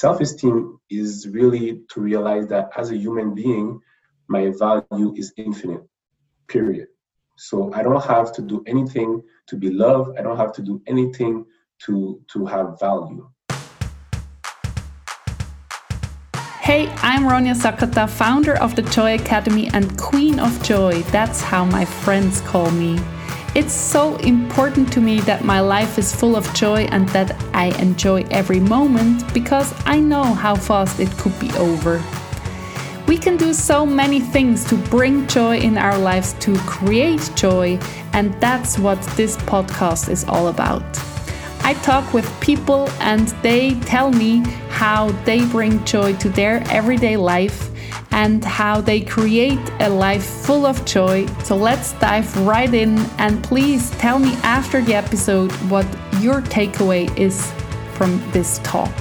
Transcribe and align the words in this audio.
self-esteem 0.00 0.80
is 0.88 1.28
really 1.28 1.82
to 1.90 2.00
realize 2.00 2.46
that 2.46 2.70
as 2.74 2.90
a 2.90 2.96
human 2.96 3.34
being, 3.34 3.78
my 4.28 4.50
value 4.58 5.12
is 5.14 5.30
infinite. 5.36 5.84
Period. 6.48 6.88
So 7.36 7.70
I 7.74 7.82
don't 7.82 8.04
have 8.04 8.32
to 8.36 8.42
do 8.42 8.62
anything 8.66 9.22
to 9.48 9.56
be 9.56 9.70
loved. 9.70 10.18
I 10.18 10.22
don't 10.22 10.38
have 10.38 10.54
to 10.54 10.62
do 10.62 10.80
anything 10.86 11.44
to 11.84 12.20
to 12.32 12.46
have 12.46 12.80
value. 12.80 13.28
Hey, 16.68 16.82
I'm 17.10 17.22
Ronja 17.30 17.56
Sakata, 17.64 18.08
founder 18.08 18.56
of 18.66 18.76
the 18.76 18.84
Joy 18.96 19.14
Academy 19.22 19.68
and 19.74 19.84
Queen 19.98 20.40
of 20.40 20.52
Joy. 20.62 21.02
That's 21.16 21.40
how 21.42 21.64
my 21.64 21.84
friends 21.84 22.40
call 22.52 22.70
me. 22.70 22.92
It's 23.52 23.74
so 23.74 24.14
important 24.18 24.92
to 24.92 25.00
me 25.00 25.18
that 25.22 25.44
my 25.44 25.58
life 25.58 25.98
is 25.98 26.14
full 26.14 26.36
of 26.36 26.54
joy 26.54 26.82
and 26.92 27.08
that 27.08 27.36
I 27.52 27.76
enjoy 27.80 28.24
every 28.30 28.60
moment 28.60 29.34
because 29.34 29.74
I 29.84 29.98
know 29.98 30.22
how 30.22 30.54
fast 30.54 31.00
it 31.00 31.10
could 31.18 31.36
be 31.40 31.50
over. 31.54 32.00
We 33.08 33.18
can 33.18 33.36
do 33.36 33.52
so 33.52 33.84
many 33.84 34.20
things 34.20 34.64
to 34.66 34.76
bring 34.76 35.26
joy 35.26 35.58
in 35.58 35.78
our 35.78 35.98
lives, 35.98 36.34
to 36.34 36.56
create 36.58 37.28
joy, 37.34 37.80
and 38.12 38.32
that's 38.40 38.78
what 38.78 39.02
this 39.16 39.36
podcast 39.38 40.08
is 40.08 40.24
all 40.28 40.46
about. 40.46 40.84
I 41.62 41.74
talk 41.82 42.14
with 42.14 42.28
people 42.40 42.88
and 43.00 43.26
they 43.42 43.74
tell 43.80 44.12
me 44.12 44.44
how 44.68 45.10
they 45.24 45.44
bring 45.46 45.84
joy 45.84 46.14
to 46.18 46.28
their 46.28 46.62
everyday 46.70 47.16
life 47.16 47.69
and 48.12 48.44
how 48.44 48.80
they 48.80 49.00
create 49.00 49.60
a 49.80 49.88
life 49.88 50.24
full 50.24 50.66
of 50.66 50.84
joy. 50.84 51.26
So 51.44 51.56
let's 51.56 51.92
dive 51.94 52.34
right 52.46 52.72
in 52.72 52.98
and 53.18 53.42
please 53.42 53.90
tell 53.92 54.18
me 54.18 54.32
after 54.42 54.82
the 54.82 54.94
episode 54.94 55.52
what 55.70 55.86
your 56.20 56.42
takeaway 56.42 57.06
is 57.18 57.52
from 57.94 58.22
this 58.32 58.58
talk. 58.62 58.94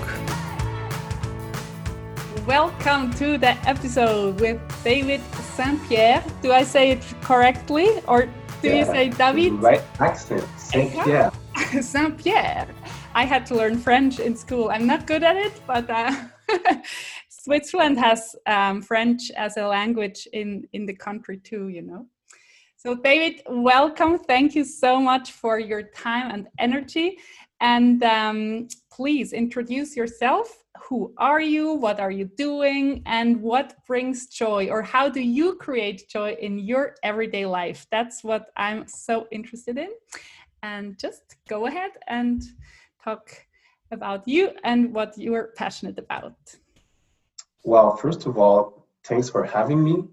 Welcome 2.46 3.14
to 3.16 3.38
the 3.38 3.58
episode 3.68 4.40
with 4.40 4.60
David 4.84 5.22
Saint 5.56 5.82
Pierre. 5.88 6.24
Do 6.42 6.52
I 6.52 6.64
say 6.64 6.92
it 6.92 7.04
correctly 7.22 8.02
or 8.08 8.28
do 8.62 8.68
yeah, 8.68 8.80
you 8.80 8.86
say 8.86 9.10
David? 9.10 9.54
Right 9.54 9.82
accent. 10.00 10.46
Saint 10.58 10.92
Pierre. 10.92 11.32
Saint 11.82 12.18
Pierre. 12.18 12.68
I 13.16 13.26
had 13.26 13.46
to 13.48 13.56
learn 13.56 13.78
French 13.78 14.20
in 14.20 14.36
school. 14.36 14.70
I'm 14.70 14.86
not 14.86 15.08
good 15.08 15.24
at 15.24 15.38
it, 15.38 15.62
but 15.66 15.90
uh, 15.90 16.14
Switzerland 17.40 17.98
has 17.98 18.36
um, 18.46 18.82
French 18.82 19.32
as 19.32 19.58
a 19.58 19.66
language 19.66 20.28
in 20.34 20.68
in 20.74 20.86
the 20.86 20.96
country 20.96 21.38
too. 21.38 21.70
You 21.70 21.84
know. 21.84 22.06
So 22.78 22.96
David, 22.96 23.42
welcome. 23.50 24.20
Thank 24.20 24.56
you 24.56 24.64
so 24.64 25.02
much 25.02 25.34
for 25.34 25.60
your 25.60 25.84
time 25.84 26.32
and 26.32 26.48
energy. 26.60 27.18
And 27.60 28.02
um, 28.04 28.70
please 28.90 29.34
introduce 29.34 29.98
yourself. 29.98 30.64
Who 30.84 31.14
are 31.18 31.42
you? 31.42 31.74
What 31.74 32.00
are 32.00 32.12
you 32.12 32.26
doing? 32.38 33.04
And 33.06 33.42
what 33.42 33.76
brings 33.86 34.28
joy? 34.28 34.70
Or 34.70 34.82
how 34.82 35.10
do 35.10 35.20
you 35.20 35.56
create 35.56 36.08
joy 36.08 36.38
in 36.40 36.58
your 36.58 36.96
everyday 37.04 37.46
life? 37.46 37.86
That's 37.92 38.24
what 38.24 38.46
I'm 38.56 38.88
so 38.88 39.28
interested 39.30 39.78
in. 39.78 39.90
And 40.64 40.98
just 40.98 41.36
go 41.50 41.68
ahead 41.68 41.92
and 42.08 42.42
talk 43.04 43.30
about 43.92 44.26
you 44.26 44.52
and 44.64 44.94
what 44.94 45.18
you're 45.18 45.50
passionate 45.58 46.00
about. 46.00 46.38
Well, 47.70 47.96
first 47.96 48.26
of 48.26 48.40
all, 48.40 48.88
thanks 49.04 49.30
for 49.30 49.44
having 49.44 49.84
me. 49.84 50.04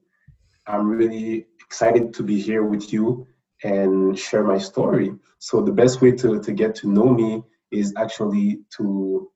I'm 0.67 0.87
really 0.91 1.47
excited 1.59 2.13
to 2.13 2.23
be 2.23 2.39
here 2.39 2.63
with 2.65 2.93
you 2.93 3.27
and 3.65 4.19
share 4.19 4.45
my 4.45 4.59
story. 4.59 5.15
So, 5.39 5.63
the 5.63 5.73
best 5.73 6.03
way 6.03 6.13
to, 6.13 6.39
to 6.39 6.53
get 6.53 6.75
to 6.75 6.87
know 6.87 7.09
me 7.09 7.43
is 7.71 7.95
actually 7.97 8.59
to 8.77 9.31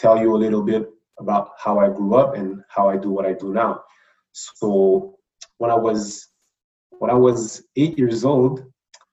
tell 0.00 0.18
you 0.18 0.34
a 0.34 0.42
little 0.44 0.62
bit 0.62 0.90
about 1.20 1.50
how 1.58 1.78
I 1.78 1.90
grew 1.90 2.16
up 2.16 2.34
and 2.34 2.60
how 2.68 2.88
I 2.88 2.96
do 2.96 3.10
what 3.10 3.24
I 3.24 3.34
do 3.34 3.54
now. 3.54 3.84
So, 4.32 5.16
when 5.58 5.70
I 5.70 5.76
was 5.76 6.26
when 6.98 7.12
I 7.12 7.18
was 7.28 7.62
eight 7.76 7.96
years 7.96 8.24
old, 8.24 8.64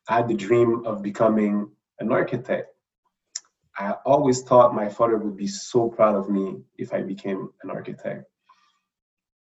I 0.09 0.15
had 0.15 0.27
the 0.27 0.33
dream 0.33 0.83
of 0.83 1.03
becoming 1.03 1.69
an 1.99 2.11
architect. 2.11 2.69
I 3.77 3.91
always 4.03 4.41
thought 4.41 4.73
my 4.73 4.89
father 4.89 5.17
would 5.17 5.37
be 5.37 5.45
so 5.45 5.89
proud 5.89 6.15
of 6.15 6.27
me 6.27 6.55
if 6.79 6.91
I 6.91 7.03
became 7.03 7.51
an 7.61 7.69
architect 7.69 8.25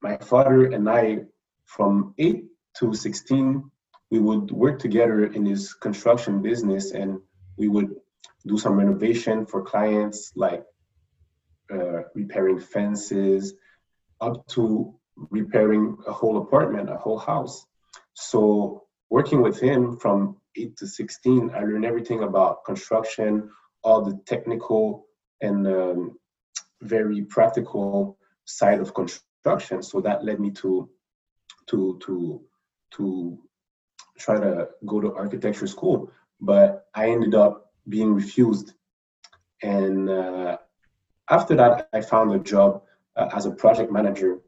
my 0.03 0.17
father 0.17 0.67
and 0.67 0.89
I, 0.89 1.21
from 1.65 2.15
8 2.19 2.45
to 2.79 2.93
16, 2.93 3.71
we 4.11 4.19
would 4.19 4.51
work 4.51 4.79
together 4.79 5.25
in 5.27 5.47
his 5.47 5.73
construction 5.73 6.43
business 6.43 6.93
and 6.93 7.21
we 7.57 7.69
would 7.69 7.95
do 8.47 8.59
some 8.59 8.75
renovation 8.75 9.47
for 9.47 9.63
clients 9.63 10.33
like 10.35 10.65
uh, 11.73 12.03
repairing 12.15 12.59
fences 12.59 13.55
up 14.21 14.47
to 14.49 14.95
repairing 15.31 15.97
a 16.07 16.13
whole 16.13 16.39
apartment, 16.39 16.91
a 16.91 16.97
whole 16.97 17.19
house. 17.19 17.65
So 18.15 18.84
working 19.09 19.41
with 19.41 19.61
him 19.61 19.97
from 19.97 20.37
8 20.57 20.77
to 20.79 20.87
16, 20.87 21.53
I 21.55 21.61
learned 21.61 21.84
everything 21.84 22.25
about 22.25 22.65
construction, 22.65 23.51
all 23.83 24.03
the 24.03 24.21
technical 24.27 25.07
and 25.41 25.67
um, 25.67 26.19
very 26.83 27.23
practical 27.23 28.19
side 28.45 28.81
of 28.81 28.93
construction 28.93 29.31
So 29.44 30.00
that 30.00 30.25
led 30.25 30.41
me 30.41 30.50
to 30.53 30.88
to 31.66 31.98
to 32.04 32.41
to 32.92 33.38
try 34.19 34.38
to 34.38 34.69
go 34.86 35.00
to 35.00 35.14
architecture 35.14 35.66
school, 35.66 36.10
but 36.41 36.86
I 36.94 37.10
ended 37.10 37.34
up 37.34 37.72
being 37.88 38.14
refused. 38.14 38.75
And 39.62 40.10
uh, 40.10 40.58
after 41.30 41.54
that, 41.56 41.88
I 41.92 42.00
found 42.00 42.32
a 42.32 42.38
job 42.38 42.82
uh, 43.16 43.28
as 43.34 43.47
a 43.47 43.50
project 43.50 43.91
manager 43.92 44.41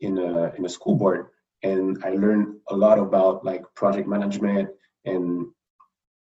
in 0.00 0.18
a 0.18 0.52
in 0.56 0.64
a 0.64 0.68
school 0.68 0.96
board, 0.96 1.26
and 1.62 2.02
I 2.04 2.10
learned 2.10 2.56
a 2.68 2.76
lot 2.76 2.98
about 2.98 3.44
like 3.44 3.62
project 3.74 4.08
management. 4.08 4.70
And 5.04 5.48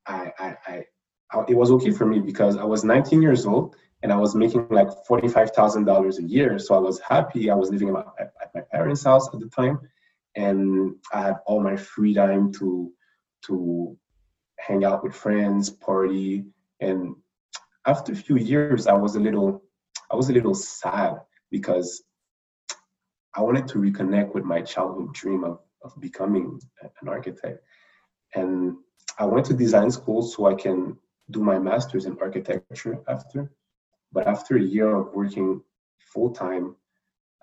I, 0.05 0.31
I, 0.39 0.57
I, 0.67 0.85
I 1.31 1.45
it 1.47 1.55
was 1.55 1.71
okay 1.71 1.91
for 1.91 2.05
me 2.05 2.19
because 2.19 2.57
I 2.57 2.63
was 2.63 2.83
19 2.83 3.21
years 3.21 3.45
old 3.45 3.75
and 4.01 4.11
I 4.13 4.17
was 4.17 4.35
making 4.35 4.67
like 4.69 4.87
$45,000 5.09 6.17
a 6.17 6.23
year. 6.23 6.57
So 6.59 6.75
I 6.75 6.79
was 6.79 6.99
happy. 6.99 7.49
I 7.49 7.55
was 7.55 7.69
living 7.69 7.89
at 7.89 7.93
my, 7.93 8.03
at 8.19 8.51
my 8.55 8.61
parents' 8.71 9.03
house 9.03 9.27
at 9.33 9.39
the 9.39 9.49
time, 9.49 9.79
and 10.35 10.95
I 11.13 11.21
had 11.21 11.35
all 11.45 11.61
my 11.61 11.75
free 11.75 12.13
time 12.13 12.51
to 12.53 12.91
to 13.45 13.97
hang 14.59 14.83
out 14.83 15.03
with 15.03 15.15
friends, 15.15 15.69
party, 15.69 16.45
and 16.81 17.15
after 17.85 18.11
a 18.11 18.15
few 18.15 18.37
years, 18.37 18.87
I 18.87 18.93
was 18.93 19.15
a 19.15 19.19
little 19.19 19.63
I 20.11 20.15
was 20.15 20.29
a 20.29 20.33
little 20.33 20.55
sad 20.55 21.15
because 21.51 22.03
I 23.35 23.41
wanted 23.41 23.67
to 23.69 23.79
reconnect 23.79 24.33
with 24.33 24.43
my 24.43 24.61
childhood 24.61 25.13
dream 25.13 25.43
of, 25.43 25.59
of 25.83 25.99
becoming 25.99 26.59
an 27.01 27.07
architect. 27.07 27.63
And 28.35 28.75
I 29.17 29.25
went 29.25 29.45
to 29.47 29.53
design 29.53 29.91
school 29.91 30.21
so 30.21 30.47
I 30.47 30.55
can 30.55 30.97
do 31.31 31.41
my 31.41 31.59
master's 31.59 32.05
in 32.05 32.17
architecture 32.19 32.99
after. 33.07 33.51
But 34.11 34.27
after 34.27 34.57
a 34.57 34.61
year 34.61 34.95
of 34.95 35.13
working 35.13 35.61
full 35.99 36.31
time 36.31 36.75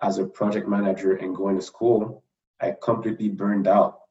as 0.01 0.17
a 0.17 0.25
project 0.25 0.67
manager 0.67 1.15
and 1.15 1.35
going 1.35 1.55
to 1.55 1.61
school, 1.61 2.23
I 2.61 2.75
completely 2.81 3.29
burned 3.29 3.67
out. 3.67 4.01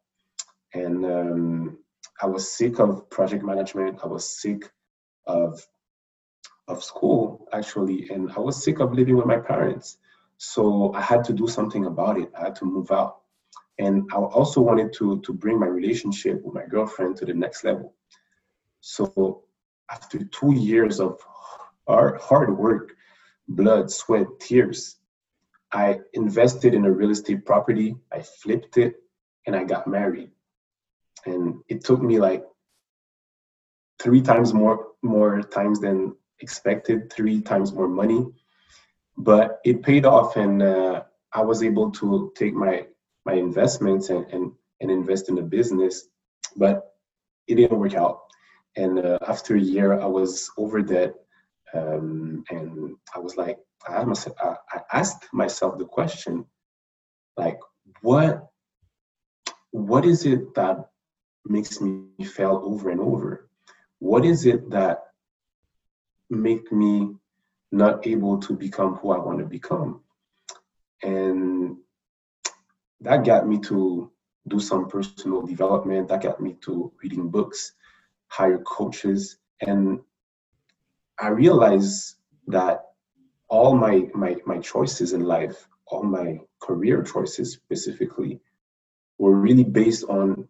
And 0.74 1.04
um, 1.04 1.78
I 2.20 2.26
was 2.26 2.50
sick 2.50 2.78
of 2.78 3.08
project 3.10 3.44
management. 3.44 4.00
I 4.02 4.06
was 4.06 4.40
sick 4.40 4.70
of 5.26 5.66
of 6.68 6.82
school 6.82 7.46
actually, 7.52 8.10
and 8.10 8.32
I 8.32 8.40
was 8.40 8.64
sick 8.64 8.80
of 8.80 8.92
living 8.92 9.16
with 9.16 9.26
my 9.26 9.38
parents. 9.38 9.98
So 10.38 10.92
I 10.94 11.00
had 11.00 11.22
to 11.24 11.32
do 11.32 11.46
something 11.46 11.86
about 11.86 12.18
it. 12.18 12.30
I 12.36 12.44
had 12.44 12.56
to 12.56 12.64
move 12.64 12.90
out. 12.90 13.20
And 13.78 14.10
I 14.12 14.16
also 14.16 14.60
wanted 14.60 14.92
to 14.94 15.20
to 15.20 15.32
bring 15.32 15.60
my 15.60 15.66
relationship 15.66 16.42
with 16.42 16.54
my 16.54 16.66
girlfriend 16.66 17.16
to 17.18 17.24
the 17.24 17.34
next 17.34 17.64
level. 17.64 17.94
So 18.80 19.44
after 19.90 20.24
two 20.24 20.54
years 20.54 21.00
of 21.00 21.20
hard, 21.86 22.20
hard 22.20 22.56
work, 22.56 22.96
blood, 23.48 23.90
sweat, 23.90 24.26
tears. 24.40 24.96
I 25.72 26.00
invested 26.14 26.74
in 26.74 26.84
a 26.84 26.90
real 26.90 27.10
estate 27.10 27.44
property, 27.44 27.96
I 28.12 28.22
flipped 28.22 28.78
it, 28.78 28.94
and 29.46 29.54
I 29.54 29.64
got 29.64 29.86
married. 29.86 30.30
And 31.24 31.56
it 31.68 31.84
took 31.84 32.00
me 32.02 32.18
like 32.18 32.44
three 34.00 34.22
times 34.22 34.52
more 34.54 34.88
more 35.02 35.42
times 35.42 35.80
than 35.80 36.16
expected, 36.40 37.12
three 37.12 37.40
times 37.40 37.72
more 37.72 37.88
money, 37.88 38.26
but 39.16 39.60
it 39.64 39.82
paid 39.82 40.04
off, 40.04 40.36
and 40.36 40.62
uh, 40.62 41.02
I 41.32 41.42
was 41.42 41.62
able 41.62 41.90
to 41.92 42.32
take 42.36 42.54
my 42.54 42.86
my 43.24 43.34
investments 43.34 44.10
and, 44.10 44.26
and 44.32 44.52
and 44.80 44.90
invest 44.90 45.28
in 45.28 45.34
the 45.34 45.42
business, 45.42 46.08
but 46.56 46.94
it 47.48 47.56
didn't 47.56 47.78
work 47.78 47.94
out. 47.94 48.20
And 48.76 48.98
uh, 48.98 49.18
after 49.26 49.56
a 49.56 49.60
year, 49.60 49.98
I 49.98 50.06
was 50.06 50.50
over 50.58 50.82
debt 50.82 51.14
um, 51.74 52.44
and 52.50 52.96
I 53.14 53.18
was 53.18 53.36
like, 53.36 53.58
I 53.88 53.94
asked, 53.94 54.06
myself, 54.06 54.36
I 54.40 54.80
asked 54.92 55.26
myself 55.32 55.78
the 55.78 55.84
question, 55.84 56.46
like, 57.36 57.58
what, 58.02 58.46
what 59.70 60.04
is 60.04 60.24
it 60.26 60.54
that 60.54 60.88
makes 61.44 61.80
me 61.80 62.08
fail 62.24 62.60
over 62.64 62.90
and 62.90 63.00
over? 63.00 63.48
What 63.98 64.24
is 64.24 64.46
it 64.46 64.70
that 64.70 65.04
make 66.30 66.70
me 66.72 67.14
not 67.72 68.06
able 68.06 68.38
to 68.38 68.54
become 68.54 68.94
who 68.96 69.12
I 69.12 69.18
want 69.18 69.38
to 69.38 69.44
become. 69.44 70.00
And 71.02 71.76
that 73.00 73.24
got 73.24 73.46
me 73.46 73.58
to 73.60 74.10
do 74.48 74.60
some 74.60 74.88
personal 74.88 75.42
development. 75.42 76.08
That 76.08 76.22
got 76.22 76.40
me 76.40 76.56
to 76.62 76.92
reading 77.02 77.28
books, 77.28 77.72
hire 78.28 78.58
coaches. 78.58 79.38
And 79.60 80.00
I 81.18 81.28
realized 81.28 82.16
that 82.48 82.82
all 83.48 83.74
my, 83.76 84.06
my, 84.14 84.36
my 84.44 84.58
choices 84.58 85.12
in 85.12 85.22
life, 85.22 85.68
all 85.86 86.02
my 86.02 86.38
career 86.60 87.02
choices 87.02 87.52
specifically, 87.52 88.40
were 89.18 89.34
really 89.36 89.64
based 89.64 90.04
on 90.04 90.46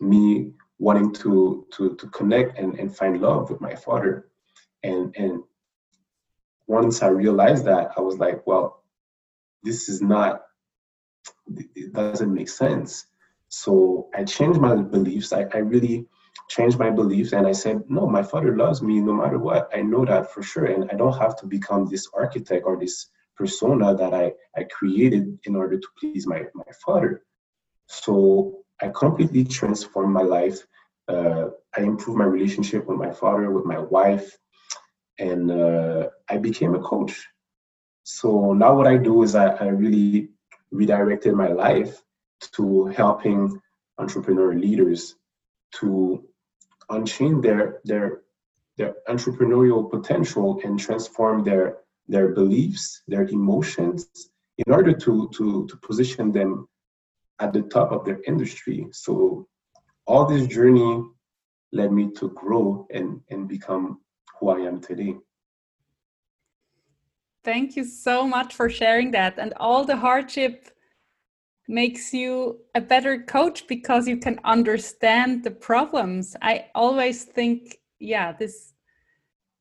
me 0.00 0.52
wanting 0.78 1.12
to 1.14 1.64
to 1.72 1.94
to 1.94 2.08
connect 2.08 2.58
and, 2.58 2.78
and 2.78 2.94
find 2.94 3.20
love 3.20 3.48
with 3.48 3.60
my 3.60 3.74
father. 3.74 4.28
And 4.82 5.14
and 5.16 5.42
once 6.66 7.02
I 7.02 7.08
realized 7.08 7.64
that, 7.66 7.92
I 7.96 8.00
was 8.00 8.18
like, 8.18 8.46
well, 8.46 8.82
this 9.62 9.88
is 9.88 10.02
not 10.02 10.42
it 11.46 11.92
doesn't 11.92 12.34
make 12.34 12.48
sense. 12.48 13.06
So 13.48 14.08
I 14.14 14.24
changed 14.24 14.60
my 14.60 14.74
beliefs. 14.74 15.32
I, 15.32 15.46
I 15.54 15.58
really 15.58 16.06
changed 16.48 16.78
my 16.78 16.90
beliefs 16.90 17.32
and 17.32 17.46
I 17.46 17.52
said, 17.52 17.82
no, 17.88 18.06
my 18.06 18.22
father 18.22 18.56
loves 18.56 18.82
me 18.82 19.00
no 19.00 19.14
matter 19.14 19.38
what. 19.38 19.70
I 19.74 19.82
know 19.82 20.04
that 20.04 20.32
for 20.32 20.42
sure. 20.42 20.66
And 20.66 20.90
I 20.90 20.94
don't 20.94 21.18
have 21.18 21.36
to 21.36 21.46
become 21.46 21.86
this 21.86 22.08
architect 22.14 22.64
or 22.66 22.78
this 22.78 23.08
persona 23.36 23.94
that 23.96 24.12
I, 24.14 24.32
I 24.56 24.64
created 24.64 25.38
in 25.44 25.56
order 25.56 25.78
to 25.78 25.88
please 25.98 26.26
my, 26.26 26.42
my 26.54 26.70
father. 26.84 27.22
So 27.86 28.64
I 28.80 28.88
completely 28.88 29.44
transformed 29.44 30.12
my 30.12 30.22
life. 30.22 30.58
Uh, 31.08 31.48
I 31.76 31.82
improved 31.82 32.18
my 32.18 32.24
relationship 32.24 32.86
with 32.86 32.98
my 32.98 33.12
father, 33.12 33.50
with 33.50 33.64
my 33.64 33.78
wife, 33.78 34.36
and 35.18 35.50
uh, 35.50 36.08
I 36.28 36.38
became 36.38 36.74
a 36.74 36.80
coach. 36.80 37.26
So 38.04 38.52
now 38.52 38.74
what 38.74 38.86
I 38.86 38.96
do 38.96 39.22
is 39.22 39.34
I, 39.34 39.48
I 39.48 39.66
really 39.66 40.30
redirected 40.70 41.34
my 41.34 41.48
life 41.48 42.02
to 42.52 42.86
helping 42.86 43.60
entrepreneur 43.98 44.54
leaders 44.54 45.16
to 45.80 46.24
unchain 46.90 47.40
their 47.40 47.80
their 47.84 48.22
their 48.76 48.94
entrepreneurial 49.08 49.90
potential 49.90 50.60
and 50.64 50.78
transform 50.78 51.44
their 51.44 51.78
their 52.08 52.28
beliefs, 52.28 53.02
their 53.06 53.24
emotions, 53.28 54.08
in 54.58 54.72
order 54.72 54.92
to 54.92 55.28
to 55.36 55.66
to 55.66 55.76
position 55.78 56.32
them 56.32 56.68
at 57.40 57.52
the 57.52 57.62
top 57.62 57.92
of 57.92 58.04
their 58.04 58.20
industry. 58.26 58.86
So 58.92 59.48
all 60.06 60.26
this 60.26 60.46
journey 60.46 61.04
led 61.72 61.92
me 61.92 62.10
to 62.18 62.30
grow 62.30 62.86
and 62.90 63.20
and 63.30 63.48
become 63.48 64.00
who 64.38 64.50
I 64.50 64.60
am 64.60 64.80
today. 64.80 65.16
Thank 67.44 67.76
you 67.76 67.84
so 67.84 68.26
much 68.26 68.54
for 68.54 68.68
sharing 68.70 69.10
that. 69.12 69.38
And 69.38 69.52
all 69.56 69.84
the 69.84 69.96
hardship 69.96 70.70
makes 71.68 72.12
you 72.12 72.60
a 72.74 72.80
better 72.80 73.22
coach 73.22 73.66
because 73.66 74.08
you 74.08 74.16
can 74.16 74.38
understand 74.44 75.44
the 75.44 75.50
problems. 75.50 76.36
I 76.42 76.66
always 76.74 77.24
think, 77.24 77.78
yeah, 77.98 78.32
this 78.32 78.74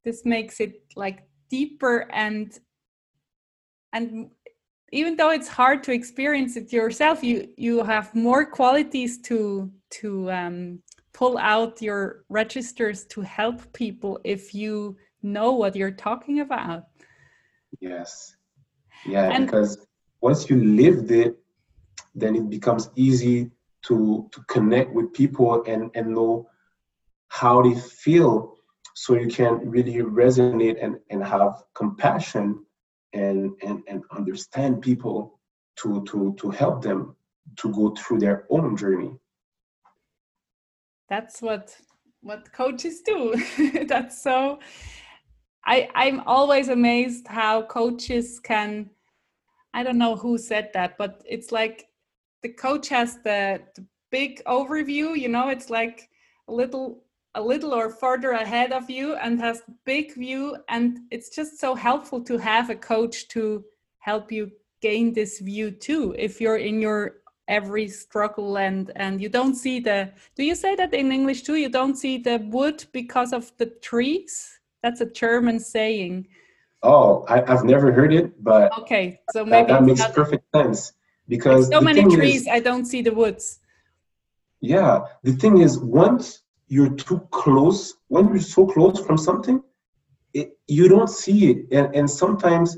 this 0.03 0.25
makes 0.25 0.59
it 0.59 0.83
like 0.95 1.27
deeper 1.49 2.07
and 2.11 2.57
and 3.93 4.31
even 4.91 5.15
though 5.15 5.31
it's 5.31 5.47
hard 5.47 5.83
to 5.83 5.93
experience 5.93 6.57
it 6.57 6.73
yourself, 6.73 7.23
you 7.23 7.47
you 7.55 7.83
have 7.83 8.13
more 8.13 8.45
qualities 8.45 9.21
to 9.21 9.71
to 10.01 10.31
um, 10.31 10.79
pull 11.13 11.37
out 11.37 11.81
your 11.81 12.25
registers 12.29 13.05
to 13.05 13.21
help 13.21 13.71
people 13.73 14.19
if 14.23 14.53
you 14.53 14.97
know 15.23 15.53
what 15.53 15.75
you're 15.75 15.91
talking 15.91 16.41
about. 16.41 16.83
Yes. 17.79 18.35
Yeah, 19.05 19.31
and, 19.31 19.45
because 19.45 19.87
once 20.19 20.49
you 20.49 20.63
lived 20.63 21.11
it, 21.11 21.37
then 22.15 22.35
it 22.35 22.49
becomes 22.49 22.89
easy 22.95 23.51
to 23.83 24.29
to 24.31 24.43
connect 24.47 24.93
with 24.93 25.13
people 25.13 25.63
and 25.65 25.91
and 25.95 26.13
know 26.13 26.49
how 27.29 27.61
they 27.61 27.75
feel. 27.75 28.55
So 28.93 29.15
you 29.15 29.29
can 29.29 29.69
really 29.69 29.95
resonate 30.03 30.83
and, 30.83 30.97
and 31.09 31.23
have 31.23 31.63
compassion 31.73 32.65
and, 33.13 33.51
and 33.63 33.83
and 33.87 34.03
understand 34.11 34.81
people 34.81 35.39
to 35.77 36.03
to 36.05 36.35
to 36.39 36.49
help 36.49 36.81
them 36.81 37.15
to 37.57 37.73
go 37.73 37.95
through 37.95 38.19
their 38.19 38.45
own 38.49 38.75
journey. 38.75 39.11
That's 41.09 41.41
what 41.41 41.75
what 42.21 42.51
coaches 42.51 43.01
do. 43.01 43.33
That's 43.87 44.21
so 44.21 44.59
I, 45.65 45.89
I'm 45.93 46.21
always 46.25 46.69
amazed 46.69 47.27
how 47.27 47.63
coaches 47.63 48.39
can, 48.39 48.89
I 49.73 49.83
don't 49.83 49.97
know 49.97 50.15
who 50.15 50.37
said 50.37 50.71
that, 50.73 50.97
but 50.97 51.21
it's 51.27 51.51
like 51.51 51.85
the 52.41 52.49
coach 52.49 52.89
has 52.89 53.17
the, 53.23 53.61
the 53.75 53.85
big 54.09 54.43
overview, 54.45 55.17
you 55.17 55.29
know, 55.29 55.49
it's 55.49 55.69
like 55.69 56.09
a 56.47 56.53
little 56.53 57.03
a 57.35 57.41
little 57.41 57.73
or 57.73 57.89
further 57.89 58.31
ahead 58.31 58.73
of 58.73 58.89
you 58.89 59.15
and 59.15 59.39
has 59.39 59.61
big 59.85 60.13
view. 60.15 60.57
And 60.67 60.99
it's 61.11 61.29
just 61.29 61.59
so 61.59 61.75
helpful 61.75 62.21
to 62.25 62.37
have 62.37 62.69
a 62.69 62.75
coach 62.75 63.29
to 63.29 63.63
help 63.99 64.33
you 64.33 64.51
gain 64.81 65.13
this 65.13 65.39
view 65.39 65.71
too 65.71 66.13
if 66.17 66.41
you're 66.41 66.57
in 66.57 66.81
your 66.81 67.21
every 67.47 67.87
struggle 67.87 68.57
and 68.57 68.91
and 68.95 69.21
you 69.21 69.29
don't 69.29 69.55
see 69.55 69.79
the 69.79 70.09
do 70.35 70.43
you 70.43 70.55
say 70.55 70.75
that 70.75 70.93
in 70.93 71.11
english 71.11 71.43
too? 71.43 71.55
You 71.55 71.69
don't 71.69 71.95
see 71.95 72.17
the 72.17 72.37
wood 72.49 72.83
because 72.91 73.31
of 73.31 73.51
the 73.57 73.67
trees? 73.67 74.59
That's 74.83 75.01
a 75.01 75.05
German 75.05 75.59
saying. 75.59 76.27
Oh, 76.83 77.25
I, 77.29 77.43
have 77.47 77.63
never 77.63 77.91
heard 77.91 78.11
it, 78.11 78.43
but 78.43 78.75
okay, 78.79 79.21
so 79.31 79.45
maybe 79.45 79.67
that, 79.67 79.81
that 79.81 79.85
makes 79.85 80.07
perfect 80.07 80.43
sense 80.55 80.93
because 81.31 81.69
so 81.69 81.79
many 81.79 82.03
trees, 82.13 82.41
is, 82.41 82.47
I 82.47 82.59
don't 82.59 82.85
see 82.85 83.01
the 83.01 83.13
woods. 83.13 83.59
Yeah, 84.59 85.05
the 85.23 85.31
thing 85.31 85.59
is, 85.59 85.79
once 85.79 86.43
you're 86.67 86.93
too 87.07 87.19
close, 87.31 87.95
when 88.09 88.27
you're 88.27 88.49
so 88.57 88.67
close 88.67 88.99
from 89.05 89.17
something, 89.17 89.63
it, 90.33 90.47
you 90.67 90.89
don't 90.89 91.09
see 91.23 91.39
it, 91.51 91.59
and 91.71 91.95
and 91.95 92.07
sometimes 92.23 92.77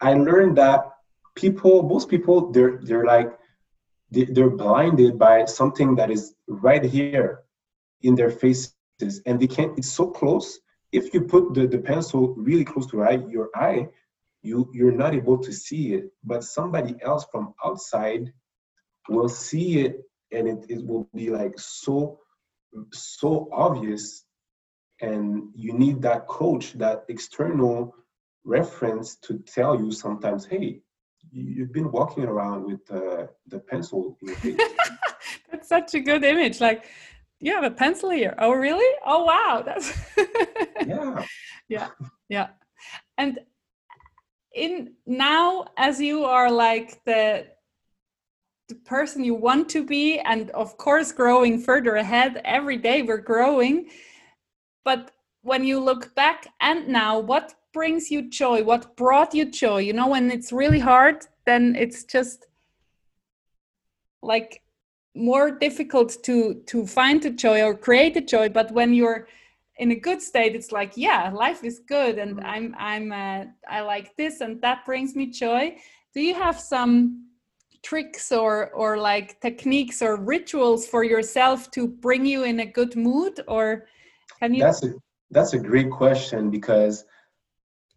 I 0.00 0.14
learned 0.14 0.56
that 0.56 0.80
people, 1.34 1.74
most 1.94 2.08
people, 2.08 2.50
they're 2.54 2.80
they're 2.82 3.08
like 3.14 3.30
they're 4.10 4.56
blinded 4.64 5.18
by 5.18 5.44
something 5.44 5.94
that 5.98 6.10
is 6.10 6.34
right 6.48 6.84
here 6.96 7.28
in 8.00 8.14
their 8.14 8.30
faces, 8.30 9.14
and 9.26 9.34
they 9.38 9.50
can't. 9.56 9.78
It's 9.78 9.92
so 10.00 10.06
close 10.20 10.48
if 10.92 11.12
you 11.12 11.20
put 11.34 11.54
the, 11.54 11.66
the 11.66 11.82
pencil 11.90 12.34
really 12.48 12.64
close 12.64 12.86
to 12.88 12.96
your 12.96 13.06
eye, 13.10 13.20
your 13.36 13.48
eye, 13.54 13.88
you, 14.42 14.70
you're 14.72 14.92
not 14.92 15.14
able 15.14 15.38
to 15.38 15.52
see 15.52 15.94
it. 15.94 16.04
But 16.24 16.44
somebody 16.44 16.96
else 17.02 17.26
from 17.30 17.54
outside 17.64 18.32
will 19.08 19.28
see 19.28 19.80
it 19.80 20.00
and 20.32 20.48
it, 20.48 20.66
it 20.68 20.86
will 20.86 21.08
be 21.14 21.30
like 21.30 21.54
so 21.58 22.18
so 22.92 23.48
obvious 23.52 24.24
and 25.02 25.50
you 25.54 25.74
need 25.74 26.00
that 26.00 26.26
coach 26.26 26.72
that 26.74 27.04
external 27.08 27.94
reference 28.44 29.16
to 29.16 29.38
tell 29.40 29.78
you 29.78 29.90
sometimes 29.90 30.46
hey 30.46 30.80
you've 31.30 31.72
been 31.72 31.90
walking 31.92 32.24
around 32.24 32.64
with 32.64 32.80
uh, 32.90 33.26
the 33.48 33.58
pencil 33.58 34.16
in 34.22 34.28
your 34.28 34.36
face 34.36 34.56
that's 35.50 35.68
such 35.68 35.94
a 35.94 36.00
good 36.00 36.24
image 36.24 36.60
like 36.60 36.86
you 37.42 37.52
have 37.52 37.64
a 37.64 37.70
pencil 37.70 38.10
here. 38.10 38.34
Oh, 38.38 38.52
really? 38.52 38.96
Oh, 39.04 39.24
wow. 39.24 39.62
That's 39.66 39.92
yeah. 40.86 41.24
Yeah. 41.68 41.88
Yeah. 42.28 42.48
And 43.18 43.40
in 44.54 44.94
now, 45.06 45.66
as 45.76 46.00
you 46.00 46.24
are 46.24 46.50
like 46.50 47.02
the 47.04 47.46
the 48.68 48.74
person 48.76 49.24
you 49.24 49.34
want 49.34 49.68
to 49.70 49.84
be, 49.84 50.18
and 50.20 50.50
of 50.50 50.76
course, 50.76 51.12
growing 51.12 51.58
further 51.60 51.96
ahead 51.96 52.40
every 52.44 52.76
day, 52.76 53.02
we're 53.02 53.18
growing. 53.18 53.88
But 54.84 55.10
when 55.42 55.64
you 55.64 55.80
look 55.80 56.14
back 56.14 56.46
and 56.60 56.88
now, 56.88 57.18
what 57.18 57.54
brings 57.72 58.10
you 58.10 58.30
joy? 58.30 58.62
What 58.62 58.96
brought 58.96 59.34
you 59.34 59.50
joy? 59.50 59.78
You 59.78 59.92
know, 59.92 60.08
when 60.08 60.30
it's 60.30 60.52
really 60.52 60.78
hard, 60.78 61.26
then 61.44 61.74
it's 61.76 62.04
just 62.04 62.46
like 64.22 64.62
more 65.14 65.50
difficult 65.50 66.16
to 66.24 66.62
to 66.66 66.86
find 66.86 67.22
the 67.22 67.30
joy 67.30 67.62
or 67.62 67.74
create 67.74 68.14
the 68.14 68.20
joy 68.20 68.48
but 68.48 68.72
when 68.72 68.94
you're 68.94 69.26
in 69.82 69.90
a 69.90 70.00
good 70.08 70.22
state 70.22 70.54
it's 70.54 70.70
like 70.70 70.92
yeah 70.96 71.30
life 71.44 71.64
is 71.64 71.80
good 71.88 72.16
and 72.22 72.36
mm-hmm. 72.36 72.52
i'm 72.54 72.66
i'm 72.78 73.06
uh, 73.12 73.44
i 73.68 73.80
like 73.80 74.16
this 74.16 74.40
and 74.40 74.62
that 74.62 74.78
brings 74.86 75.16
me 75.16 75.26
joy 75.26 75.76
do 76.14 76.20
you 76.20 76.34
have 76.34 76.58
some 76.58 77.26
tricks 77.82 78.30
or 78.30 78.70
or 78.70 78.90
like 78.96 79.40
techniques 79.40 80.00
or 80.00 80.12
rituals 80.16 80.86
for 80.86 81.02
yourself 81.02 81.68
to 81.72 81.88
bring 82.06 82.24
you 82.24 82.44
in 82.44 82.60
a 82.60 82.66
good 82.78 82.94
mood 82.94 83.40
or 83.48 83.86
can 84.38 84.54
you 84.54 84.62
that's 84.62 84.84
a 84.84 84.90
that's 85.32 85.52
a 85.54 85.58
great 85.58 85.90
question 85.90 86.48
because 86.48 87.04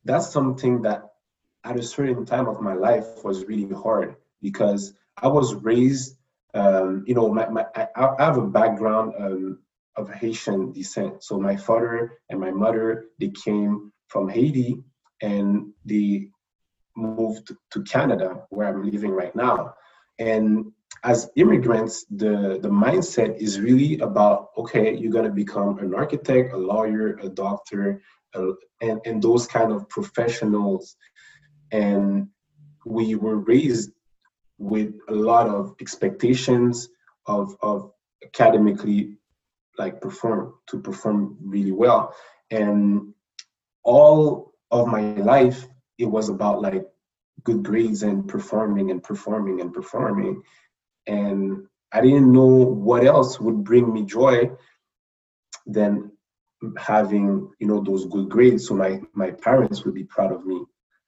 that's 0.05 0.29
something 0.37 0.81
that 0.81 1.01
at 1.65 1.77
a 1.77 1.83
certain 1.83 2.25
time 2.25 2.47
of 2.47 2.61
my 2.61 2.73
life 2.73 3.23
was 3.23 3.45
really 3.45 3.69
hard 3.85 4.15
because 4.41 4.93
i 5.21 5.27
was 5.27 5.53
raised 5.71 6.17
um, 6.55 7.03
you 7.05 7.13
know, 7.13 7.31
my, 7.33 7.49
my, 7.49 7.65
I, 7.75 7.87
I 7.97 8.23
have 8.23 8.37
a 8.37 8.47
background 8.47 9.13
um, 9.19 9.59
of 9.97 10.09
Haitian 10.09 10.71
descent. 10.71 11.23
So 11.23 11.39
my 11.39 11.55
father 11.55 12.19
and 12.29 12.39
my 12.39 12.51
mother, 12.51 13.05
they 13.19 13.31
came 13.43 13.91
from 14.07 14.29
Haiti 14.29 14.83
and 15.21 15.71
they 15.85 16.29
moved 16.95 17.53
to 17.71 17.83
Canada, 17.83 18.43
where 18.49 18.67
I'm 18.67 18.83
living 18.83 19.11
right 19.11 19.35
now. 19.35 19.73
And 20.19 20.71
as 21.03 21.29
immigrants, 21.35 22.05
the, 22.09 22.59
the 22.61 22.69
mindset 22.69 23.37
is 23.37 23.59
really 23.59 23.99
about 23.99 24.49
okay, 24.57 24.95
you're 24.95 25.21
to 25.21 25.29
become 25.29 25.77
an 25.79 25.93
architect, 25.93 26.53
a 26.53 26.57
lawyer, 26.57 27.19
a 27.21 27.29
doctor, 27.29 28.01
and, 28.81 28.99
and 29.05 29.21
those 29.21 29.45
kind 29.47 29.71
of 29.71 29.87
professionals. 29.89 30.95
And 31.71 32.27
we 32.85 33.15
were 33.15 33.37
raised 33.37 33.91
with 34.57 34.93
a 35.09 35.13
lot 35.13 35.47
of 35.47 35.75
expectations 35.81 36.87
of, 37.25 37.55
of 37.61 37.91
academically 38.23 39.17
like 39.77 40.01
perform 40.01 40.53
to 40.67 40.79
perform 40.79 41.37
really 41.41 41.71
well. 41.71 42.15
And 42.51 43.13
all 43.83 44.53
of 44.71 44.87
my 44.87 45.01
life 45.15 45.65
it 45.97 46.05
was 46.05 46.29
about 46.29 46.61
like 46.61 46.85
good 47.43 47.63
grades 47.63 48.03
and 48.03 48.27
performing 48.27 48.91
and 48.91 49.03
performing 49.03 49.61
and 49.61 49.73
performing. 49.73 50.41
And 51.07 51.67
i 51.93 52.01
didn't 52.01 52.31
know 52.31 52.45
what 52.87 53.05
else 53.05 53.39
would 53.39 53.63
bring 53.63 53.93
me 53.93 54.03
joy 54.05 54.49
than 55.65 56.11
having 56.77 57.51
you 57.59 57.67
know 57.67 57.81
those 57.81 58.05
good 58.05 58.29
grades. 58.29 58.67
So 58.67 58.75
my 58.75 59.01
my 59.13 59.31
parents 59.31 59.83
would 59.83 59.95
be 59.95 60.03
proud 60.03 60.31
of 60.31 60.45
me. 60.45 60.63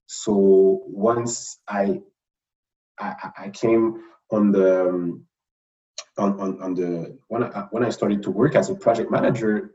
So 0.06 0.84
once 0.86 1.60
i 1.68 2.02
i, 3.00 3.14
I 3.38 3.50
came 3.50 4.04
on 4.32 4.52
the 4.52 4.90
um, 4.90 5.26
on, 6.18 6.40
on, 6.40 6.62
on 6.62 6.74
the 6.74 7.18
when 7.28 7.44
I, 7.44 7.68
when 7.72 7.84
I 7.84 7.90
started 7.90 8.24
to 8.24 8.32
work 8.32 8.56
as 8.56 8.70
a 8.70 8.76
project 8.76 9.12
manager 9.12 9.72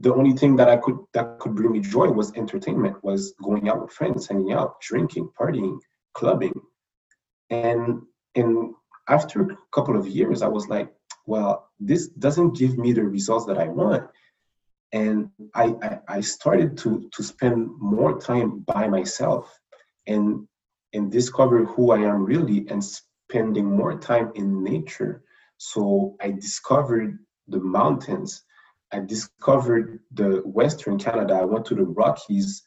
the 0.00 0.14
only 0.14 0.32
thing 0.32 0.56
that 0.56 0.68
I 0.68 0.76
could 0.76 0.98
that 1.14 1.38
could 1.38 1.54
bring 1.54 1.72
me 1.72 1.80
joy 1.80 2.08
was 2.08 2.32
entertainment, 2.34 3.02
was 3.02 3.34
going 3.42 3.68
out 3.68 3.80
with 3.80 3.92
friends, 3.92 4.26
hanging 4.26 4.52
out, 4.52 4.80
drinking, 4.80 5.30
partying, 5.38 5.78
clubbing. 6.14 6.60
And 7.50 8.02
and 8.34 8.74
after 9.08 9.42
a 9.42 9.56
couple 9.72 9.96
of 9.96 10.06
years, 10.06 10.42
I 10.42 10.48
was 10.48 10.68
like, 10.68 10.92
well, 11.24 11.70
this 11.80 12.08
doesn't 12.08 12.58
give 12.58 12.76
me 12.76 12.92
the 12.92 13.04
results 13.04 13.46
that 13.46 13.58
I 13.58 13.68
want. 13.68 14.04
And 14.92 15.30
I, 15.54 15.74
I, 15.82 15.98
I 16.08 16.20
started 16.20 16.76
to 16.78 17.08
to 17.12 17.22
spend 17.22 17.68
more 17.78 18.20
time 18.20 18.60
by 18.60 18.88
myself 18.88 19.58
and 20.06 20.46
and 20.92 21.10
discover 21.10 21.64
who 21.64 21.90
I 21.90 21.98
am 21.98 22.24
really 22.24 22.66
and 22.68 22.84
spending 23.28 23.64
more 23.64 23.98
time 23.98 24.32
in 24.34 24.62
nature. 24.62 25.22
So 25.58 26.16
I 26.20 26.30
discovered 26.32 27.18
the 27.48 27.60
mountains 27.60 28.44
I 28.92 29.00
discovered 29.00 30.00
the 30.12 30.42
Western 30.44 30.98
Canada. 30.98 31.34
I 31.34 31.44
went 31.44 31.64
to 31.66 31.74
the 31.74 31.84
Rockies, 31.84 32.62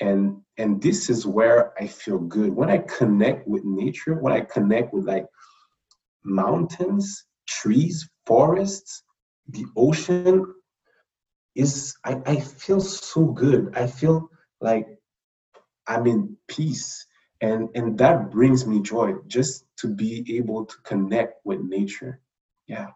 and 0.00 0.40
and 0.56 0.80
this 0.80 1.10
is 1.10 1.26
where 1.26 1.72
I 1.80 1.86
feel 1.86 2.18
good 2.18 2.54
when 2.54 2.70
I 2.70 2.78
connect 2.78 3.46
with 3.48 3.64
nature. 3.64 4.14
When 4.14 4.32
I 4.32 4.40
connect 4.42 4.94
with 4.94 5.04
like 5.04 5.26
mountains, 6.24 7.26
trees, 7.48 8.08
forests, 8.26 9.02
the 9.48 9.64
ocean, 9.76 10.46
is 11.56 11.94
I, 12.04 12.20
I 12.26 12.36
feel 12.40 12.80
so 12.80 13.26
good. 13.26 13.76
I 13.76 13.86
feel 13.86 14.28
like 14.60 14.86
I'm 15.88 16.06
in 16.06 16.36
peace. 16.48 17.06
And 17.44 17.68
and 17.74 17.98
that 17.98 18.30
brings 18.30 18.66
me 18.66 18.80
joy 18.80 19.08
just 19.26 19.66
to 19.80 19.86
be 19.86 20.12
able 20.38 20.64
to 20.64 20.76
connect 20.90 21.44
with 21.44 21.60
nature. 21.60 22.20
Yeah. 22.66 22.88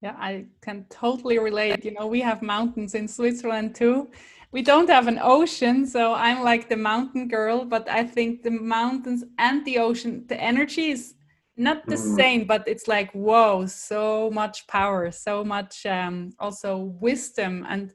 Yeah, 0.00 0.16
I 0.18 0.46
can 0.62 0.86
totally 0.88 1.38
relate. 1.38 1.84
You 1.84 1.92
know, 1.92 2.06
we 2.06 2.22
have 2.22 2.40
mountains 2.40 2.94
in 2.94 3.06
Switzerland 3.06 3.74
too. 3.74 4.08
We 4.50 4.62
don't 4.62 4.88
have 4.88 5.08
an 5.08 5.18
ocean, 5.22 5.86
so 5.86 6.14
I'm 6.14 6.42
like 6.42 6.70
the 6.70 6.82
mountain 6.90 7.28
girl, 7.28 7.66
but 7.66 7.86
I 7.88 8.02
think 8.04 8.42
the 8.42 8.50
mountains 8.50 9.22
and 9.36 9.62
the 9.66 9.78
ocean, 9.78 10.24
the 10.26 10.40
energy 10.40 10.86
is 10.96 11.14
not 11.56 11.84
the 11.86 11.96
mm. 11.96 12.16
same, 12.16 12.46
but 12.46 12.62
it's 12.66 12.88
like, 12.88 13.12
whoa, 13.12 13.66
so 13.66 14.30
much 14.30 14.66
power, 14.66 15.10
so 15.10 15.44
much 15.44 15.84
um, 15.84 16.32
also 16.38 16.96
wisdom. 17.08 17.66
And 17.68 17.92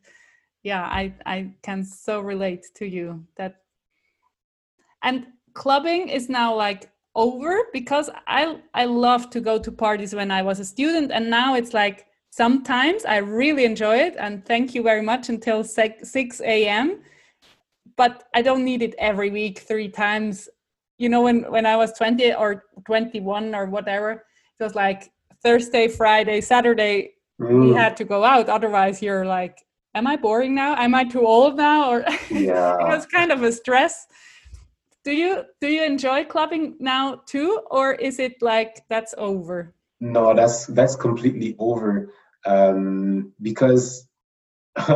yeah, 0.62 0.84
I, 0.84 1.14
I 1.26 1.56
can 1.64 1.84
so 1.84 2.20
relate 2.20 2.66
to 2.76 2.86
you 2.86 3.26
that. 3.38 3.65
And 5.06 5.28
clubbing 5.54 6.10
is 6.10 6.30
now 6.30 6.54
like 6.54 6.90
over 7.16 7.68
because 7.72 8.10
I 8.28 8.58
I 8.74 8.86
love 8.86 9.30
to 9.30 9.40
go 9.40 9.58
to 9.58 9.72
parties 9.72 10.14
when 10.14 10.32
I 10.32 10.42
was 10.42 10.60
a 10.60 10.66
student 10.66 11.12
and 11.12 11.30
now 11.30 11.56
it's 11.56 11.74
like 11.74 12.08
sometimes 12.32 13.06
I 13.06 13.18
really 13.18 13.64
enjoy 13.64 13.98
it 13.98 14.16
and 14.20 14.46
thank 14.46 14.76
you 14.76 14.84
very 14.84 15.02
much 15.02 15.30
until 15.30 15.64
6 15.64 16.42
a.m. 16.42 17.00
But 17.96 18.24
I 18.34 18.42
don't 18.42 18.66
need 18.66 18.82
it 18.82 18.96
every 18.98 19.30
week 19.30 19.60
three 19.60 19.88
times. 19.88 20.50
You 20.98 21.08
know, 21.08 21.22
when 21.22 21.50
when 21.52 21.66
I 21.66 21.78
was 21.78 21.94
20 21.94 22.34
or 22.34 22.64
21 22.86 23.56
or 23.56 23.66
whatever, 23.68 24.12
it 24.60 24.64
was 24.64 24.76
like 24.76 25.12
Thursday, 25.44 25.88
Friday, 25.88 26.42
Saturday, 26.42 27.12
mm. 27.40 27.62
we 27.62 27.74
had 27.74 27.96
to 27.98 28.04
go 28.04 28.24
out. 28.24 28.50
Otherwise, 28.50 29.02
you're 29.02 29.26
like, 29.26 29.58
am 29.94 30.08
I 30.08 30.16
boring 30.18 30.56
now? 30.56 30.76
Am 30.76 30.96
I 30.96 31.04
too 31.06 31.26
old 31.26 31.56
now? 31.56 31.90
Or 31.92 32.00
yeah. 32.30 32.76
it 32.80 32.88
was 32.88 33.06
kind 33.06 33.32
of 33.32 33.44
a 33.44 33.52
stress 33.52 34.08
do 35.06 35.14
you 35.14 35.44
do 35.62 35.68
you 35.68 35.84
enjoy 35.84 36.26
clubbing 36.26 36.76
now 36.80 37.22
too 37.28 37.62
or 37.70 37.94
is 37.94 38.20
it 38.20 38.42
like 38.42 38.84
that's 38.90 39.14
over 39.18 39.74
no 40.02 40.34
that's 40.34 40.66
that's 40.66 40.96
completely 40.96 41.56
over 41.60 42.12
um, 42.46 43.32
because 43.42 44.08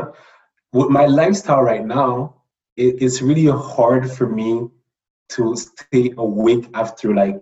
with 0.73 0.89
my 0.89 1.05
lifestyle 1.05 1.61
right 1.61 1.85
now 1.85 2.35
it, 2.75 3.01
it's 3.01 3.21
really 3.21 3.45
hard 3.45 4.11
for 4.11 4.27
me 4.27 4.67
to 5.29 5.55
stay 5.55 6.11
awake 6.17 6.67
after 6.73 7.13
like 7.13 7.39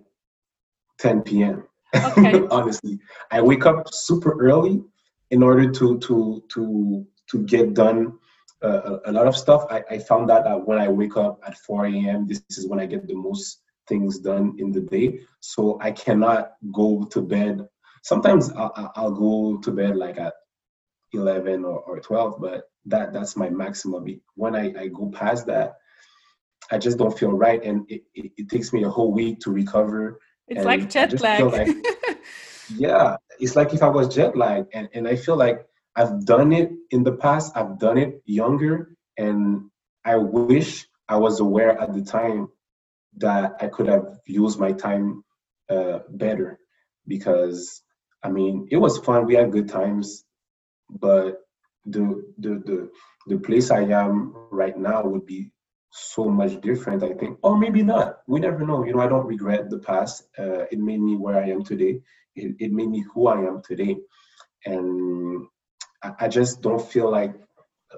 10 0.98 1.22
p.m 1.22 1.64
okay. 1.94 2.46
honestly 2.50 2.98
i 3.30 3.40
wake 3.40 3.64
up 3.64 3.92
super 3.92 4.36
early 4.38 4.82
in 5.30 5.42
order 5.42 5.70
to 5.70 5.98
to 5.98 6.42
to 6.48 7.06
to 7.28 7.42
get 7.44 7.74
done 7.74 8.18
uh, 8.62 8.98
a 9.04 9.12
lot 9.12 9.26
of 9.26 9.36
stuff. 9.36 9.66
I, 9.70 9.84
I 9.90 9.98
found 9.98 10.28
that 10.30 10.46
uh, 10.46 10.56
when 10.56 10.78
I 10.78 10.88
wake 10.88 11.16
up 11.16 11.40
at 11.46 11.56
4 11.58 11.86
a.m., 11.86 12.26
this 12.26 12.42
is 12.50 12.66
when 12.66 12.80
I 12.80 12.86
get 12.86 13.06
the 13.06 13.14
most 13.14 13.62
things 13.88 14.18
done 14.18 14.54
in 14.58 14.72
the 14.72 14.80
day. 14.80 15.20
So 15.40 15.78
I 15.80 15.92
cannot 15.92 16.52
go 16.72 17.04
to 17.12 17.22
bed. 17.22 17.66
Sometimes 18.02 18.50
I'll, 18.52 18.92
I'll 18.96 19.12
go 19.12 19.58
to 19.58 19.70
bed 19.70 19.96
like 19.96 20.18
at 20.18 20.34
11 21.12 21.64
or, 21.64 21.80
or 21.80 22.00
12, 22.00 22.40
but 22.40 22.64
that 22.86 23.12
that's 23.12 23.36
my 23.36 23.48
maximum. 23.50 24.06
When 24.34 24.54
I, 24.54 24.72
I 24.78 24.88
go 24.88 25.10
past 25.10 25.46
that, 25.46 25.74
I 26.70 26.78
just 26.78 26.98
don't 26.98 27.16
feel 27.16 27.32
right. 27.32 27.62
And 27.64 27.90
it, 27.90 28.02
it, 28.14 28.32
it 28.36 28.48
takes 28.48 28.72
me 28.72 28.84
a 28.84 28.90
whole 28.90 29.12
week 29.12 29.40
to 29.40 29.50
recover. 29.50 30.20
It's 30.48 30.64
like 30.64 30.90
jet 30.90 31.20
lag. 31.20 31.44
Like, 31.44 31.68
yeah, 32.76 33.16
it's 33.38 33.56
like 33.56 33.72
if 33.72 33.82
I 33.82 33.88
was 33.88 34.14
jet 34.14 34.36
lag. 34.36 34.66
And, 34.72 34.88
and 34.94 35.08
I 35.08 35.16
feel 35.16 35.36
like 35.36 35.67
I've 35.98 36.24
done 36.24 36.52
it 36.52 36.70
in 36.92 37.02
the 37.02 37.16
past, 37.24 37.56
I've 37.56 37.76
done 37.80 37.98
it 37.98 38.22
younger, 38.24 38.94
and 39.16 39.68
I 40.04 40.14
wish 40.16 40.86
I 41.08 41.16
was 41.16 41.40
aware 41.40 41.76
at 41.76 41.92
the 41.92 42.02
time 42.02 42.48
that 43.16 43.56
I 43.60 43.66
could 43.66 43.88
have 43.88 44.06
used 44.24 44.60
my 44.60 44.72
time 44.72 45.24
uh, 45.68 45.98
better 46.10 46.60
because 47.08 47.82
I 48.22 48.28
mean 48.28 48.68
it 48.70 48.76
was 48.76 48.98
fun. 48.98 49.26
We 49.26 49.34
had 49.34 49.50
good 49.50 49.68
times, 49.68 50.24
but 50.88 51.40
the 51.84 52.04
the 52.38 52.52
the 52.68 52.90
the 53.26 53.38
place 53.38 53.72
I 53.72 53.82
am 54.02 54.32
right 54.52 54.78
now 54.78 55.02
would 55.04 55.26
be 55.26 55.50
so 55.90 56.28
much 56.28 56.60
different. 56.60 57.02
I 57.02 57.14
think, 57.14 57.38
or 57.42 57.58
maybe 57.58 57.82
not. 57.82 58.18
We 58.28 58.38
never 58.38 58.64
know. 58.64 58.84
You 58.84 58.92
know, 58.92 59.00
I 59.00 59.08
don't 59.08 59.26
regret 59.26 59.68
the 59.68 59.80
past. 59.80 60.28
Uh, 60.38 60.62
it 60.70 60.78
made 60.78 61.00
me 61.00 61.16
where 61.16 61.42
I 61.42 61.48
am 61.48 61.64
today. 61.64 62.00
It, 62.36 62.54
it 62.60 62.72
made 62.72 62.88
me 62.88 63.04
who 63.12 63.26
I 63.26 63.40
am 63.48 63.62
today, 63.62 63.96
and 64.64 65.48
I 66.02 66.28
just 66.28 66.62
don't 66.62 66.80
feel 66.80 67.10
like 67.10 67.34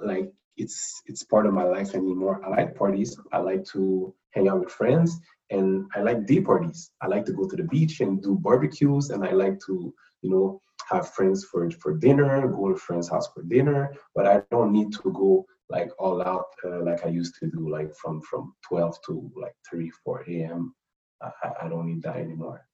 like 0.03 0.33
it's 0.57 1.03
it's 1.07 1.25
part 1.25 1.47
of 1.47 1.55
my 1.55 1.65
life 1.65 1.95
anymore. 1.95 2.41
I 2.45 2.49
like 2.49 2.75
parties. 2.75 3.19
I 3.33 3.39
like 3.39 3.65
to 3.73 4.15
hang 4.33 4.49
out 4.49 4.61
with 4.61 4.71
friends, 4.71 5.19
and 5.51 5.87
I 5.95 6.01
like 6.01 6.27
day 6.27 6.41
parties. 6.41 6.91
I 7.01 7.07
like 7.09 7.25
to 7.27 7.33
go 7.33 7.47
to 7.49 7.57
the 7.57 7.65
beach 7.65 8.01
and 8.01 8.23
do 8.23 8.37
barbecues, 8.37 9.11
and 9.11 9.25
I 9.25 9.33
like 9.33 9.59
to 9.67 9.95
you 10.23 10.31
know 10.31 10.63
have 10.91 11.11
friends 11.11 11.45
for 11.45 11.71
for 11.83 11.97
dinner, 11.97 12.49
go 12.49 12.69
to 12.73 12.77
friends' 12.77 13.11
house 13.11 13.29
for 13.33 13.43
dinner. 13.43 13.95
But 14.15 14.27
I 14.27 14.43
don't 14.51 14.73
need 14.73 14.93
to 14.93 15.13
go 15.13 15.47
like 15.69 15.91
all 15.99 16.23
out 16.23 16.47
uh, 16.65 16.83
like 16.83 17.05
I 17.05 17.09
used 17.09 17.37
to 17.41 17.47
do, 17.47 17.69
like 17.69 17.95
from 17.95 18.21
from 18.23 18.55
12 18.69 18.99
to 19.07 19.31
like 19.37 19.55
3, 19.69 19.91
4 20.05 20.25
a.m. 20.29 20.75
I, 21.23 21.31
I 21.63 21.69
don't 21.69 21.87
need 21.87 22.03
that 22.03 22.17
anymore. 22.17 22.67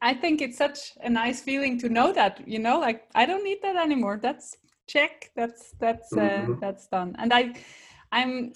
I 0.00 0.14
think 0.14 0.40
it's 0.40 0.56
such 0.56 0.92
a 1.02 1.10
nice 1.10 1.40
feeling 1.40 1.78
to 1.80 1.88
know 1.88 2.12
that, 2.12 2.46
you 2.46 2.58
know, 2.58 2.78
like 2.78 3.08
I 3.14 3.26
don't 3.26 3.44
need 3.44 3.58
that 3.62 3.76
anymore. 3.76 4.18
That's 4.22 4.56
check. 4.86 5.30
That's 5.34 5.72
that's 5.80 6.12
uh, 6.12 6.20
mm-hmm. 6.20 6.60
that's 6.60 6.86
done. 6.88 7.16
And 7.18 7.32
I 7.32 7.54
I'm 8.12 8.52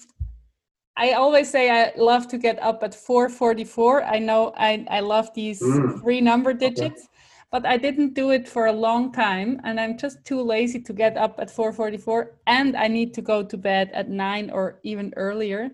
I 0.95 1.13
always 1.13 1.49
say 1.49 1.69
I 1.69 1.91
love 1.97 2.27
to 2.29 2.37
get 2.37 2.61
up 2.61 2.83
at 2.83 2.91
4:44. 2.91 4.05
I 4.09 4.19
know 4.19 4.53
I 4.57 4.85
I 4.89 4.99
love 5.01 5.33
these 5.33 5.61
mm. 5.61 5.99
three 6.01 6.21
number 6.21 6.53
digits. 6.53 7.03
Okay. 7.03 7.09
but 7.53 7.67
I 7.67 7.77
didn't 7.77 8.15
do 8.15 8.31
it 8.31 8.49
for 8.49 8.65
a 8.65 8.73
long 8.73 9.11
time 9.13 9.61
and 9.63 9.79
I'm 9.79 9.95
just 9.95 10.25
too 10.25 10.41
lazy 10.41 10.79
to 10.81 10.91
get 10.91 11.15
up 11.17 11.39
at 11.39 11.51
4:44 11.51 12.31
and 12.47 12.75
I 12.75 12.87
need 12.87 13.13
to 13.13 13.21
go 13.21 13.43
to 13.43 13.57
bed 13.57 13.91
at 13.93 14.09
9 14.09 14.49
or 14.49 14.79
even 14.81 15.13
earlier. 15.15 15.69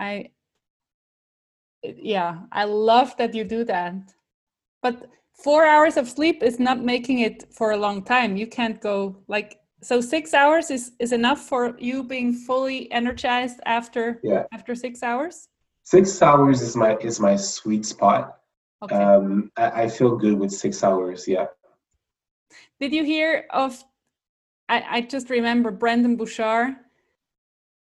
I 0.00 0.30
yeah, 1.82 2.40
I 2.50 2.64
love 2.64 3.16
that 3.18 3.34
you 3.34 3.44
do 3.44 3.64
that. 3.64 3.94
But 4.82 5.08
4 5.32 5.64
hours 5.64 5.96
of 5.96 6.08
sleep 6.08 6.42
is 6.42 6.58
not 6.58 6.84
making 6.84 7.20
it 7.20 7.44
for 7.52 7.72
a 7.72 7.76
long 7.76 8.04
time. 8.04 8.36
You 8.36 8.46
can't 8.46 8.80
go 8.80 9.16
like 9.28 9.58
so 9.82 10.00
6 10.00 10.34
hours 10.34 10.70
is 10.70 10.92
is 10.98 11.12
enough 11.12 11.40
for 11.40 11.76
you 11.78 12.04
being 12.04 12.32
fully 12.34 12.90
energized 12.92 13.60
after 13.66 14.20
yeah. 14.22 14.44
after 14.52 14.74
6 14.74 15.02
hours? 15.02 15.48
6 15.84 16.22
hours 16.22 16.60
is 16.60 16.76
my 16.76 16.96
is 16.98 17.18
my 17.18 17.36
sweet 17.36 17.84
spot 17.86 18.42
Okay. 18.82 18.96
Um, 18.96 19.50
I, 19.56 19.82
I, 19.82 19.88
feel 19.88 20.16
good 20.16 20.38
with 20.38 20.50
six 20.50 20.82
hours. 20.82 21.28
Yeah. 21.28 21.46
Did 22.80 22.92
you 22.92 23.04
hear 23.04 23.46
of? 23.50 23.82
I, 24.68 24.84
I 24.90 25.00
just 25.02 25.30
remember 25.30 25.70
Brendon 25.70 26.16
Burchard. 26.16 26.74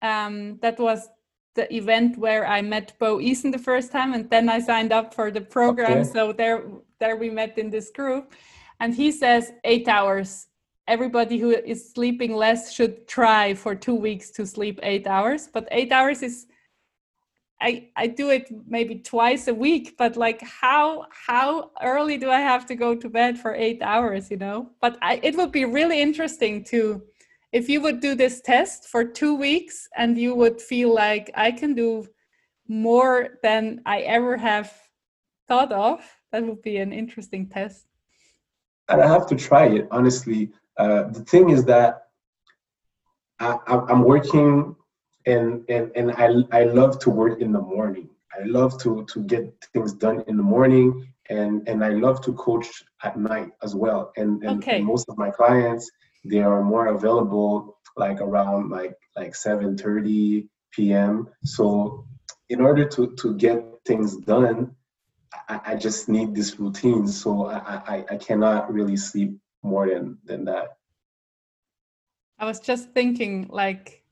Um, 0.03 0.59
that 0.61 0.79
was 0.79 1.09
the 1.55 1.73
event 1.75 2.17
where 2.17 2.47
I 2.47 2.63
met 2.63 2.99
Bo 2.99 3.19
Eason 3.19 3.53
the 3.53 3.59
first 3.59 3.93
time, 3.93 4.15
and 4.15 4.29
then 4.31 4.49
I 4.49 4.59
signed 4.61 4.93
up 4.93 5.15
for 5.15 5.31
the 5.31 5.41
program. 5.41 5.99
Okay. 5.99 6.11
So 6.11 6.33
there, 6.33 6.65
there 6.99 7.17
we 7.17 7.31
met 7.31 7.59
in 7.59 7.71
this 7.71 7.91
group, 7.91 8.33
and 8.81 8.95
he 8.95 9.13
says 9.13 9.53
eight 9.65 9.89
hours. 9.89 10.49
Everybody 10.89 11.39
who 11.39 11.51
is 11.51 11.93
sleeping 11.93 12.35
less 12.35 12.73
should 12.73 13.07
try 13.07 13.55
for 13.55 13.75
two 13.75 13.95
weeks 13.95 14.31
to 14.33 14.47
sleep 14.47 14.81
eight 14.83 15.07
hours, 15.07 15.49
but 15.53 15.69
eight 15.71 15.93
hours 15.93 16.23
is 16.23 16.47
I, 17.63 17.91
I 17.95 18.09
do 18.09 18.31
it 18.31 18.51
maybe 18.67 18.97
twice 18.97 19.47
a 19.47 19.55
week, 19.55 19.95
but 19.97 20.17
like 20.17 20.43
how 20.43 21.07
how 21.13 21.71
early 21.81 22.19
do 22.19 22.29
I 22.29 22.41
have 22.41 22.67
to 22.67 22.75
go 22.75 22.97
to 22.97 23.09
bed 23.09 23.39
for 23.39 23.55
eight 23.55 23.81
hours, 23.83 24.33
you 24.33 24.37
know? 24.37 24.71
But 24.81 24.99
I, 25.01 25.21
it 25.23 25.37
would 25.37 25.53
be 25.53 25.65
really 25.65 26.03
interesting 26.03 26.65
to 26.65 27.01
if 27.53 27.69
you 27.69 27.81
would 27.83 28.01
do 28.01 28.15
this 28.15 28.41
test 28.41 28.89
for 28.89 29.05
two 29.05 29.35
weeks 29.35 29.89
and 29.97 30.17
you 30.17 30.35
would 30.35 30.61
feel 30.61 30.93
like 30.93 31.31
I 31.35 31.53
can 31.53 31.75
do 31.75 32.07
more 32.67 33.39
than 33.43 33.83
I 33.85 34.01
ever 34.01 34.37
have 34.39 34.73
thought 35.47 35.71
of, 35.73 36.01
that 36.33 36.45
would 36.45 36.63
be 36.63 36.79
an 36.79 36.93
interesting 36.93 37.47
test. 37.47 37.87
And 38.89 39.03
I 39.03 39.07
have 39.07 39.27
to 39.27 39.37
try 39.37 39.67
it, 39.67 39.87
honestly. 39.91 40.51
Uh, 40.79 41.05
the 41.05 41.25
thing 41.25 41.51
is 41.51 41.65
that 41.67 42.09
I, 43.39 43.59
I'm 43.67 44.03
working 44.03 44.75
and 45.27 45.65
and 45.69 45.93
and 45.95 46.11
I 46.13 46.29
I 46.51 46.65
love 46.65 46.99
to 47.01 47.11
work 47.11 47.41
in 47.41 47.53
the 47.53 47.61
morning. 47.61 48.09
I 48.37 48.45
love 48.45 48.81
to 48.83 49.05
to 49.05 49.21
get 49.21 49.53
things 49.73 49.93
done 49.93 50.25
in 50.27 50.37
the 50.37 50.43
morning, 50.43 51.07
and 51.29 51.69
and 51.69 51.85
I 51.85 51.91
love 51.91 52.23
to 52.23 52.33
coach 52.33 52.69
at 53.05 53.19
night 53.19 53.51
as 53.63 53.75
well. 53.75 54.13
And 54.17 54.43
and, 54.43 54.63
okay. 54.63 54.79
and 54.79 54.87
most 54.87 55.09
of 55.09 55.19
my 55.19 55.31
clients 55.31 55.91
they 56.25 56.41
are 56.41 56.63
more 56.63 56.89
available 56.89 57.79
like 57.97 58.21
around 58.21 58.71
like 58.71 58.95
like 59.17 59.33
7:30 59.35 60.49
p.m. 60.73 61.29
So 61.45 62.07
in 62.49 62.61
order 62.61 62.85
to 62.89 63.15
to 63.17 63.35
get 63.37 63.65
things 63.85 64.17
done, 64.17 64.75
I, 65.49 65.61
I 65.67 65.75
just 65.77 66.09
need 66.09 66.35
this 66.35 66.59
routine. 66.59 67.07
So 67.07 67.47
I, 67.47 67.97
I 67.97 68.05
I 68.11 68.17
cannot 68.17 68.73
really 68.73 68.97
sleep 68.97 69.39
more 69.63 69.89
than 69.89 70.19
than 70.25 70.45
that. 70.47 70.77
I 72.39 72.47
was 72.47 72.61
just 72.61 72.91
thinking 72.91 73.49
like 73.51 74.03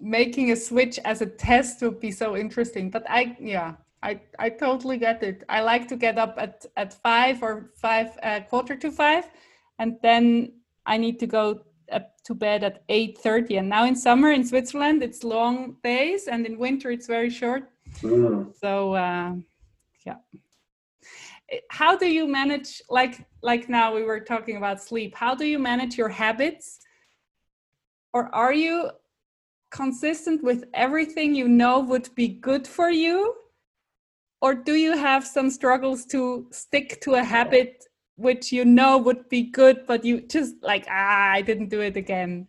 making 0.00 0.50
a 0.50 0.56
switch 0.56 0.98
as 1.04 1.20
a 1.20 1.26
test 1.26 1.82
would 1.82 2.00
be 2.00 2.10
so 2.10 2.36
interesting. 2.36 2.90
But 2.90 3.04
I, 3.08 3.36
yeah, 3.38 3.74
I, 4.02 4.20
I 4.38 4.48
totally 4.48 4.96
get 4.96 5.22
it. 5.22 5.44
I 5.48 5.60
like 5.60 5.88
to 5.88 5.96
get 5.96 6.18
up 6.18 6.34
at, 6.38 6.64
at 6.76 6.94
five 7.02 7.42
or 7.42 7.70
five, 7.76 8.18
uh, 8.22 8.40
quarter 8.40 8.76
to 8.76 8.90
five, 8.90 9.24
and 9.78 9.98
then 10.02 10.52
I 10.86 10.96
need 10.96 11.18
to 11.20 11.26
go 11.26 11.62
to 12.24 12.34
bed 12.34 12.62
at 12.62 12.86
8.30 12.88 13.58
and 13.58 13.68
now 13.68 13.84
in 13.84 13.96
summer 13.96 14.30
in 14.30 14.44
switzerland 14.44 15.02
it's 15.02 15.24
long 15.24 15.74
days 15.82 16.28
and 16.28 16.46
in 16.46 16.56
winter 16.56 16.92
it's 16.92 17.08
very 17.08 17.28
short 17.28 17.64
mm. 18.00 18.54
so 18.56 18.94
uh, 18.94 19.34
yeah 20.06 20.14
how 21.68 21.96
do 21.96 22.06
you 22.06 22.28
manage 22.28 22.80
like 22.90 23.26
like 23.42 23.68
now 23.68 23.92
we 23.92 24.04
were 24.04 24.20
talking 24.20 24.56
about 24.56 24.80
sleep 24.80 25.16
how 25.16 25.34
do 25.34 25.44
you 25.44 25.58
manage 25.58 25.98
your 25.98 26.08
habits 26.08 26.78
or 28.12 28.32
are 28.32 28.52
you 28.52 28.90
consistent 29.70 30.42
with 30.42 30.64
everything 30.74 31.34
you 31.34 31.48
know 31.48 31.80
would 31.80 32.12
be 32.14 32.28
good 32.28 32.66
for 32.66 32.90
you? 32.90 33.34
Or 34.42 34.54
do 34.54 34.74
you 34.74 34.96
have 34.96 35.26
some 35.26 35.50
struggles 35.50 36.04
to 36.06 36.48
stick 36.50 37.00
to 37.02 37.14
a 37.14 37.22
habit 37.22 37.84
which 38.20 38.52
you 38.52 38.64
know 38.64 38.98
would 38.98 39.28
be 39.28 39.42
good, 39.42 39.86
but 39.86 40.04
you 40.04 40.20
just 40.20 40.54
like, 40.62 40.86
ah, 40.88 41.30
I 41.32 41.42
didn't 41.42 41.68
do 41.68 41.80
it 41.80 41.96
again? 41.96 42.46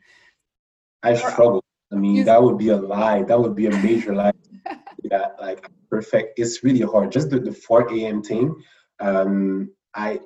I 1.04 1.16
struggle. 1.16 1.64
I 1.92 1.96
mean, 1.96 2.16
you... 2.16 2.24
that 2.26 2.42
would 2.42 2.58
be 2.58 2.70
a 2.70 2.78
lie. 2.78 3.24
That 3.24 3.40
would 3.40 3.56
be 3.56 3.68
a 3.68 3.72
major 3.72 4.14
lie. 4.14 4.34
yeah, 5.04 5.28
like 5.40 5.68
perfect. 5.90 6.40
It's 6.40 6.64
really 6.64 6.82
hard. 6.82 7.12
Just 7.12 7.30
the, 7.30 7.40
the 7.40 7.52
4 7.52 7.94
a.m. 7.94 8.22
thing. 8.22 8.56
Um, 9.00 9.72
I 9.96 10.20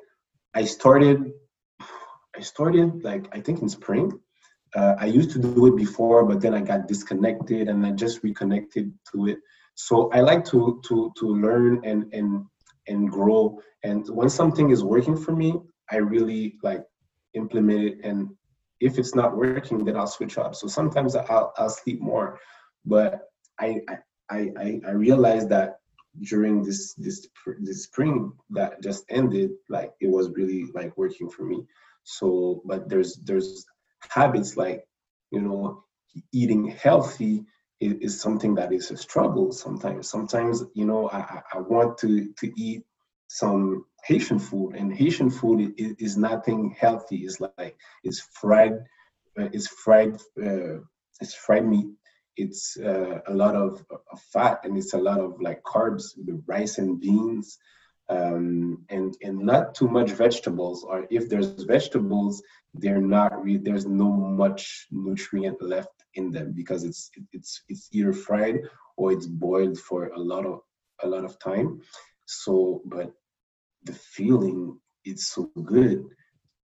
I 0.53 0.65
started 0.65 1.31
I 2.38 2.41
started 2.41 3.03
like 3.03 3.27
I 3.31 3.39
think 3.39 3.62
in 3.62 3.69
spring 3.69 4.12
uh, 4.75 4.95
I 4.99 5.05
used 5.05 5.31
to 5.31 5.39
do 5.39 5.67
it 5.67 5.77
before, 5.77 6.25
but 6.25 6.41
then 6.41 6.53
I 6.53 6.62
got 6.62 6.88
disconnected 6.88 7.69
and 7.69 7.86
I 7.86 7.91
just 7.91 8.23
reconnected 8.23 8.91
to 9.12 9.27
it. 9.27 9.38
So 9.75 10.10
I 10.12 10.19
like 10.21 10.43
to 10.45 10.81
to 10.88 11.12
to 11.17 11.25
learn 11.27 11.81
and 11.84 12.13
and 12.13 12.45
and 12.88 13.10
grow. 13.10 13.60
And 13.84 14.08
when 14.10 14.30
something 14.30 14.69
is 14.69 14.84
working 14.84 15.17
for 15.17 15.36
me, 15.36 15.54
I 15.91 15.98
really 15.98 16.58
like 16.63 16.84
implement 17.34 17.84
it. 17.84 17.98
And 18.04 18.30
if 18.80 18.98
it's 18.98 19.15
not 19.15 19.36
working, 19.36 19.84
then 19.84 19.95
I'll 19.95 20.08
switch 20.08 20.38
up. 20.38 20.56
So 20.56 20.67
sometimes 20.67 21.15
I'll 21.15 21.54
I'll 21.58 21.69
sleep 21.69 22.02
more, 22.02 22.39
but 22.86 23.21
I 23.60 23.82
I 24.30 24.52
I, 24.58 24.82
I 24.88 24.91
realized 24.91 25.50
that 25.50 25.80
during 26.21 26.63
this 26.63 26.93
this 26.95 27.28
this 27.60 27.84
spring 27.84 28.32
that 28.52 28.82
just 28.82 29.06
ended, 29.10 29.52
like 29.69 29.91
it 30.02 30.10
was 30.10 30.32
really 30.32 30.65
like 30.74 30.98
working 30.98 31.30
for 31.30 31.43
me. 31.43 31.65
So, 32.04 32.62
but 32.65 32.89
there's 32.89 33.15
there's 33.26 33.65
habits 34.10 34.58
like 34.58 34.86
you 35.32 35.41
know 35.41 35.84
eating 36.32 36.67
healthy 36.67 37.45
is, 37.86 37.93
is, 38.02 38.21
something 38.21 38.56
that 38.56 38.74
is 38.74 38.91
a 38.91 38.98
struggle 38.98 39.52
sometimes. 39.52 40.10
Sometimes 40.10 40.63
you 40.74 40.86
know 40.86 41.10
i, 41.10 41.41
I 41.54 41.60
want 41.60 41.98
to 42.00 42.34
to 42.39 42.52
eat 42.58 42.84
some 43.28 43.86
haitian 44.04 44.39
food 44.39 44.76
and 44.76 44.93
haitian 44.93 45.30
food 45.30 45.74
is, 45.78 45.95
is 46.00 46.17
nothing 46.17 46.76
healthy. 46.80 47.17
It's 47.26 47.39
like 47.39 47.76
it's 48.04 48.21
fried 48.39 48.74
uh, 49.39 49.50
it's 49.52 49.67
fried 49.67 50.15
uh, 50.41 50.80
it's 51.21 51.34
fried 51.34 51.65
meat. 51.67 51.88
It's 52.38 52.78
uh, 52.78 53.19
a 53.28 53.34
lot 53.34 53.56
of, 53.56 53.86
of, 53.89 54.19
fat 54.34 54.60
and 54.65 54.78
it's 54.78 54.93
a 54.93 54.98
lot 54.98 55.21
of 55.21 55.39
like 55.39 55.63
carbs 55.63 56.04
the 56.26 56.41
rice 56.45 56.78
and 56.80 57.00
beans 57.00 57.58
um, 58.10 58.86
and 58.89 59.15
and 59.22 59.39
not 59.39 59.74
too 59.74 59.88
much 59.88 60.12
vegetables 60.12 60.84
or 60.84 61.08
if 61.10 61.28
there's 61.30 61.63
vegetables 61.63 62.44
they're 62.76 63.02
not 63.02 63.44
re- 63.44 63.58
there's 63.58 63.86
no 63.86 64.12
much 64.12 64.88
nutrient 64.91 65.62
left 65.62 66.04
in 66.13 66.32
them 66.32 66.54
because 66.56 66.84
it's 66.84 67.10
it's 67.34 67.63
it's 67.68 67.89
either 67.91 68.13
fried 68.13 68.60
or 68.98 69.12
it's 69.12 69.28
boiled 69.28 69.78
for 69.80 70.08
a 70.08 70.20
lot 70.20 70.46
of 70.46 70.62
a 71.04 71.08
lot 71.08 71.26
of 71.26 71.38
time. 71.39 71.82
So 72.26 72.82
but 72.86 73.12
the 73.84 73.94
feeling 73.94 74.80
it's 75.04 75.28
so 75.28 75.50
good. 75.63 76.06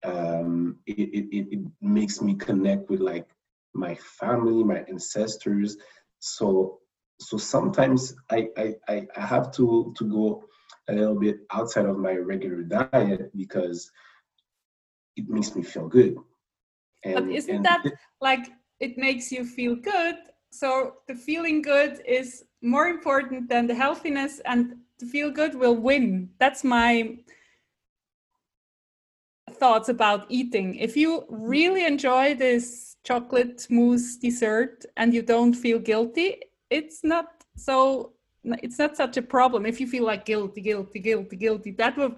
Um 0.04 0.78
it, 0.86 1.28
it, 1.32 1.46
it 1.52 1.60
makes 1.80 2.20
me 2.20 2.34
connect 2.34 2.90
with 2.90 3.00
like 3.00 3.28
my 3.74 3.94
family 3.94 4.64
my 4.64 4.84
ancestors. 4.88 5.76
So 6.18 6.80
so 7.20 7.36
sometimes 7.36 8.14
I, 8.30 8.48
I 8.56 8.74
i 8.88 9.20
have 9.20 9.52
to 9.52 9.94
to 9.98 10.04
go 10.04 10.44
a 10.90 10.92
little 10.92 11.18
bit 11.18 11.40
outside 11.50 11.86
of 11.86 11.98
my 11.98 12.14
regular 12.14 12.62
diet 12.62 13.30
because 13.36 13.90
it 15.16 15.28
makes 15.28 15.54
me 15.54 15.62
feel 15.62 15.88
good. 15.88 16.16
And, 17.04 17.14
but 17.14 17.34
isn't 17.34 17.62
that 17.62 17.84
like 18.20 18.50
it 18.80 18.98
makes 18.98 19.30
you 19.32 19.44
feel 19.44 19.76
good? 19.76 20.16
So 20.50 20.96
the 21.06 21.14
feeling 21.14 21.62
good 21.62 22.02
is 22.06 22.44
more 22.62 22.88
important 22.88 23.48
than 23.48 23.66
the 23.66 23.74
healthiness, 23.74 24.40
and 24.44 24.76
the 24.98 25.06
feel 25.06 25.30
good 25.30 25.54
will 25.54 25.76
win. 25.76 26.30
That's 26.38 26.64
my 26.64 27.16
thoughts 29.52 29.88
about 29.88 30.26
eating. 30.28 30.74
If 30.74 30.96
you 30.96 31.24
really 31.28 31.84
enjoy 31.84 32.34
this 32.34 32.96
chocolate 33.04 33.66
mousse 33.70 34.16
dessert 34.16 34.84
and 34.96 35.14
you 35.14 35.22
don't 35.22 35.54
feel 35.54 35.78
guilty, 35.78 36.40
it's 36.70 37.02
not 37.04 37.26
so 37.56 38.12
it's 38.44 38.78
not 38.78 38.96
such 38.96 39.16
a 39.16 39.22
problem. 39.22 39.66
If 39.66 39.80
you 39.80 39.86
feel 39.86 40.04
like 40.04 40.24
guilty, 40.24 40.60
guilty, 40.60 40.98
guilty, 40.98 41.36
guilty, 41.36 41.70
that 41.72 41.96
would 41.96 42.16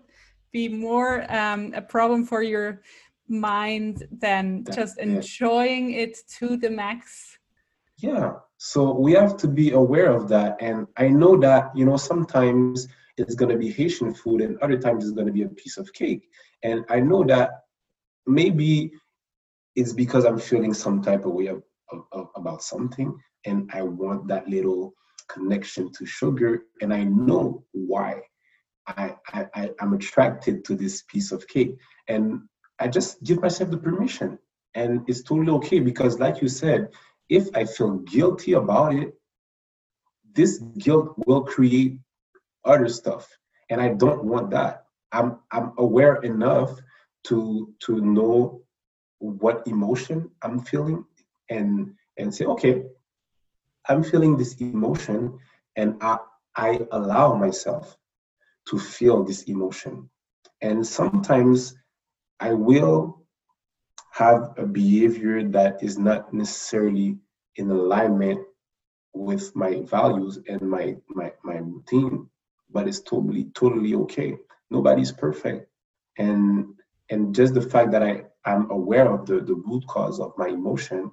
be 0.53 0.69
more 0.69 1.25
um, 1.33 1.73
a 1.75 1.83
problem 1.83 2.25
for 2.27 2.43
your 2.43 2.83
mind 3.29 4.05
than 4.11 4.65
just 4.75 4.99
enjoying 4.99 5.93
it 5.93 6.19
to 6.29 6.57
the 6.57 6.69
max 6.69 7.39
yeah 7.97 8.33
so 8.59 8.93
we 8.93 9.13
have 9.13 9.37
to 9.39 9.49
be 9.49 9.71
aware 9.71 10.13
of 10.13 10.29
that 10.29 10.57
and 10.61 10.87
i 10.99 11.09
know 11.09 11.39
that 11.39 11.71
you 11.75 11.87
know 11.87 11.97
sometimes 11.97 12.89
it's 13.17 13.35
going 13.35 13.51
to 13.51 13.59
be 13.59 13.71
Haitian 13.71 14.15
food, 14.15 14.41
and 14.41 14.59
other 14.59 14.79
times 14.79 15.05
it's 15.05 15.13
going 15.13 15.27
to 15.27 15.33
be 15.33 15.43
a 15.43 15.49
piece 15.49 15.77
of 15.77 15.93
cake. 15.93 16.29
And 16.63 16.85
I 16.89 17.01
know 17.01 17.25
that 17.25 17.65
maybe 18.27 18.93
it's 19.75 19.93
because 19.93 20.25
I'm 20.25 20.39
feeling 20.39 20.75
some 20.75 21.03
type 21.03 21.25
of 21.25 21.33
way 21.33 21.47
of, 21.47 21.63
of, 21.91 22.05
of, 22.13 22.29
about 22.37 22.63
something, 22.63 23.17
and 23.45 23.71
I 23.73 23.83
want 23.83 24.29
that 24.29 24.49
little 24.49 24.95
connection 25.33 25.91
to 25.93 26.07
sugar, 26.07 26.65
and 26.81 26.93
I 26.93 27.05
know 27.05 27.65
why. 27.73 28.23
I, 28.87 29.15
I, 29.33 29.71
I'm 29.81 29.93
attracted 29.95 30.65
to 30.65 30.75
this 30.75 31.03
piece 31.03 31.33
of 31.33 31.47
cake. 31.47 31.77
And 32.09 32.43
I 32.79 32.89
just 32.89 33.23
give 33.23 33.41
myself 33.41 33.71
the 33.71 33.79
permission. 33.79 34.39
And 34.75 35.03
it's 35.09 35.23
totally 35.23 35.53
okay 35.59 35.81
because, 35.81 36.19
like 36.19 36.43
you 36.43 36.49
said, 36.49 36.89
if 37.29 37.49
I 37.55 37.65
feel 37.65 37.99
guilty 37.99 38.55
about 38.55 38.95
it, 38.95 39.15
this 40.35 40.59
guilt 40.79 41.15
will 41.27 41.43
create 41.43 41.99
other 42.65 42.89
stuff. 42.89 43.29
And 43.71 43.81
I 43.81 43.91
don't 43.91 44.25
want 44.25 44.51
that. 44.51 44.85
I'm 45.13 45.39
I'm 45.51 45.73
aware 45.79 46.17
enough 46.23 46.71
to 47.25 47.73
to 47.85 48.01
know 48.01 48.63
what 49.19 49.67
emotion 49.67 50.31
I'm 50.43 50.61
feeling 50.61 51.05
and 51.51 51.95
and 52.19 52.35
say, 52.35 52.47
okay, 52.47 52.85
I'm 53.89 54.03
feeling 54.03 54.37
this 54.37 54.55
emotion 54.61 55.39
and 55.77 55.97
I 56.01 56.19
I 56.55 56.81
allow 56.93 57.35
myself 57.35 57.97
to 58.69 58.79
feel 58.79 59.25
this 59.25 59.43
emotion. 59.45 60.11
And 60.61 60.87
sometimes 60.87 61.75
I 62.39 62.53
will 62.53 63.23
have 64.13 64.53
a 64.59 64.67
behavior 64.67 65.43
that 65.49 65.83
is 65.83 65.99
not 65.99 66.33
necessarily 66.33 67.17
in 67.57 67.71
alignment 67.71 68.41
with 69.15 69.55
my 69.55 69.83
values 69.83 70.39
and 70.49 70.61
my 70.63 70.97
my, 71.09 71.33
my 71.45 71.57
routine 71.57 72.29
but 72.71 72.89
it's 72.89 73.01
totally 73.01 73.45
totally 73.55 73.95
okay 73.95 74.37
nobody's 74.71 75.13
perfect 75.13 75.69
and 76.19 76.67
and 77.11 77.35
just 77.35 77.53
the 77.55 77.61
fact 77.61 77.91
that 77.91 78.03
i 78.03 78.23
i'm 78.47 78.71
aware 78.71 79.11
of 79.13 79.27
the 79.27 79.41
the 79.41 79.55
root 79.55 79.87
cause 79.87 80.19
of 80.19 80.33
my 80.39 80.49
emotion 80.49 81.11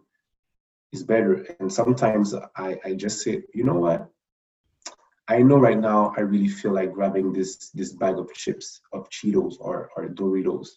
is 0.92 1.04
better. 1.04 1.46
And 1.60 1.72
sometimes 1.72 2.34
i 2.56 2.80
i 2.86 2.94
just 2.94 3.22
say 3.22 3.44
you 3.54 3.64
know 3.64 3.80
what? 3.86 4.10
I 5.28 5.40
know 5.44 5.58
right 5.58 5.78
now 5.78 6.14
i 6.18 6.22
really 6.22 6.48
feel 6.48 6.74
like 6.74 6.94
grabbing 6.94 7.34
this 7.34 7.70
this 7.70 7.94
bag 7.94 8.18
of 8.18 8.34
chips 8.34 8.82
of 8.94 9.10
cheetos 9.10 9.56
or 9.60 9.90
or 9.96 10.08
doritos. 10.08 10.70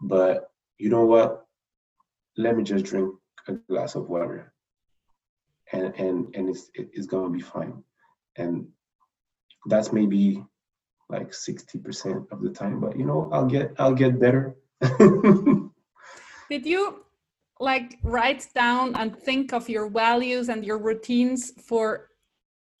But 0.00 0.50
you 0.78 0.90
know 0.90 1.04
what? 1.04 1.46
Let 2.36 2.56
me 2.56 2.64
just 2.64 2.84
drink 2.84 3.14
a 3.48 3.52
glass 3.68 3.94
of 3.94 4.08
water. 4.08 4.52
And 5.72 5.94
and 5.96 6.34
and 6.34 6.48
it's 6.48 6.70
it's 6.74 7.06
gonna 7.06 7.30
be 7.30 7.40
fine. 7.40 7.82
And 8.36 8.68
that's 9.66 9.92
maybe 9.92 10.44
like 11.08 11.30
60% 11.30 12.32
of 12.32 12.42
the 12.42 12.50
time 12.50 12.80
but 12.80 12.96
you 12.98 13.04
know 13.04 13.28
i'll 13.32 13.46
get 13.46 13.74
i'll 13.78 13.94
get 13.94 14.18
better. 14.18 14.56
Did 16.50 16.66
you 16.66 17.05
like 17.60 17.98
write 18.02 18.46
down 18.54 18.94
and 18.96 19.16
think 19.16 19.52
of 19.52 19.68
your 19.68 19.88
values 19.88 20.48
and 20.48 20.64
your 20.64 20.78
routines 20.78 21.52
for 21.62 22.10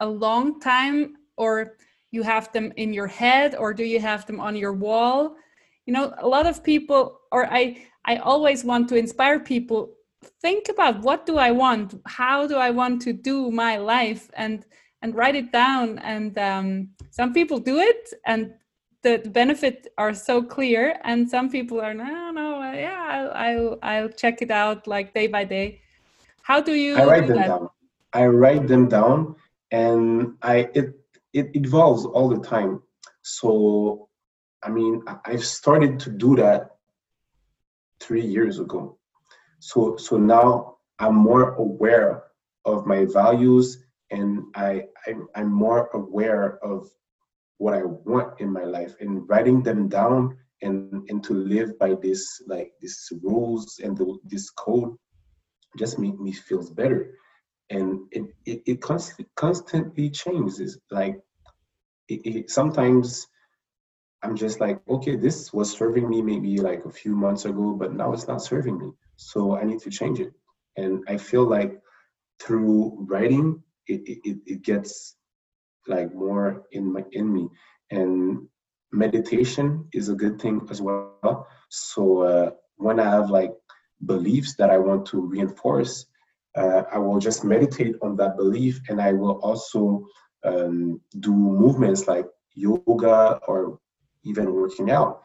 a 0.00 0.06
long 0.06 0.60
time 0.60 1.16
or 1.36 1.76
you 2.10 2.22
have 2.22 2.52
them 2.52 2.72
in 2.76 2.92
your 2.92 3.06
head 3.06 3.54
or 3.54 3.72
do 3.72 3.84
you 3.84 4.00
have 4.00 4.26
them 4.26 4.40
on 4.40 4.56
your 4.56 4.72
wall? 4.72 5.36
You 5.86 5.92
know 5.92 6.14
a 6.18 6.26
lot 6.26 6.46
of 6.46 6.64
people 6.64 7.20
or 7.30 7.46
i 7.46 7.78
i 8.04 8.16
always 8.16 8.64
want 8.64 8.88
to 8.88 8.96
inspire 8.96 9.38
people 9.38 9.92
think 10.42 10.68
about 10.68 11.00
what 11.00 11.26
do 11.26 11.38
i 11.38 11.50
want? 11.50 11.94
How 12.06 12.46
do 12.46 12.56
i 12.56 12.70
want 12.70 13.00
to 13.02 13.12
do 13.12 13.50
my 13.50 13.76
life? 13.78 14.30
And 14.34 14.64
and 15.02 15.14
write 15.14 15.36
it 15.36 15.52
down. 15.52 15.98
And 16.00 16.36
um, 16.38 16.88
some 17.10 17.32
people 17.32 17.58
do 17.58 17.78
it 17.78 18.08
and 18.26 18.54
the, 19.06 19.20
the 19.22 19.30
benefits 19.30 19.86
are 19.96 20.12
so 20.12 20.42
clear 20.42 20.98
and 21.04 21.30
some 21.30 21.48
people 21.48 21.80
are 21.80 21.94
no 21.94 22.32
no 22.32 22.60
uh, 22.60 22.72
yeah 22.72 23.02
I'll, 23.14 23.30
I'll, 23.44 23.78
I'll 23.90 24.08
check 24.22 24.42
it 24.42 24.50
out 24.50 24.86
like 24.86 25.14
day 25.14 25.28
by 25.28 25.44
day. 25.44 25.80
How 26.42 26.60
do 26.60 26.72
you 26.74 26.96
i 26.96 27.04
write 27.04 27.28
them 27.28 27.36
that? 27.36 27.48
down. 27.52 27.68
I 28.12 28.26
write 28.26 28.66
them 28.66 28.88
down 28.88 29.36
and 29.70 30.34
i 30.42 30.56
it 30.80 30.88
it 31.32 31.46
evolves 31.62 32.04
all 32.04 32.28
the 32.34 32.42
time. 32.54 32.82
So 33.22 34.08
i 34.66 34.68
mean 34.76 34.94
i 35.32 35.36
started 35.36 35.92
to 36.04 36.10
do 36.24 36.30
that 36.42 36.60
three 38.04 38.26
years 38.36 38.58
ago. 38.58 38.98
So 39.60 39.96
so 40.06 40.16
now 40.16 40.48
i'm 40.98 41.16
more 41.30 41.46
aware 41.66 42.10
of 42.64 42.86
my 42.92 43.00
values 43.20 43.66
and 44.10 44.28
I, 44.56 44.70
I 45.06 45.10
i'm 45.36 45.52
more 45.66 45.82
aware 46.00 46.46
of 46.72 46.90
what 47.58 47.74
i 47.74 47.82
want 47.82 48.40
in 48.40 48.52
my 48.52 48.64
life 48.64 48.94
and 49.00 49.28
writing 49.28 49.62
them 49.62 49.88
down 49.88 50.36
and 50.62 51.08
and 51.08 51.22
to 51.22 51.34
live 51.34 51.78
by 51.78 51.94
this 52.02 52.42
like 52.46 52.72
these 52.80 53.12
rules 53.22 53.80
and 53.82 53.96
the, 53.96 54.16
this 54.24 54.50
code 54.50 54.96
just 55.76 55.98
make 55.98 56.18
me 56.18 56.32
feels 56.32 56.70
better. 56.70 57.14
And 57.70 58.00
it 58.12 58.24
it, 58.44 58.62
it 58.66 58.80
constantly 59.34 60.10
changes 60.10 60.78
like 60.90 61.18
it, 62.08 62.20
it 62.24 62.50
sometimes 62.50 63.26
i'm 64.22 64.36
just 64.36 64.60
like 64.60 64.80
okay 64.88 65.16
this 65.16 65.52
was 65.52 65.70
serving 65.70 66.08
me 66.08 66.22
maybe 66.22 66.58
like 66.58 66.84
a 66.84 66.90
few 66.90 67.14
months 67.14 67.44
ago 67.44 67.74
but 67.74 67.92
now 67.92 68.12
it's 68.12 68.28
not 68.28 68.42
serving 68.42 68.78
me. 68.78 68.90
So 69.16 69.56
i 69.58 69.64
need 69.64 69.80
to 69.80 69.90
change 69.90 70.20
it. 70.20 70.32
And 70.76 71.04
i 71.08 71.16
feel 71.16 71.44
like 71.44 71.80
through 72.40 73.06
writing 73.08 73.62
it, 73.88 74.02
it, 74.06 74.38
it 74.46 74.62
gets 74.62 75.15
like 75.88 76.14
more 76.14 76.62
in 76.72 76.92
my 76.92 77.04
in 77.12 77.32
me. 77.32 77.48
And 77.90 78.48
meditation 78.92 79.88
is 79.92 80.08
a 80.08 80.14
good 80.14 80.40
thing 80.40 80.66
as 80.70 80.80
well. 80.80 81.46
So 81.68 82.22
uh, 82.22 82.50
when 82.76 83.00
i 83.00 83.04
have 83.04 83.30
like 83.30 83.52
beliefs 84.04 84.54
that 84.56 84.70
i 84.70 84.78
want 84.78 85.06
to 85.06 85.20
reinforce 85.20 86.06
uh, 86.56 86.82
i 86.92 86.98
will 86.98 87.18
just 87.18 87.44
meditate 87.44 87.94
on 88.02 88.16
that 88.16 88.36
belief 88.36 88.80
and 88.88 89.00
i 89.00 89.12
will 89.12 89.38
also 89.42 90.06
um, 90.44 91.00
do 91.20 91.34
movements 91.34 92.06
like 92.06 92.26
yoga 92.54 93.40
or 93.48 93.78
even 94.24 94.52
working 94.52 94.90
out 94.90 95.22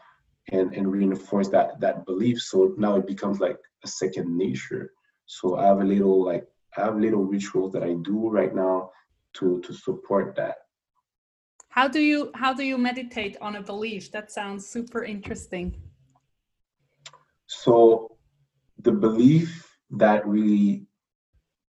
and, 0.51 0.73
and 0.73 0.91
reinforce 0.91 1.47
that 1.49 1.79
that 1.79 2.05
belief. 2.05 2.41
So 2.41 2.73
now 2.77 2.95
it 2.95 3.07
becomes 3.07 3.39
like 3.39 3.57
a 3.83 3.87
second 3.87 4.35
nature. 4.35 4.91
So 5.25 5.57
i 5.57 5.65
have 5.65 5.79
a 5.79 5.83
little 5.83 6.25
like 6.25 6.45
I 6.77 6.85
have 6.85 6.97
little 6.97 7.23
rituals 7.23 7.71
that 7.73 7.83
I 7.83 7.93
do 7.93 8.29
right 8.29 8.53
now 8.55 8.89
to 9.33 9.61
to 9.61 9.73
support 9.73 10.35
that. 10.35 10.55
How 11.69 11.87
do 11.87 11.99
you 11.99 12.31
how 12.35 12.53
do 12.53 12.63
you 12.63 12.77
meditate 12.77 13.37
on 13.41 13.55
a 13.55 13.61
belief? 13.61 14.11
That 14.11 14.31
sounds 14.31 14.67
super 14.67 15.03
interesting. 15.03 15.75
So 17.47 18.17
the 18.79 18.91
belief 18.91 19.75
that 19.91 20.25
really 20.27 20.85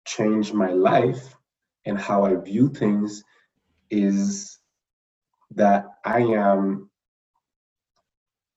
changed 0.05 0.53
my 0.53 0.71
life 0.71 1.35
and 1.85 1.99
how 1.99 2.25
I 2.25 2.35
view 2.35 2.69
things 2.69 3.23
is 3.89 4.59
that 5.55 5.85
I 6.05 6.19
am 6.19 6.89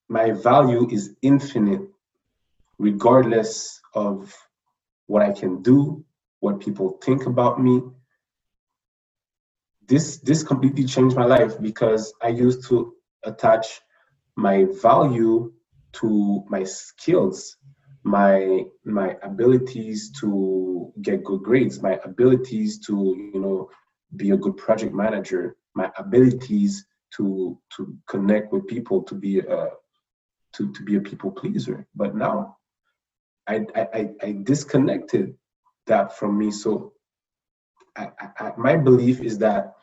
my 0.08 0.32
value 0.32 0.88
is 0.90 1.14
infinite 1.22 1.82
regardless 2.78 3.80
of 3.94 4.34
what 5.06 5.22
I 5.22 5.32
can 5.32 5.62
do 5.62 6.04
what 6.42 6.58
people 6.58 6.98
think 7.04 7.26
about 7.26 7.62
me. 7.62 7.80
This 9.88 10.18
this 10.18 10.42
completely 10.42 10.84
changed 10.84 11.16
my 11.16 11.24
life 11.24 11.60
because 11.60 12.14
I 12.22 12.28
used 12.28 12.66
to 12.68 12.94
attach 13.24 13.80
my 14.36 14.66
value 14.82 15.52
to 15.94 16.44
my 16.48 16.64
skills, 16.64 17.56
my 18.04 18.64
my 18.84 19.16
abilities 19.22 20.12
to 20.20 20.92
get 21.02 21.24
good 21.24 21.42
grades, 21.42 21.82
my 21.82 21.98
abilities 22.04 22.78
to 22.86 22.94
you 23.34 23.40
know 23.40 23.70
be 24.16 24.30
a 24.30 24.36
good 24.36 24.56
project 24.56 24.94
manager, 24.94 25.56
my 25.74 25.90
abilities 25.98 26.86
to 27.16 27.58
to 27.76 27.96
connect 28.08 28.52
with 28.52 28.66
people, 28.66 29.02
to 29.02 29.14
be 29.14 29.40
a 29.40 29.68
to, 30.54 30.72
to 30.72 30.82
be 30.82 30.96
a 30.96 31.00
people 31.00 31.30
pleaser. 31.30 31.86
But 31.94 32.14
now 32.14 32.56
I, 33.46 33.66
I, 33.74 34.10
I 34.22 34.32
disconnected 34.42 35.34
that 35.86 36.16
from 36.16 36.38
me. 36.38 36.50
So 36.50 36.91
I, 37.96 38.08
I, 38.38 38.52
my 38.56 38.76
belief 38.76 39.20
is 39.20 39.38
that 39.38 39.74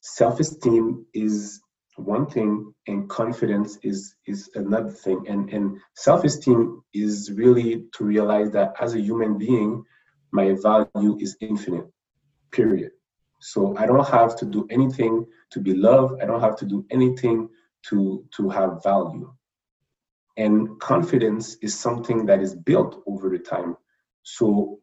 self-esteem 0.00 1.06
is 1.14 1.60
one 1.96 2.26
thing 2.26 2.74
and 2.88 3.08
confidence 3.08 3.78
is 3.82 4.16
is 4.26 4.50
another 4.54 4.90
thing. 4.90 5.24
And 5.28 5.48
and 5.50 5.78
self-esteem 5.94 6.82
is 6.92 7.30
really 7.32 7.84
to 7.94 8.04
realize 8.04 8.50
that 8.52 8.74
as 8.80 8.94
a 8.94 9.00
human 9.00 9.38
being 9.38 9.84
my 10.32 10.56
value 10.60 11.16
is 11.20 11.36
infinite 11.40 11.86
period. 12.50 12.90
So 13.40 13.76
i 13.76 13.86
don't 13.86 14.08
have 14.08 14.36
to 14.36 14.44
do 14.46 14.66
anything 14.70 15.26
to 15.50 15.60
be 15.60 15.74
loved. 15.74 16.20
I 16.22 16.26
don't 16.26 16.40
have 16.40 16.56
to 16.56 16.66
do 16.66 16.84
anything 16.90 17.48
to 17.88 18.24
to 18.36 18.48
have 18.48 18.82
value. 18.82 19.32
And 20.36 20.80
confidence 20.80 21.56
is 21.62 21.78
something 21.78 22.26
that 22.26 22.40
is 22.40 22.56
built 22.56 23.02
over 23.06 23.28
the 23.30 23.38
time. 23.38 23.76
So 24.24 24.80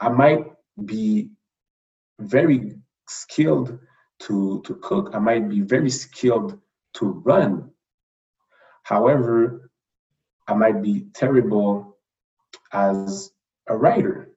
I 0.00 0.10
might 0.10 0.44
be 0.84 1.30
very 2.20 2.74
skilled 3.08 3.78
to, 4.20 4.62
to 4.64 4.74
cook. 4.76 5.10
I 5.14 5.18
might 5.18 5.48
be 5.48 5.60
very 5.60 5.90
skilled 5.90 6.58
to 6.94 7.06
run. 7.24 7.70
However, 8.84 9.70
I 10.46 10.54
might 10.54 10.82
be 10.82 11.06
terrible 11.14 11.98
as 12.72 13.32
a 13.68 13.76
writer. 13.76 14.30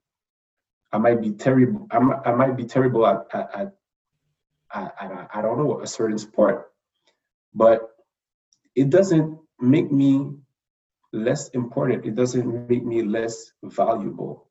I 0.92 0.98
might 0.98 1.20
be 1.20 1.32
terrible. 1.32 1.86
I 1.90 2.32
might, 2.32 2.56
be 2.56 2.64
terrible 2.64 3.06
at, 3.06 3.26
at, 3.32 3.50
at, 3.54 3.74
at, 4.74 5.28
I 5.34 5.42
don't 5.42 5.58
know, 5.58 5.80
a 5.82 5.86
certain 5.86 6.18
sport. 6.18 6.72
But 7.54 7.90
it 8.74 8.90
doesn't 8.90 9.38
make 9.60 9.92
me 9.92 10.32
less 11.12 11.48
important. 11.50 12.06
It 12.06 12.14
doesn't 12.14 12.68
make 12.68 12.84
me 12.84 13.02
less 13.02 13.52
valuable. 13.62 14.48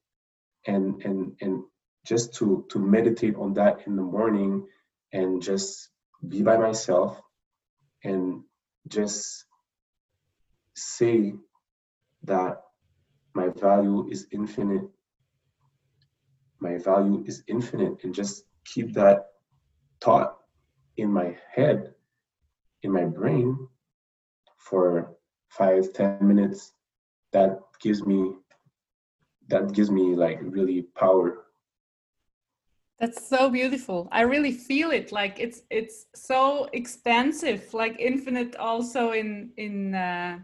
And 0.68 1.02
and 1.04 1.34
and 1.42 1.64
just 2.08 2.34
to 2.36 2.66
to 2.70 2.80
meditate 2.80 3.36
on 3.36 3.54
that 3.54 3.86
in 3.86 3.96
the 3.96 4.02
morning 4.02 4.66
and 5.12 5.42
just 5.42 5.90
be 6.28 6.42
by 6.42 6.56
myself 6.56 7.22
and 8.04 8.42
just 8.88 9.46
say 10.76 11.34
that 12.24 12.62
my 13.34 13.50
value 13.50 14.08
is 14.10 14.26
infinite. 14.32 14.90
My 16.60 16.78
value 16.78 17.24
is 17.28 17.44
infinite 17.48 18.04
and 18.04 18.16
just 18.16 18.44
keep 18.66 18.94
that 18.94 19.26
thought 20.02 20.38
in 20.96 21.12
my 21.12 21.38
head 21.54 21.94
in 22.84 22.92
my 22.92 23.06
brain 23.06 23.68
for 24.58 25.18
five 25.50 25.92
ten 25.94 26.18
minutes. 26.22 26.72
That 27.34 27.60
gives 27.82 28.06
me 28.06 28.34
that 29.50 29.74
gives 29.74 29.92
me 29.92 30.16
like 30.16 30.40
really 30.42 30.84
power 30.96 31.47
that's 33.00 33.28
so 33.28 33.50
beautiful 33.50 34.08
i 34.12 34.22
really 34.22 34.52
feel 34.52 34.92
it 34.92 35.12
like 35.12 35.40
it's 35.40 35.62
it's 35.70 36.08
so 36.16 36.68
expansive 36.74 37.74
like 37.74 37.96
infinite 38.00 38.56
also 38.56 39.12
in 39.12 39.52
in 39.58 39.94
uh 39.94 40.38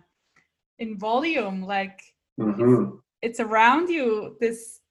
in 0.80 0.98
volume 0.98 1.64
like 1.64 2.00
mm-hmm. 2.40 2.84
it's, 3.22 3.40
it's 3.40 3.40
around 3.40 3.90
you 3.90 4.36
this 4.40 4.82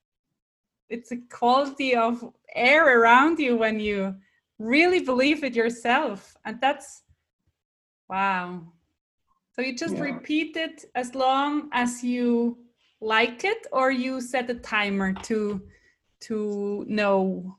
it's 0.89 1.13
a 1.13 1.17
quality 1.31 1.95
of 1.95 2.33
air 2.55 3.01
around 3.01 3.39
you 3.39 3.57
when 3.57 3.81
you 3.81 4.15
really 4.59 5.01
believe 5.01 5.43
it 5.45 5.55
yourself 5.55 6.37
and 6.45 6.61
that's 6.61 7.03
wow 8.09 8.61
so 9.55 9.63
you 9.63 9.77
just 9.77 9.97
yeah. 9.97 10.03
repeat 10.03 10.57
it 10.57 10.85
as 10.95 11.15
long 11.15 11.69
as 11.73 12.03
you 12.03 12.59
like 13.01 13.45
it 13.45 13.67
or 13.73 13.91
you 13.91 14.21
set 14.21 14.49
a 14.51 14.55
timer 14.55 15.13
to 15.13 15.61
to 16.23 16.85
know 16.89 17.57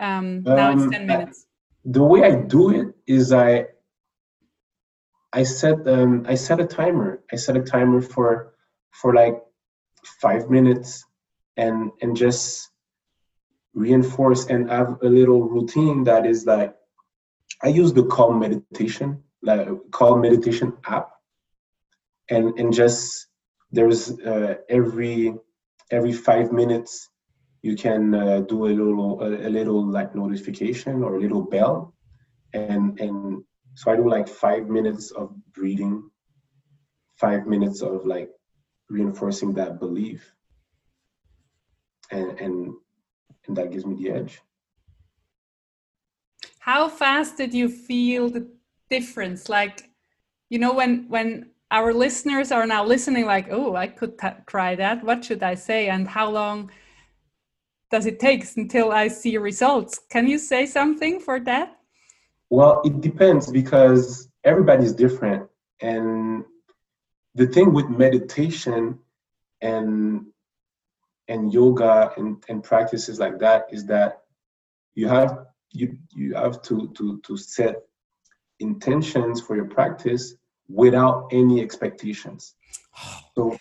um, 0.00 0.42
now 0.44 0.70
um, 0.70 0.78
it's 0.78 0.92
10 0.92 1.06
minutes. 1.06 1.46
the 1.84 2.02
way 2.02 2.22
i 2.24 2.34
do 2.34 2.70
it 2.70 2.94
is 3.06 3.32
i 3.32 3.66
i 5.32 5.42
set 5.42 5.86
um 5.86 6.24
i 6.26 6.34
set 6.34 6.60
a 6.60 6.66
timer. 6.66 7.22
I 7.32 7.36
set 7.36 7.56
a 7.56 7.62
timer 7.62 8.00
for 8.00 8.54
for 8.90 9.14
like 9.14 9.36
five 10.22 10.48
minutes 10.48 11.04
and 11.56 11.90
and 12.00 12.16
just 12.16 12.70
reinforce 13.74 14.46
and 14.46 14.70
have 14.70 14.98
a 15.02 15.08
little 15.08 15.42
routine 15.42 16.04
that 16.04 16.26
is 16.26 16.46
like 16.46 16.74
i 17.62 17.68
use 17.68 17.92
the 17.92 18.04
calm 18.04 18.38
meditation 18.38 19.22
like 19.42 19.68
calm 19.90 20.20
meditation 20.20 20.72
app. 20.86 21.10
And 22.30 22.58
and 22.58 22.72
just 22.72 23.28
there's 23.72 24.10
uh, 24.20 24.56
every 24.68 25.34
every 25.90 26.12
five 26.12 26.52
minutes 26.52 27.08
you 27.62 27.74
can 27.76 28.14
uh, 28.14 28.40
do 28.40 28.66
a 28.66 28.72
little 28.80 29.20
a, 29.22 29.48
a, 29.48 29.50
little 29.50 29.84
like 29.84 30.14
notification 30.14 31.02
or 31.02 31.16
a 31.16 31.20
little 31.20 31.42
bell 31.42 31.94
and 32.54 32.98
and 33.00 33.42
so 33.74 33.90
i 33.90 33.96
do 33.96 34.08
like 34.08 34.28
five 34.28 34.68
minutes 34.68 35.10
of 35.12 35.34
breathing 35.52 36.08
five 37.16 37.46
minutes 37.46 37.82
of 37.82 38.06
like 38.06 38.30
reinforcing 38.88 39.52
that 39.54 39.78
belief 39.78 40.34
and 42.10 42.38
and 42.40 42.74
and 43.46 43.56
that 43.56 43.70
gives 43.70 43.86
me 43.86 43.94
the 43.94 44.10
edge. 44.10 44.40
How 46.58 46.88
fast 46.88 47.36
did 47.36 47.54
you 47.54 47.68
feel 47.68 48.28
the 48.28 48.46
difference? 48.90 49.48
Like 49.48 49.90
you 50.48 50.58
know 50.58 50.72
when 50.72 51.08
when 51.08 51.50
our 51.70 51.92
listeners 51.92 52.50
are 52.50 52.66
now 52.66 52.82
listening 52.82 53.26
like 53.26 53.48
oh 53.50 53.76
i 53.76 53.86
could 53.86 54.18
try 54.46 54.74
that. 54.76 55.04
What 55.04 55.24
should 55.24 55.42
i 55.42 55.54
say? 55.54 55.88
And 55.88 56.08
how 56.08 56.30
long 56.30 56.70
does 57.90 58.06
it 58.06 58.20
take 58.20 58.44
until 58.56 58.92
i 58.92 59.08
see 59.08 59.36
results? 59.38 60.00
Can 60.10 60.26
you 60.26 60.38
say 60.38 60.66
something 60.66 61.20
for 61.20 61.40
that? 61.40 61.78
Well 62.50 62.82
it 62.84 63.00
depends 63.00 63.50
because 63.50 64.28
everybody's 64.44 64.92
different. 64.92 65.48
And 65.80 66.44
the 67.34 67.46
thing 67.46 67.72
with 67.72 67.88
meditation 67.88 68.98
and 69.60 70.26
and 71.28 71.52
yoga 71.52 72.12
and, 72.16 72.42
and 72.48 72.64
practices 72.64 73.18
like 73.18 73.38
that 73.38 73.66
is 73.70 73.84
that 73.86 74.22
you 74.94 75.08
have 75.08 75.46
you 75.70 75.96
you 76.14 76.34
have 76.34 76.62
to 76.62 76.88
to 76.96 77.20
to 77.26 77.36
set 77.36 77.76
intentions 78.60 79.40
for 79.40 79.54
your 79.56 79.66
practice 79.66 80.34
without 80.68 81.28
any 81.32 81.60
expectations. 81.60 82.54
So, 83.36 83.56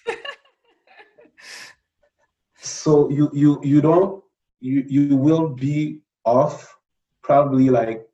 so 2.62 3.10
you 3.10 3.30
you 3.34 3.60
you 3.64 3.82
don't 3.82 4.24
you 4.60 4.84
you 4.88 5.16
will 5.16 5.50
be 5.50 6.02
off 6.26 6.78
probably 7.22 7.70
like 7.70 8.08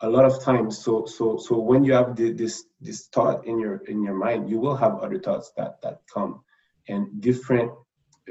a 0.00 0.08
lot 0.08 0.24
of 0.24 0.42
times. 0.42 0.78
So 0.78 1.06
so 1.06 1.36
so 1.36 1.58
when 1.58 1.84
you 1.84 1.92
have 1.92 2.16
the, 2.16 2.32
this 2.32 2.64
this 2.80 3.06
thought 3.08 3.46
in 3.46 3.58
your 3.58 3.76
in 3.88 4.02
your 4.02 4.14
mind, 4.14 4.48
you 4.48 4.58
will 4.58 4.76
have 4.76 4.98
other 4.98 5.18
thoughts 5.18 5.52
that 5.56 5.80
that 5.82 6.00
come 6.12 6.40
and 6.88 7.20
different. 7.20 7.70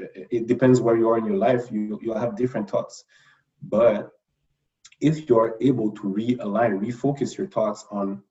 Uh, 0.00 0.06
it 0.30 0.46
depends 0.46 0.80
where 0.80 0.96
you 0.96 1.08
are 1.10 1.18
in 1.18 1.26
your 1.26 1.36
life. 1.36 1.70
You 1.70 1.98
you'll 2.02 2.18
have 2.18 2.36
different 2.36 2.70
thoughts, 2.70 3.04
but 3.62 4.10
if 5.00 5.28
you're 5.28 5.56
able 5.60 5.92
to 5.92 6.02
realign, 6.02 6.80
refocus 6.80 7.36
your 7.38 7.46
thoughts 7.46 7.86
on 7.90 8.22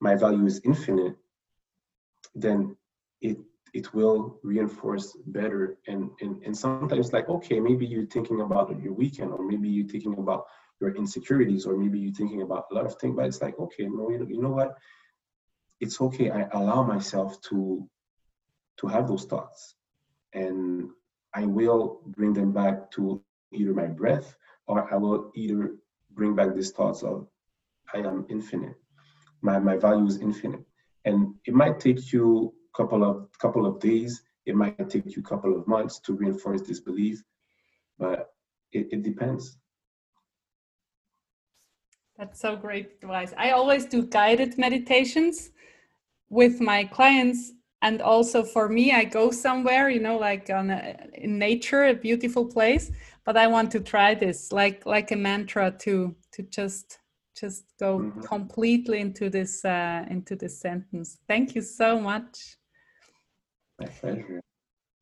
my 0.00 0.14
value 0.14 0.44
is 0.44 0.60
infinite, 0.64 1.16
then 2.34 2.76
it 3.20 3.38
it 3.74 3.92
will 3.94 4.38
reinforce 4.42 5.16
better. 5.26 5.78
And, 5.86 6.10
and 6.20 6.42
and 6.44 6.56
sometimes 6.56 7.12
like 7.12 7.28
okay 7.28 7.60
maybe 7.60 7.86
you're 7.86 8.06
thinking 8.06 8.40
about 8.40 8.80
your 8.82 8.92
weekend 8.92 9.32
or 9.32 9.44
maybe 9.44 9.68
you're 9.68 9.88
thinking 9.88 10.18
about 10.18 10.44
your 10.80 10.94
insecurities 10.94 11.66
or 11.66 11.76
maybe 11.76 11.98
you're 11.98 12.14
thinking 12.14 12.42
about 12.42 12.66
a 12.70 12.74
lot 12.74 12.86
of 12.86 12.94
things 12.96 13.16
but 13.16 13.26
it's 13.26 13.42
like 13.42 13.58
okay 13.58 13.86
no 13.88 14.10
you 14.10 14.18
know, 14.18 14.26
you 14.28 14.40
know 14.42 14.50
what? 14.50 14.76
It's 15.80 16.00
okay. 16.00 16.30
I 16.30 16.48
allow 16.52 16.82
myself 16.82 17.40
to 17.42 17.88
to 18.78 18.86
have 18.86 19.08
those 19.08 19.24
thoughts. 19.24 19.74
And 20.34 20.90
i 21.34 21.44
will 21.44 22.00
bring 22.06 22.32
them 22.32 22.52
back 22.52 22.90
to 22.90 23.22
either 23.52 23.74
my 23.74 23.86
breath 23.86 24.34
or 24.66 24.92
i 24.92 24.96
will 24.96 25.30
either 25.34 25.76
bring 26.12 26.34
back 26.34 26.54
these 26.54 26.70
thoughts 26.70 27.02
of 27.02 27.28
i 27.94 27.98
am 27.98 28.26
infinite. 28.28 28.76
My, 29.40 29.58
my 29.58 29.76
value 29.76 30.06
is 30.06 30.18
infinite. 30.18 30.64
And 31.04 31.34
it 31.46 31.54
might 31.54 31.80
take 31.80 32.12
you 32.12 32.52
couple 32.78 33.02
of 33.04 33.16
couple 33.38 33.66
of 33.66 33.80
days, 33.80 34.22
it 34.46 34.54
might 34.54 34.88
take 34.88 35.04
you 35.14 35.22
a 35.26 35.28
couple 35.28 35.52
of 35.58 35.66
months 35.66 35.98
to 36.00 36.14
reinforce 36.14 36.62
this 36.62 36.80
belief, 36.80 37.22
but 37.98 38.30
it, 38.72 38.86
it 38.94 39.02
depends. 39.02 39.58
That's 42.16 42.40
so 42.40 42.56
great 42.56 42.86
advice. 43.02 43.32
I 43.36 43.50
always 43.50 43.84
do 43.84 44.06
guided 44.06 44.58
meditations 44.58 45.50
with 46.30 46.60
my 46.60 46.84
clients 46.84 47.52
and 47.80 48.02
also 48.02 48.42
for 48.42 48.68
me 48.68 48.92
i 48.92 49.04
go 49.04 49.30
somewhere 49.30 49.88
you 49.88 50.00
know 50.00 50.18
like 50.18 50.50
on 50.50 50.68
a, 50.68 50.96
in 51.14 51.38
nature 51.38 51.84
a 51.84 51.94
beautiful 51.94 52.44
place 52.44 52.90
but 53.24 53.36
i 53.36 53.46
want 53.46 53.70
to 53.70 53.78
try 53.78 54.14
this 54.14 54.52
like 54.52 54.84
like 54.84 55.12
a 55.12 55.16
mantra 55.16 55.70
to 55.70 56.14
to 56.32 56.42
just 56.42 56.98
just 57.38 57.64
go 57.78 57.98
mm-hmm. 57.98 58.20
completely 58.22 59.00
into 59.00 59.30
this 59.30 59.64
uh, 59.64 60.04
into 60.10 60.36
this 60.36 60.60
sentence. 60.60 61.18
Thank 61.26 61.54
you 61.54 61.62
so 61.62 62.00
much. 62.00 62.57
Pleasure. 63.78 64.40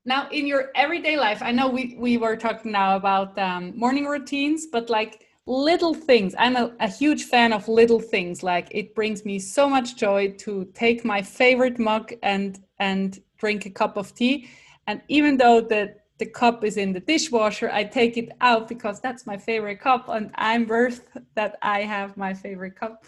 Now, 0.05 0.29
in 0.31 0.47
your 0.47 0.71
everyday 0.75 1.17
life, 1.17 1.43
I 1.43 1.51
know 1.51 1.69
we 1.69 1.97
we 1.99 2.17
were 2.17 2.37
talking 2.37 2.73
now 2.73 2.97
about 2.97 3.39
um, 3.39 3.77
morning 3.77 4.07
routines, 4.07 4.67
but 4.67 4.89
like 4.89 5.25
little 5.47 5.95
things. 5.95 6.35
I'm 6.39 6.57
a, 6.57 6.73
a 6.81 6.89
huge 6.89 7.25
fan 7.25 7.53
of 7.53 7.69
little 7.69 8.01
things. 8.01 8.43
Like 8.43 8.69
it 8.71 8.95
brings 8.95 9.25
me 9.25 9.39
so 9.39 9.69
much 9.69 9.97
joy 9.97 10.33
to 10.39 10.67
take 10.75 11.05
my 11.05 11.23
favorite 11.23 11.79
mug 11.79 12.13
and 12.23 12.63
and 12.79 13.19
drink 13.39 13.67
a 13.67 13.71
cup 13.71 13.97
of 13.97 14.15
tea. 14.15 14.49
And 14.87 15.03
even 15.09 15.37
though 15.37 15.61
the 15.61 15.95
the 16.19 16.27
cup 16.27 16.65
is 16.65 16.77
in 16.77 16.93
the 16.93 17.01
dishwasher, 17.01 17.71
I 17.71 17.85
take 17.85 18.17
it 18.17 18.31
out 18.41 18.69
because 18.69 19.01
that's 19.01 19.27
my 19.27 19.37
favorite 19.37 19.81
cup 19.81 20.09
and 20.09 20.31
I'm 20.37 20.67
worth 20.67 21.09
that 21.35 21.59
I 21.63 21.83
have 21.83 22.17
my 22.17 22.33
favorite 22.33 22.77
cup. 22.77 23.05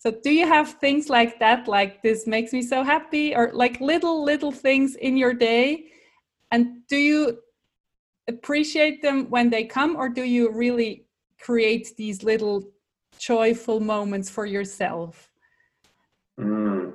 So 0.00 0.10
do 0.10 0.30
you 0.30 0.46
have 0.46 0.72
things 0.80 1.10
like 1.10 1.38
that 1.40 1.68
like 1.68 2.02
this 2.02 2.26
makes 2.26 2.54
me 2.54 2.62
so 2.62 2.82
happy 2.82 3.36
or 3.36 3.50
like 3.52 3.80
little 3.80 4.24
little 4.24 4.50
things 4.50 4.96
in 4.96 5.18
your 5.18 5.34
day 5.34 5.90
and 6.50 6.86
do 6.88 6.96
you 6.96 7.38
appreciate 8.26 9.02
them 9.02 9.28
when 9.28 9.50
they 9.50 9.64
come 9.64 9.96
or 9.96 10.08
do 10.08 10.22
you 10.22 10.50
really 10.52 11.04
create 11.38 11.94
these 11.98 12.22
little 12.22 12.64
joyful 13.18 13.78
moments 13.78 14.30
for 14.30 14.46
yourself? 14.46 15.30
Mm, 16.38 16.94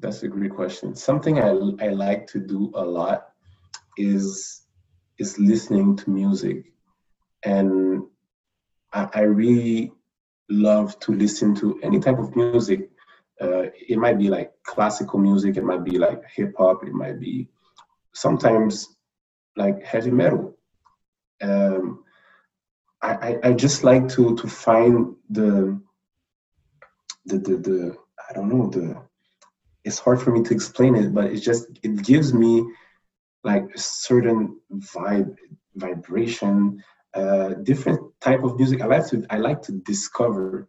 that's 0.00 0.24
a 0.24 0.28
great 0.28 0.54
question. 0.54 0.96
Something 0.96 1.38
I, 1.38 1.50
I 1.86 1.90
like 1.90 2.26
to 2.28 2.40
do 2.40 2.72
a 2.74 2.84
lot 2.84 3.28
is 3.96 4.62
is 5.18 5.38
listening 5.38 5.96
to 5.98 6.10
music, 6.10 6.72
and 7.44 8.02
I, 8.92 9.08
I 9.14 9.20
really 9.20 9.92
love 10.52 10.98
to 11.00 11.12
listen 11.12 11.54
to 11.56 11.80
any 11.82 11.98
type 11.98 12.18
of 12.18 12.34
music. 12.36 12.90
Uh, 13.40 13.64
it 13.88 13.98
might 13.98 14.18
be 14.18 14.28
like 14.28 14.52
classical 14.64 15.18
music, 15.18 15.56
it 15.56 15.64
might 15.64 15.84
be 15.84 15.98
like 15.98 16.22
hip 16.34 16.54
hop, 16.56 16.84
it 16.84 16.92
might 16.92 17.18
be 17.18 17.48
sometimes 18.12 18.96
like 19.56 19.82
heavy 19.84 20.10
metal. 20.10 20.56
Um, 21.40 22.04
I, 23.00 23.10
I, 23.10 23.38
I 23.48 23.52
just 23.52 23.82
like 23.82 24.08
to 24.10 24.36
to 24.36 24.46
find 24.46 25.16
the 25.30 25.80
the 27.26 27.38
the, 27.38 27.56
the 27.56 27.96
I 28.28 28.32
don't 28.34 28.48
know 28.48 28.68
the 28.68 28.96
it's 29.84 29.98
hard 29.98 30.22
for 30.22 30.30
me 30.30 30.42
to 30.44 30.54
explain 30.54 30.94
it, 30.94 31.12
but 31.12 31.24
it's 31.24 31.44
just 31.44 31.66
it 31.82 32.04
gives 32.04 32.32
me 32.32 32.64
like 33.42 33.64
a 33.74 33.78
certain 33.78 34.60
vibe 34.94 35.36
vibration 35.74 36.82
uh, 37.14 37.50
different 37.62 38.00
type 38.20 38.42
of 38.42 38.56
music. 38.56 38.80
I 38.80 38.86
like 38.86 39.06
to 39.08 39.24
i 39.30 39.36
like 39.36 39.62
to 39.62 39.72
discover 39.72 40.68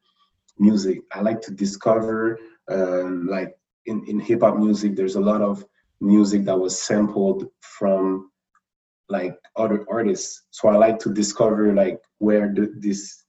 music. 0.60 1.00
I 1.14 1.22
like 1.22 1.42
to 1.42 1.52
discover 1.52 2.40
um, 2.70 3.28
like 3.28 3.56
in, 3.86 4.04
in 4.08 4.20
hip-hop 4.20 4.58
music 4.58 4.96
there's 4.96 5.16
a 5.16 5.22
lot 5.22 5.42
of 5.42 5.64
music 6.00 6.46
that 6.46 6.58
was 6.58 6.82
sampled 6.82 7.48
from 7.62 8.30
like 9.10 9.36
other 9.56 9.86
artists. 9.90 10.44
So 10.52 10.70
i 10.70 10.76
like 10.76 11.00
to 11.00 11.14
discover 11.14 11.74
like 11.74 12.00
where 12.20 12.54
the, 12.54 12.74
this 12.78 13.24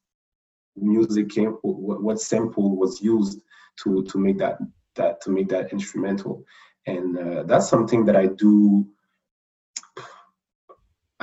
music 0.76 1.28
came 1.30 1.52
what, 1.62 2.02
what 2.02 2.20
sample 2.20 2.76
was 2.76 3.00
used 3.00 3.40
to 3.82 4.02
to 4.04 4.18
make 4.18 4.38
that 4.38 4.58
that 4.96 5.20
to 5.22 5.30
make 5.30 5.48
that 5.48 5.72
instrumental. 5.72 6.44
And 6.86 7.18
uh, 7.18 7.42
that's 7.44 7.68
something 7.68 8.04
that 8.06 8.16
i 8.16 8.26
do 8.26 8.86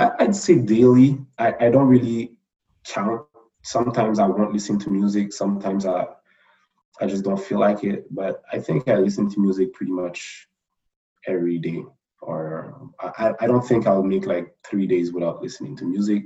I, 0.02 0.26
would 0.26 0.36
say 0.36 0.56
daily. 0.56 1.20
I, 1.38 1.54
I 1.60 1.70
don't 1.70 1.88
really 1.88 2.34
count. 2.86 3.22
Sometimes 3.64 4.20
I 4.20 4.28
won't 4.28 4.54
listen 4.54 4.80
to 4.80 4.90
music. 4.90 5.34
Sometimes 5.34 5.86
I 5.86 6.08
I 7.00 7.06
just 7.08 7.24
don't 7.24 7.42
feel 7.42 7.60
like 7.60 7.84
it. 7.84 8.06
But 8.14 8.42
I 8.52 8.60
think 8.60 8.88
I 8.88 8.96
listen 8.96 9.30
to 9.30 9.40
music 9.40 9.74
pretty 9.74 9.92
much 9.92 10.48
every 11.28 11.58
day. 11.58 11.84
Or 12.22 12.90
I, 13.00 13.34
I 13.40 13.48
don't 13.48 13.66
think 13.68 13.88
I'll 13.88 14.04
make 14.04 14.26
like 14.26 14.56
three 14.64 14.86
days 14.88 15.12
without 15.12 15.42
listening 15.42 15.76
to 15.78 15.86
music, 15.86 16.24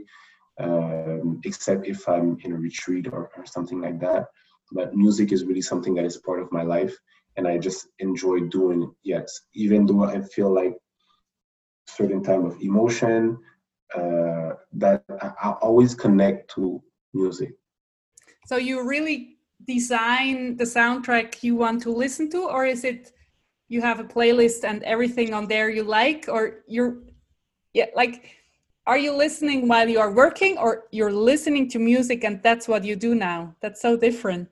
um, 0.59 1.39
except 1.45 1.87
if 1.87 2.07
I'm 2.09 2.37
in 2.43 2.51
a 2.51 2.57
retreat 2.57 3.07
or, 3.07 3.31
or 3.37 3.45
something 3.45 3.79
like 3.79 3.99
that. 4.01 4.27
But 4.71 4.95
music 4.95 5.31
is 5.31 5.45
really 5.45 5.61
something 5.61 5.93
that 5.95 6.05
is 6.05 6.17
part 6.17 6.41
of 6.41 6.51
my 6.51 6.63
life, 6.63 6.95
and 7.37 7.47
I 7.47 7.57
just 7.57 7.87
enjoy 7.99 8.41
doing 8.41 8.83
it. 8.83 8.89
Yes, 9.03 9.41
even 9.53 9.85
though 9.85 10.03
I 10.03 10.21
feel 10.21 10.53
like 10.53 10.75
certain 11.87 12.23
time 12.23 12.45
of 12.45 12.59
emotion 12.61 13.37
uh, 13.93 14.51
that 14.73 15.03
I, 15.21 15.31
I 15.41 15.51
always 15.61 15.93
connect 15.93 16.51
to 16.55 16.81
music. 17.13 17.53
So 18.45 18.57
you 18.57 18.87
really 18.87 19.37
design 19.67 20.57
the 20.57 20.63
soundtrack 20.63 21.43
you 21.43 21.55
want 21.55 21.81
to 21.83 21.91
listen 21.91 22.29
to, 22.31 22.47
or 22.49 22.65
is 22.65 22.83
it 22.83 23.11
you 23.67 23.81
have 23.81 23.99
a 23.99 24.03
playlist 24.03 24.63
and 24.63 24.83
everything 24.83 25.33
on 25.33 25.47
there 25.47 25.69
you 25.69 25.83
like, 25.83 26.25
or 26.29 26.63
you're 26.67 26.97
yeah 27.73 27.87
like 27.95 28.35
are 28.87 28.97
you 28.97 29.13
listening 29.13 29.67
while 29.67 29.89
you 29.89 29.99
are 29.99 30.11
working 30.11 30.57
or 30.59 30.85
you're 30.91 31.11
listening 31.11 31.67
to 31.69 31.79
music 31.79 32.23
and 32.23 32.41
that's 32.43 32.67
what 32.67 32.83
you 32.83 32.95
do 32.95 33.15
now? 33.15 33.55
That's 33.59 33.81
so 33.81 33.97
different. 33.97 34.47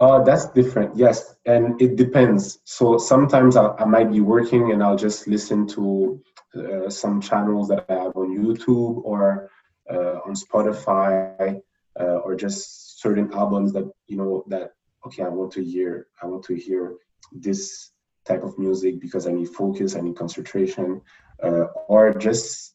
Uh, 0.00 0.22
that's 0.22 0.46
different 0.50 0.96
yes 0.96 1.36
and 1.44 1.80
it 1.82 1.96
depends. 1.96 2.60
So 2.64 2.98
sometimes 2.98 3.56
I, 3.56 3.68
I 3.78 3.84
might 3.84 4.10
be 4.10 4.20
working 4.20 4.72
and 4.72 4.82
i'll 4.82 4.96
just 4.96 5.26
listen 5.26 5.66
to 5.68 6.22
uh, 6.56 6.88
some 6.88 7.20
channels 7.20 7.68
that 7.68 7.84
I 7.88 7.94
have 7.94 8.16
on 8.16 8.36
YouTube 8.36 9.02
or 9.04 9.50
uh, 9.90 10.20
on 10.26 10.34
Spotify 10.34 11.60
uh, 11.98 12.18
or 12.24 12.34
just 12.34 13.00
certain 13.00 13.32
albums 13.32 13.72
that 13.72 13.90
you 14.06 14.16
know 14.16 14.44
that 14.48 14.72
okay 15.06 15.22
I 15.22 15.28
want 15.28 15.52
to 15.52 15.64
hear 15.64 16.08
I 16.22 16.26
want 16.26 16.44
to 16.44 16.54
hear 16.54 16.94
this 17.32 17.90
type 18.24 18.42
of 18.42 18.58
music 18.58 19.00
because 19.00 19.26
I 19.26 19.32
need 19.32 19.48
focus 19.48 19.96
I 19.96 20.00
need 20.00 20.16
concentration 20.16 21.00
uh, 21.42 21.66
or 21.88 22.14
just 22.14 22.74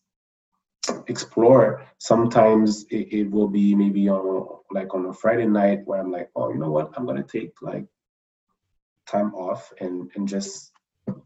explore. 1.08 1.86
Sometimes 1.98 2.86
it, 2.90 3.14
it, 3.14 3.32
will 3.32 3.48
be 3.48 3.74
maybe 3.74 4.10
on 4.10 4.60
like 4.72 4.94
on 4.94 5.06
a 5.06 5.14
Friday 5.14 5.46
night 5.46 5.82
where 5.86 6.00
I'm 6.00 6.12
like 6.12 6.30
oh 6.36 6.50
you 6.50 6.60
know 6.60 6.72
what? 6.72 6.92
I'm 6.96 7.06
gonna 7.06 7.24
take 7.24 7.54
like 7.62 7.86
time 9.08 9.34
off 9.34 9.72
and 9.80 10.12
and 10.16 10.28
just 10.28 10.72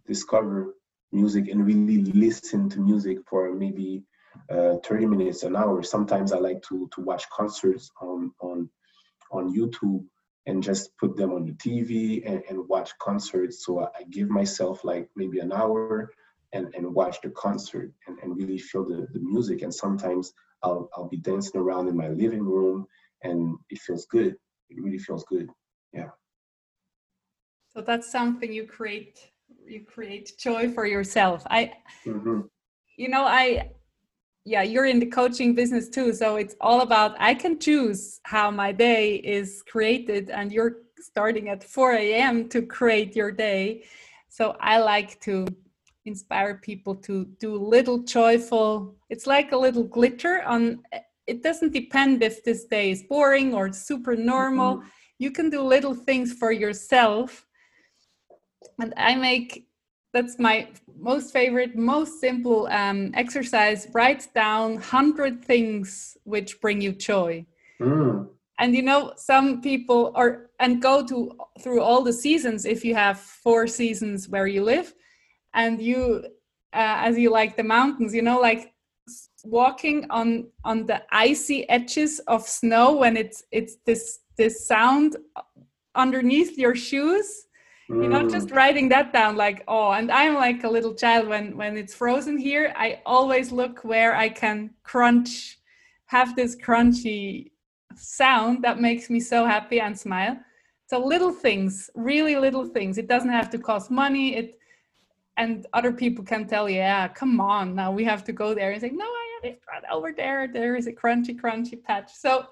discover 0.05 0.75
music 1.12 1.48
and 1.50 1.65
really 1.65 2.04
listen 2.04 2.70
to 2.70 2.80
music 2.80 3.17
for 3.30 3.54
maybe 3.54 4.04
uh, 4.50 4.76
30 4.86 5.06
minutes 5.08 5.43
an 5.43 5.56
hour. 5.56 5.82
Sometimes 5.84 6.32
i 6.32 6.38
like 6.38 6.62
to 6.63 6.89
to 6.93 7.02
watch 7.02 7.30
concerts 7.30 7.91
on 8.02 8.32
on 8.39 8.70
on 9.32 9.54
youtube 9.54 10.06
and 10.48 10.63
just 10.63 10.98
put 10.98 11.15
them 11.17 11.34
on 11.34 11.46
the 11.46 11.52
tv 11.54 12.24
and, 12.26 12.41
and 12.50 12.67
watch 12.67 12.98
concerts. 13.00 13.65
So 13.65 13.82
I, 13.82 14.04
give 14.10 14.30
myself 14.30 14.84
like 14.84 15.10
maybe 15.15 15.39
an 15.39 15.52
hour 15.52 16.10
and, 16.54 16.74
and 16.74 16.93
watch 16.93 17.17
the 17.22 17.30
concert 17.32 17.91
and, 18.08 18.17
and 18.20 18.38
really 18.38 18.58
feel 18.58 18.86
the, 18.86 19.08
the 19.12 19.20
music. 19.20 19.62
And 19.62 19.74
sometimes 19.74 20.32
I'll, 20.63 20.89
I'll 20.96 21.10
be 21.10 21.17
dancing 21.17 21.60
around 21.60 21.89
in 21.89 21.98
my 21.98 22.08
living 22.08 22.43
room 22.43 22.88
and 23.24 23.58
it 23.70 23.80
feels 23.80 24.06
good. 24.06 24.36
It 24.70 24.82
really 24.82 24.98
feels 24.98 25.26
good. 25.26 25.50
Yeah. 25.91 26.10
So 27.74 27.82
that's 27.82 28.10
something 28.10 28.52
you 28.52 28.65
create 28.65 29.32
you 29.67 29.82
create 29.84 30.32
joy 30.38 30.71
for 30.71 30.86
yourself 30.86 31.43
i 31.49 31.71
mm-hmm. 32.06 32.41
you 32.97 33.10
know 33.10 33.25
i 33.25 33.69
yeah 34.45 34.62
you're 34.62 34.86
in 34.86 34.99
the 34.99 35.06
coaching 35.06 35.53
business 35.53 35.89
too 35.89 36.13
so 36.13 36.38
it's 36.38 36.56
all 36.62 36.82
about 36.82 37.15
i 37.19 37.34
can 37.34 37.60
choose 37.60 38.19
how 38.23 38.49
my 38.49 38.71
day 38.71 39.15
is 39.15 39.63
created 39.67 40.30
and 40.30 40.51
you're 40.51 40.77
starting 40.99 41.49
at 41.49 41.63
4 41.63 41.93
a.m 41.93 42.49
to 42.49 42.62
create 42.62 43.15
your 43.15 43.32
day 43.32 43.84
so 44.30 44.56
i 44.60 44.80
like 44.80 45.19
to 45.21 45.45
inspire 46.06 46.56
people 46.56 46.95
to 46.95 47.25
do 47.39 47.56
little 47.58 47.99
joyful 47.99 48.95
it's 49.10 49.27
like 49.27 49.51
a 49.51 49.58
little 49.58 49.84
glitter 49.84 50.43
on 50.43 50.82
it 51.27 51.43
doesn't 51.43 51.73
depend 51.73 52.23
if 52.23 52.41
this 52.45 52.63
day 52.63 52.89
is 52.91 53.03
boring 53.03 53.53
or 53.53 53.73
super 53.73 54.15
normal 54.15 54.77
mm-hmm. 54.77 54.88
you 55.19 55.30
can 55.30 55.49
do 55.49 55.62
little 55.62 55.93
things 55.93 56.32
for 56.32 56.53
yourself 56.53 57.46
and 58.80 58.93
I 58.97 59.15
make 59.15 59.67
that's 60.13 60.39
my 60.39 60.67
most 60.99 61.32
favorite, 61.32 61.75
most 61.75 62.19
simple 62.19 62.67
um, 62.67 63.12
exercise. 63.13 63.88
Write 63.93 64.27
down 64.34 64.77
hundred 64.77 65.43
things 65.45 66.17
which 66.23 66.60
bring 66.62 66.82
you 66.82 66.93
joy. 66.93 67.45
Mm. 67.80 68.27
And 68.60 68.75
you 68.75 68.82
know, 68.82 69.13
some 69.15 69.62
people 69.62 70.12
are 70.15 70.49
and 70.60 70.82
go 70.82 71.06
to 71.06 71.38
through 71.62 71.82
all 71.82 72.03
the 72.03 72.13
seasons 72.13 72.65
if 72.65 72.84
you 72.84 72.95
have 72.95 73.19
four 73.19 73.67
seasons 73.67 74.27
where 74.27 74.47
you 74.47 74.63
live, 74.63 74.93
and 75.53 75.82
you, 75.82 76.23
uh, 76.73 76.97
as 77.08 77.17
you 77.17 77.30
like 77.30 77.56
the 77.56 77.63
mountains, 77.63 78.15
you 78.15 78.23
know, 78.23 78.39
like 78.39 78.73
walking 79.43 80.06
on 80.10 80.47
on 80.63 80.86
the 80.86 81.01
icy 81.12 81.69
edges 81.69 82.19
of 82.27 82.41
snow 82.41 82.97
when 82.97 83.15
it's 83.15 83.43
it's 83.51 83.77
this 83.86 84.19
this 84.38 84.67
sound 84.67 85.17
underneath 85.95 86.58
your 86.58 86.75
shoes 86.75 87.46
mm. 87.89 88.04
you 88.04 88.10
know 88.10 88.28
just 88.28 88.52
writing 88.52 88.89
that 88.89 89.12
down 89.13 89.36
like 89.36 89.63
oh 89.67 89.91
and 89.91 90.12
i'm 90.12 90.36
like 90.36 90.63
a 90.63 90.69
little 90.69 90.93
child 90.93 91.28
when 91.28 91.56
when 91.58 91.78
it's 91.78 91.93
frozen 91.93 92.38
here 92.38 92.73
i 92.76 93.00
always 93.06 93.52
look 93.52 93.84
where 93.84 94.15
i 94.15 94.30
can 94.30 94.69
crunch 94.84 95.58
have 96.08 96.36
this 96.36 96.56
crunchy 96.56 97.52
sound 97.97 98.63
that 98.63 98.80
makes 98.80 99.10
me 99.10 99.19
so 99.19 99.45
happy 99.45 99.80
and 99.80 99.97
smile. 99.97 100.38
So 100.88 101.06
little 101.06 101.32
things 101.32 101.89
really 101.95 102.36
little 102.36 102.65
things. 102.65 102.97
It 102.97 103.08
doesn't 103.08 103.30
have 103.30 103.50
to 103.52 103.58
cost 103.58 103.91
money. 103.91 104.36
It 104.36 104.60
and 105.36 105.67
other 105.73 105.91
people 105.91 106.26
can 106.26 106.47
tell 106.47 106.68
yeah 106.68 107.07
come 107.07 107.39
on 107.39 107.76
now 107.76 107.91
we 107.91 108.03
have 108.05 108.24
to 108.26 108.32
go 108.32 108.53
there. 108.53 108.72
And 108.72 108.82
say 108.82 108.89
no 108.89 109.05
i 109.05 109.28
have 109.36 109.51
it 109.51 109.61
right 109.70 109.84
over 109.91 110.11
there. 110.11 110.47
There 110.47 110.76
is 110.76 110.88
a 110.88 110.93
crunchy 110.93 111.39
crunchy 111.39 111.82
patch. 111.82 112.11
So 112.14 112.47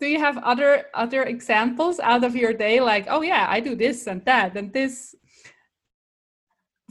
do 0.00 0.06
you 0.06 0.18
have 0.18 0.36
other 0.38 0.86
other 0.94 1.22
examples 1.24 1.98
out 2.00 2.24
of 2.24 2.36
your 2.36 2.52
day 2.52 2.80
like 2.80 3.06
oh 3.08 3.22
yeah 3.22 3.46
i 3.48 3.60
do 3.60 3.74
this 3.74 4.06
and 4.06 4.24
that 4.24 4.56
and 4.56 4.72
this 4.72 5.14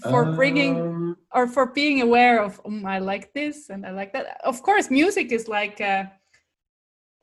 for 0.02 0.34
bringing 0.34 0.80
um, 0.80 1.18
or 1.34 1.48
for 1.48 1.68
being 1.68 2.02
aware 2.02 2.44
of 2.44 2.60
oh, 2.66 2.82
i 2.86 3.00
like 3.00 3.34
this 3.34 3.70
and 3.70 3.86
i 3.86 3.92
like 3.92 4.12
that 4.14 4.40
of 4.44 4.62
course 4.62 4.90
music 4.90 5.32
is 5.32 5.48
like 5.48 5.80
a 5.80 6.12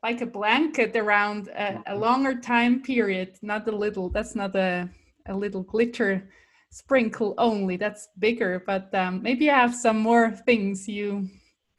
like 0.01 0.21
a 0.21 0.25
blanket 0.25 0.95
around 0.95 1.47
a, 1.49 1.53
a 1.53 1.73
mm-hmm. 1.73 1.99
longer 1.99 2.35
time 2.39 2.81
period 2.81 3.37
not 3.41 3.67
a 3.67 3.71
little 3.71 4.09
that's 4.09 4.35
not 4.35 4.55
a, 4.55 4.89
a 5.27 5.35
little 5.35 5.63
glitter 5.63 6.29
sprinkle 6.71 7.35
only 7.37 7.77
that's 7.77 8.09
bigger 8.17 8.63
but 8.65 8.93
um, 8.95 9.21
maybe 9.21 9.45
you 9.45 9.51
have 9.51 9.75
some 9.75 9.99
more 9.99 10.31
things 10.31 10.87
you 10.87 11.27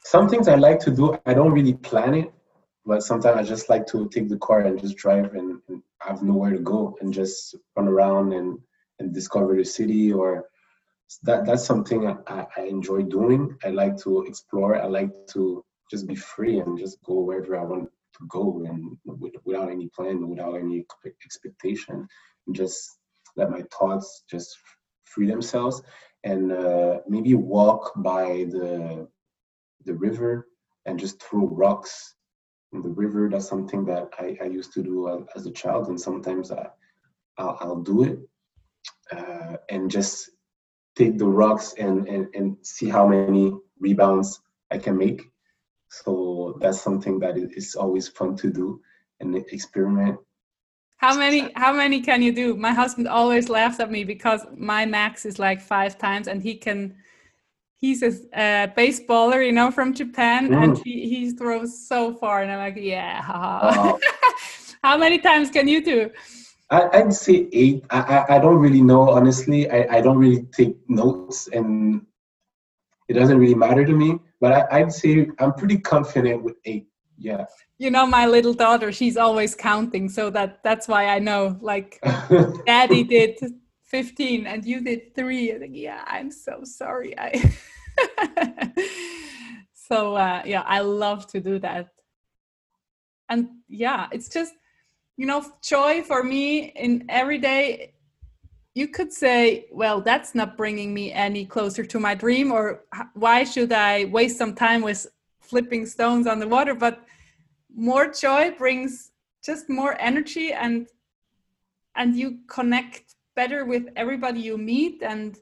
some 0.05 0.29
things 0.29 0.47
i 0.47 0.55
like 0.55 0.79
to 0.79 0.91
do 0.91 1.17
i 1.25 1.33
don't 1.33 1.51
really 1.51 1.73
plan 1.73 2.13
it 2.13 2.31
but 2.85 3.03
sometimes 3.03 3.37
I 3.37 3.43
just 3.43 3.69
like 3.69 3.87
to 3.87 4.07
take 4.09 4.29
the 4.29 4.37
car 4.37 4.61
and 4.61 4.79
just 4.79 4.97
drive 4.97 5.33
and, 5.33 5.59
and 5.67 5.81
have 6.01 6.21
nowhere 6.21 6.51
to 6.51 6.59
go 6.59 6.95
and 7.01 7.13
just 7.13 7.55
run 7.75 7.87
around 7.87 8.33
and 8.33 8.59
and 8.99 9.13
discover 9.13 9.55
the 9.55 9.65
city 9.65 10.13
or 10.13 10.45
that 11.23 11.45
that's 11.45 11.65
something 11.65 12.07
I, 12.27 12.45
I 12.57 12.61
enjoy 12.61 13.03
doing. 13.03 13.57
I 13.63 13.69
like 13.69 13.97
to 14.03 14.23
explore. 14.23 14.81
I 14.81 14.85
like 14.85 15.11
to 15.33 15.63
just 15.91 16.07
be 16.07 16.15
free 16.15 16.59
and 16.59 16.77
just 16.77 17.03
go 17.03 17.21
wherever 17.21 17.57
I 17.57 17.63
want 17.63 17.89
to 18.17 18.27
go 18.27 18.63
and 18.65 18.97
without 19.43 19.69
any 19.69 19.87
plan, 19.89 20.27
without 20.27 20.55
any 20.55 20.85
expectation, 21.25 22.07
and 22.47 22.55
just 22.55 22.97
let 23.35 23.51
my 23.51 23.63
thoughts 23.77 24.23
just 24.29 24.57
free 25.03 25.27
themselves 25.27 25.81
and 26.23 26.51
uh, 26.51 26.99
maybe 27.07 27.35
walk 27.35 27.91
by 27.97 28.45
the 28.49 29.07
the 29.85 29.93
river 29.93 30.47
and 30.85 30.99
just 30.99 31.21
throw 31.21 31.47
rocks 31.47 32.15
in 32.75 32.81
the 32.81 32.89
river. 32.89 33.29
That's 33.29 33.47
something 33.47 33.85
that 33.85 34.09
I, 34.19 34.37
I 34.41 34.45
used 34.45 34.73
to 34.73 34.83
do 34.83 35.25
as 35.35 35.45
a 35.45 35.51
child, 35.51 35.87
and 35.87 35.99
sometimes 35.99 36.51
I 36.51 36.67
I'll, 37.37 37.57
I'll 37.61 37.81
do 37.81 38.03
it 38.03 38.19
uh, 39.11 39.57
and 39.69 39.89
just 39.89 40.31
take 40.95 41.17
the 41.17 41.25
rocks 41.25 41.73
and, 41.77 42.07
and 42.07 42.27
and 42.35 42.57
see 42.61 42.89
how 42.89 43.07
many 43.07 43.53
rebounds 43.79 44.41
I 44.71 44.77
can 44.77 44.97
make. 44.97 45.21
So 45.89 46.57
that's 46.61 46.81
something 46.81 47.19
that 47.19 47.37
is 47.37 47.75
always 47.75 48.07
fun 48.07 48.35
to 48.37 48.51
do 48.51 48.81
and 49.19 49.35
experiment. 49.35 50.19
How 50.97 51.17
many 51.17 51.51
how 51.55 51.73
many 51.73 52.01
can 52.01 52.21
you 52.21 52.33
do? 52.33 52.55
My 52.55 52.73
husband 52.73 53.07
always 53.07 53.49
laughs 53.49 53.79
at 53.79 53.91
me 53.91 54.03
because 54.03 54.41
my 54.55 54.85
max 54.85 55.25
is 55.25 55.39
like 55.39 55.61
five 55.61 55.97
times 55.97 56.27
and 56.27 56.41
he 56.41 56.55
can 56.55 56.95
he's 57.85 58.01
a 58.03 58.11
uh, 58.43 58.67
baseballer, 58.79 59.45
you 59.45 59.51
know, 59.51 59.69
from 59.71 59.93
Japan, 59.93 60.49
mm. 60.49 60.63
and 60.63 60.77
he, 60.83 61.07
he 61.07 61.31
throws 61.31 61.87
so 61.87 62.13
far, 62.13 62.41
and 62.41 62.51
I'm 62.51 62.59
like, 62.59 62.77
yeah. 62.77 63.23
Uh, 63.27 63.97
How 64.83 64.97
many 64.97 65.17
times 65.19 65.49
can 65.49 65.67
you 65.67 65.83
do? 65.83 66.11
I, 66.69 67.01
would 67.03 67.13
say 67.13 67.47
eight. 67.53 67.85
I, 67.91 67.99
I, 67.99 68.35
I 68.35 68.39
don't 68.39 68.57
really 68.57 68.81
know, 68.81 69.09
honestly. 69.09 69.69
I, 69.69 69.97
I 69.97 70.01
don't 70.01 70.17
really 70.17 70.43
take 70.57 70.75
notes, 70.87 71.47
and 71.53 72.01
it 73.07 73.13
doesn't 73.13 73.37
really 73.37 73.55
matter 73.55 73.85
to 73.85 73.93
me. 73.93 74.19
But 74.41 74.51
I, 74.53 74.79
I'd 74.79 74.91
say 74.91 75.27
I'm 75.39 75.53
pretty 75.53 75.77
confident 75.77 76.43
with 76.43 76.55
eight. 76.65 76.87
Yeah. 77.17 77.45
You 77.77 77.91
know, 77.91 78.05
my 78.05 78.25
little 78.25 78.53
daughter, 78.53 78.91
she's 78.91 79.17
always 79.17 79.53
counting, 79.55 80.09
so 80.09 80.29
that 80.31 80.63
that's 80.63 80.87
why 80.87 81.07
I 81.07 81.19
know. 81.19 81.57
Like, 81.61 81.99
Daddy 82.65 83.03
did 83.15 83.37
15 83.85 84.47
and 84.47 84.65
you 84.65 84.81
did 84.81 85.15
three. 85.15 85.53
I 85.53 85.59
think, 85.59 85.75
yeah, 85.75 86.03
I'm 86.07 86.31
so 86.31 86.61
sorry. 86.63 87.17
I 87.17 87.31
so 89.73 90.15
uh, 90.15 90.41
yeah, 90.45 90.63
I 90.65 90.79
love 90.79 91.27
to 91.27 91.39
do 91.39 91.59
that. 91.59 91.89
And 93.29 93.49
yeah, 93.67 94.07
it's 94.11 94.29
just 94.29 94.53
you 95.17 95.25
know, 95.25 95.45
joy 95.61 96.01
for 96.03 96.23
me 96.23 96.71
in 96.75 97.05
every 97.09 97.37
day. 97.37 97.93
You 98.73 98.89
could 98.89 99.13
say, 99.13 99.67
well, 99.71 100.01
that's 100.01 100.35
not 100.35 100.57
bringing 100.57 100.93
me 100.93 101.13
any 101.13 101.45
closer 101.45 101.85
to 101.85 101.99
my 101.99 102.13
dream, 102.13 102.51
or 102.51 102.83
why 103.13 103.45
should 103.45 103.71
I 103.71 104.05
waste 104.05 104.37
some 104.37 104.53
time 104.53 104.81
with 104.81 105.07
flipping 105.39 105.85
stones 105.85 106.27
on 106.27 106.39
the 106.39 106.47
water? 106.47 106.75
But 106.75 107.05
more 107.73 108.11
joy 108.11 108.51
brings 108.51 109.11
just 109.43 109.69
more 109.69 109.95
energy 109.99 110.51
and 110.53 110.87
and 111.95 112.15
you 112.15 112.39
connect 112.47 113.15
better 113.35 113.63
with 113.63 113.87
everybody 113.95 114.39
you 114.39 114.57
meet 114.57 115.01
and 115.03 115.37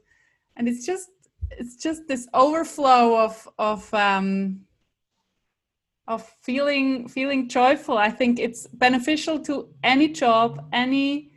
and 0.56 0.68
it's 0.68 0.84
just 0.84 1.08
it's 1.58 1.76
just 1.76 2.06
this 2.08 2.28
overflow 2.34 3.16
of 3.18 3.48
of 3.58 3.92
um, 3.94 4.60
of 6.06 6.22
feeling 6.42 7.08
feeling 7.08 7.48
joyful. 7.48 7.98
I 7.98 8.10
think 8.10 8.38
it's 8.38 8.66
beneficial 8.66 9.38
to 9.40 9.68
any 9.82 10.08
job, 10.08 10.66
any 10.72 11.32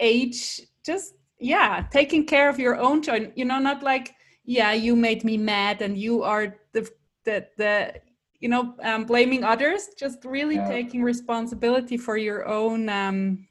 age. 0.00 0.60
Just 0.84 1.14
yeah, 1.38 1.86
taking 1.90 2.26
care 2.26 2.48
of 2.48 2.58
your 2.58 2.76
own 2.76 3.02
joy. 3.02 3.32
You 3.34 3.44
know, 3.44 3.58
not 3.58 3.82
like 3.82 4.14
yeah, 4.44 4.72
you 4.72 4.96
made 4.96 5.24
me 5.24 5.36
mad, 5.36 5.82
and 5.82 5.96
you 5.96 6.22
are 6.22 6.56
the 6.72 6.88
the 7.24 7.46
the 7.56 7.94
you 8.40 8.48
know 8.48 8.74
um, 8.82 9.04
blaming 9.04 9.44
others. 9.44 9.88
Just 9.98 10.24
really 10.24 10.56
yeah. 10.56 10.68
taking 10.68 11.02
responsibility 11.02 11.96
for 11.96 12.16
your 12.16 12.46
own 12.46 12.88
um, 12.88 13.46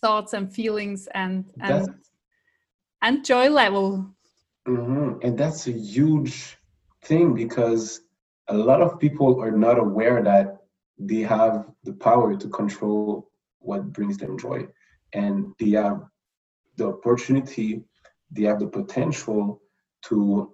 thoughts 0.00 0.32
and 0.32 0.52
feelings 0.52 1.08
and 1.14 1.52
and 1.60 1.86
That's, 1.86 1.88
and 3.02 3.24
joy 3.24 3.50
level 3.50 4.15
Mm-hmm. 4.66 5.20
And 5.22 5.38
that's 5.38 5.66
a 5.66 5.72
huge 5.72 6.56
thing 7.02 7.34
because 7.34 8.00
a 8.48 8.54
lot 8.56 8.80
of 8.80 8.98
people 8.98 9.40
are 9.40 9.52
not 9.52 9.78
aware 9.78 10.22
that 10.22 10.58
they 10.98 11.20
have 11.20 11.66
the 11.84 11.92
power 11.92 12.36
to 12.36 12.48
control 12.48 13.30
what 13.58 13.92
brings 13.92 14.16
them 14.16 14.38
joy. 14.38 14.66
And 15.12 15.52
they 15.58 15.70
have 15.70 16.02
the 16.76 16.88
opportunity, 16.88 17.84
they 18.30 18.42
have 18.42 18.60
the 18.60 18.66
potential 18.66 19.62
to 20.02 20.52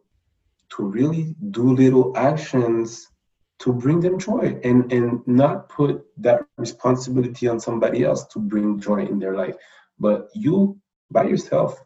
to 0.76 0.84
really 0.84 1.36
do 1.50 1.74
little 1.74 2.16
actions 2.16 3.08
to 3.58 3.72
bring 3.72 4.00
them 4.00 4.18
joy 4.18 4.58
and 4.64 4.90
and 4.92 5.26
not 5.26 5.68
put 5.68 6.04
that 6.16 6.42
responsibility 6.56 7.46
on 7.46 7.60
somebody 7.60 8.04
else 8.04 8.26
to 8.26 8.38
bring 8.38 8.80
joy 8.80 9.04
in 9.04 9.18
their 9.18 9.36
life 9.36 9.54
but 9.98 10.28
you 10.34 10.76
by 11.10 11.24
yourself 11.24 11.82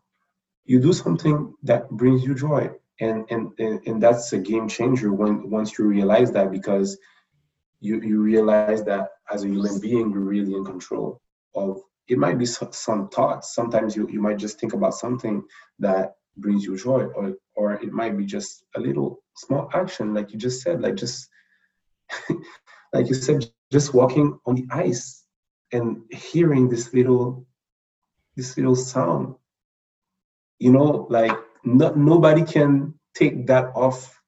you 0.66 0.80
do 0.80 0.92
something 0.92 1.54
that 1.62 1.88
brings 1.90 2.24
you 2.24 2.34
joy. 2.34 2.70
And 3.00 3.26
and 3.30 3.52
and, 3.58 3.86
and 3.86 4.02
that's 4.02 4.32
a 4.32 4.38
game 4.38 4.68
changer 4.68 5.12
when 5.12 5.50
once 5.50 5.78
you 5.78 5.84
realize 5.84 6.32
that 6.32 6.50
because 6.50 6.98
you 7.80 8.00
you 8.00 8.22
realize 8.22 8.82
that 8.84 9.10
as 9.30 9.44
a 9.44 9.48
human 9.48 9.78
being 9.80 10.10
you're 10.10 10.20
really 10.20 10.54
in 10.54 10.64
control 10.64 11.20
of 11.54 11.80
it 12.08 12.18
might 12.18 12.38
be 12.38 12.46
some 12.46 13.08
thoughts. 13.08 13.54
Sometimes 13.54 13.96
you, 13.96 14.08
you 14.08 14.20
might 14.20 14.38
just 14.38 14.60
think 14.60 14.72
about 14.74 14.94
something 14.94 15.42
that 15.80 16.14
brings 16.36 16.64
you 16.64 16.76
joy 16.76 17.04
or 17.16 17.34
or 17.54 17.74
it 17.74 17.92
might 17.92 18.16
be 18.16 18.24
just 18.24 18.64
a 18.76 18.80
little 18.80 19.22
small 19.36 19.68
action 19.74 20.14
like 20.14 20.32
you 20.32 20.38
just 20.38 20.62
said 20.62 20.80
like 20.80 20.94
just 20.94 21.28
like 22.92 23.08
you 23.08 23.14
said 23.14 23.44
just 23.72 23.94
walking 23.94 24.38
on 24.46 24.54
the 24.54 24.66
ice 24.70 25.24
and 25.72 26.02
hearing 26.10 26.68
this 26.68 26.92
little 26.92 27.46
this 28.36 28.56
little 28.56 28.76
sound 28.76 29.34
you 30.58 30.72
know 30.72 31.06
like 31.10 31.36
no, 31.64 31.90
nobody 31.94 32.44
can 32.44 32.94
take 33.14 33.46
that 33.46 33.72
off 33.74 34.20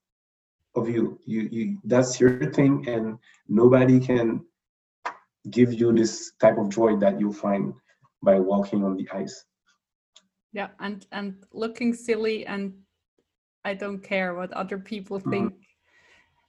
of 0.75 0.89
you 0.89 1.19
you 1.25 1.49
you 1.51 1.79
that's 1.85 2.21
your 2.21 2.51
thing 2.53 2.87
and 2.89 3.19
nobody 3.49 3.99
can 3.99 4.45
give 5.51 5.73
you 5.73 5.93
this 5.93 6.33
type 6.41 6.59
of 6.59 6.69
joy 6.69 6.97
that 6.97 7.19
you 7.19 7.33
find 7.33 7.73
by 8.23 8.39
walking 8.39 8.85
on 8.85 8.97
the 8.97 9.09
ice 9.13 9.45
yeah 10.53 10.69
and 10.81 11.07
and 11.13 11.45
looking 11.53 11.95
silly 11.95 12.47
and 12.47 12.75
i 13.65 13.75
don't 13.75 14.01
care 14.01 14.35
what 14.35 14.53
other 14.53 14.79
people 14.79 15.19
mm-hmm. 15.19 15.31
think 15.31 15.53
mm-hmm. 15.53 15.63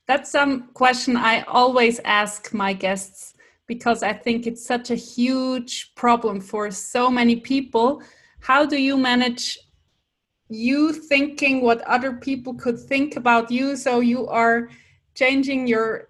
that's 0.08 0.32
some 0.32 0.70
question 0.74 1.16
i 1.16 1.42
always 1.44 2.00
ask 2.06 2.54
my 2.54 2.74
guests 2.74 3.34
because 3.68 4.04
i 4.04 4.12
think 4.12 4.48
it's 4.48 4.66
such 4.66 4.92
a 4.92 4.96
huge 4.96 5.94
problem 5.96 6.42
for 6.42 6.70
so 6.72 7.10
many 7.10 7.36
people 7.38 8.02
how 8.42 8.66
do 8.66 8.78
you 8.78 8.98
manage 8.98 9.58
you 10.50 10.92
thinking 10.92 11.62
what 11.62 11.82
other 11.82 12.14
people 12.14 12.54
could 12.56 12.80
think 12.80 13.16
about 13.16 13.52
you 13.52 13.76
so 13.76 14.00
you 14.00 14.28
are 14.28 14.70
changing 15.14 15.68
your 15.68 16.10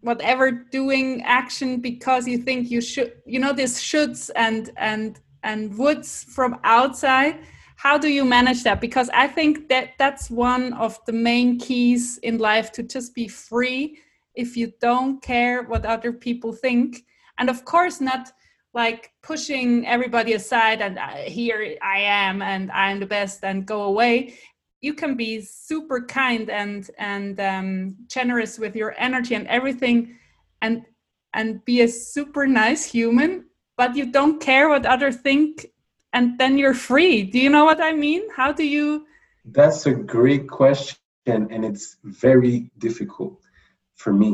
whatever 0.00 0.50
doing 0.50 1.22
action 1.22 1.80
because 1.80 2.26
you 2.28 2.38
think 2.38 2.70
you 2.70 2.80
should 2.80 3.14
you 3.26 3.38
know 3.38 3.52
this 3.52 3.82
shoulds 3.82 4.30
and 4.36 4.70
and 4.76 5.20
and 5.42 5.72
woulds 5.74 6.24
from 6.24 6.58
outside. 6.64 7.40
How 7.76 7.96
do 7.96 8.08
you 8.08 8.24
manage 8.24 8.64
that? 8.64 8.80
Because 8.80 9.08
i 9.10 9.26
think 9.26 9.68
that 9.68 9.90
that's 9.98 10.30
one 10.30 10.72
of 10.74 10.98
the 11.06 11.12
main 11.12 11.58
keys 11.58 12.18
in 12.18 12.38
life 12.38 12.72
to 12.72 12.82
just 12.82 13.14
be 13.14 13.28
free 13.28 13.98
if 14.34 14.56
you 14.56 14.72
don't 14.80 15.22
care 15.22 15.62
what 15.64 15.84
other 15.84 16.12
people 16.12 16.52
think. 16.52 17.04
And 17.38 17.48
of 17.48 17.64
course 17.64 18.00
not 18.00 18.32
like 18.78 19.10
pushing 19.24 19.84
everybody 19.88 20.34
aside 20.34 20.80
and 20.80 20.98
uh, 20.98 21.16
here 21.38 21.76
I 21.82 21.98
am 21.98 22.40
and 22.42 22.70
I'm 22.70 23.00
the 23.00 23.12
best 23.18 23.42
and 23.42 23.66
go 23.66 23.82
away. 23.82 24.34
You 24.80 24.94
can 24.94 25.16
be 25.16 25.40
super 25.40 26.00
kind 26.06 26.48
and 26.48 26.88
and 26.96 27.34
um, 27.40 27.96
generous 28.06 28.52
with 28.62 28.76
your 28.76 28.94
energy 28.96 29.34
and 29.34 29.48
everything, 29.48 29.96
and 30.62 30.74
and 31.38 31.48
be 31.64 31.76
a 31.82 31.88
super 31.88 32.46
nice 32.46 32.84
human, 32.96 33.30
but 33.76 33.96
you 33.96 34.04
don't 34.18 34.40
care 34.40 34.68
what 34.68 34.86
others 34.86 35.16
think, 35.16 35.66
and 36.12 36.38
then 36.38 36.52
you're 36.56 36.80
free. 36.90 37.24
Do 37.32 37.38
you 37.44 37.50
know 37.50 37.64
what 37.64 37.80
I 37.90 37.92
mean? 38.06 38.22
How 38.38 38.52
do 38.52 38.64
you? 38.76 38.86
That's 39.58 39.86
a 39.86 39.94
great 40.16 40.46
question, 40.46 40.98
and 41.26 41.64
it's 41.64 41.96
very 42.04 42.70
difficult 42.78 43.42
for 43.96 44.12
me 44.12 44.30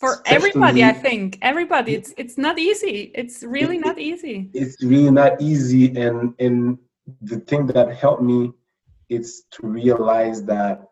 for 0.00 0.22
everybody 0.26 0.82
i 0.82 0.92
think. 0.92 1.38
Everybody. 1.42 1.94
It's 1.94 2.12
it's 2.16 2.38
not 2.38 2.58
easy. 2.58 3.12
It's 3.14 3.42
really 3.42 3.76
it, 3.76 3.86
not 3.86 3.98
easy. 3.98 4.50
it's 4.54 4.82
really 4.82 5.10
not 5.10 5.40
easy. 5.40 5.84
And 5.96 6.34
and 6.38 6.78
the 7.22 7.40
thing 7.40 7.66
that 7.66 7.94
helped 7.94 8.22
me 8.22 8.52
is 9.08 9.44
to 9.50 9.66
realize 9.66 10.44
that 10.44 10.86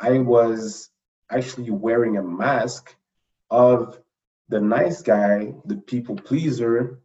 i 0.00 0.18
was 0.18 0.90
actually 1.30 1.70
wearing 1.70 2.16
a 2.16 2.22
mask 2.22 2.96
of 3.50 3.98
the 4.48 4.60
nice 4.60 5.00
guy, 5.02 5.52
the 5.66 5.76
people 5.76 6.16
pleaser, 6.16 7.00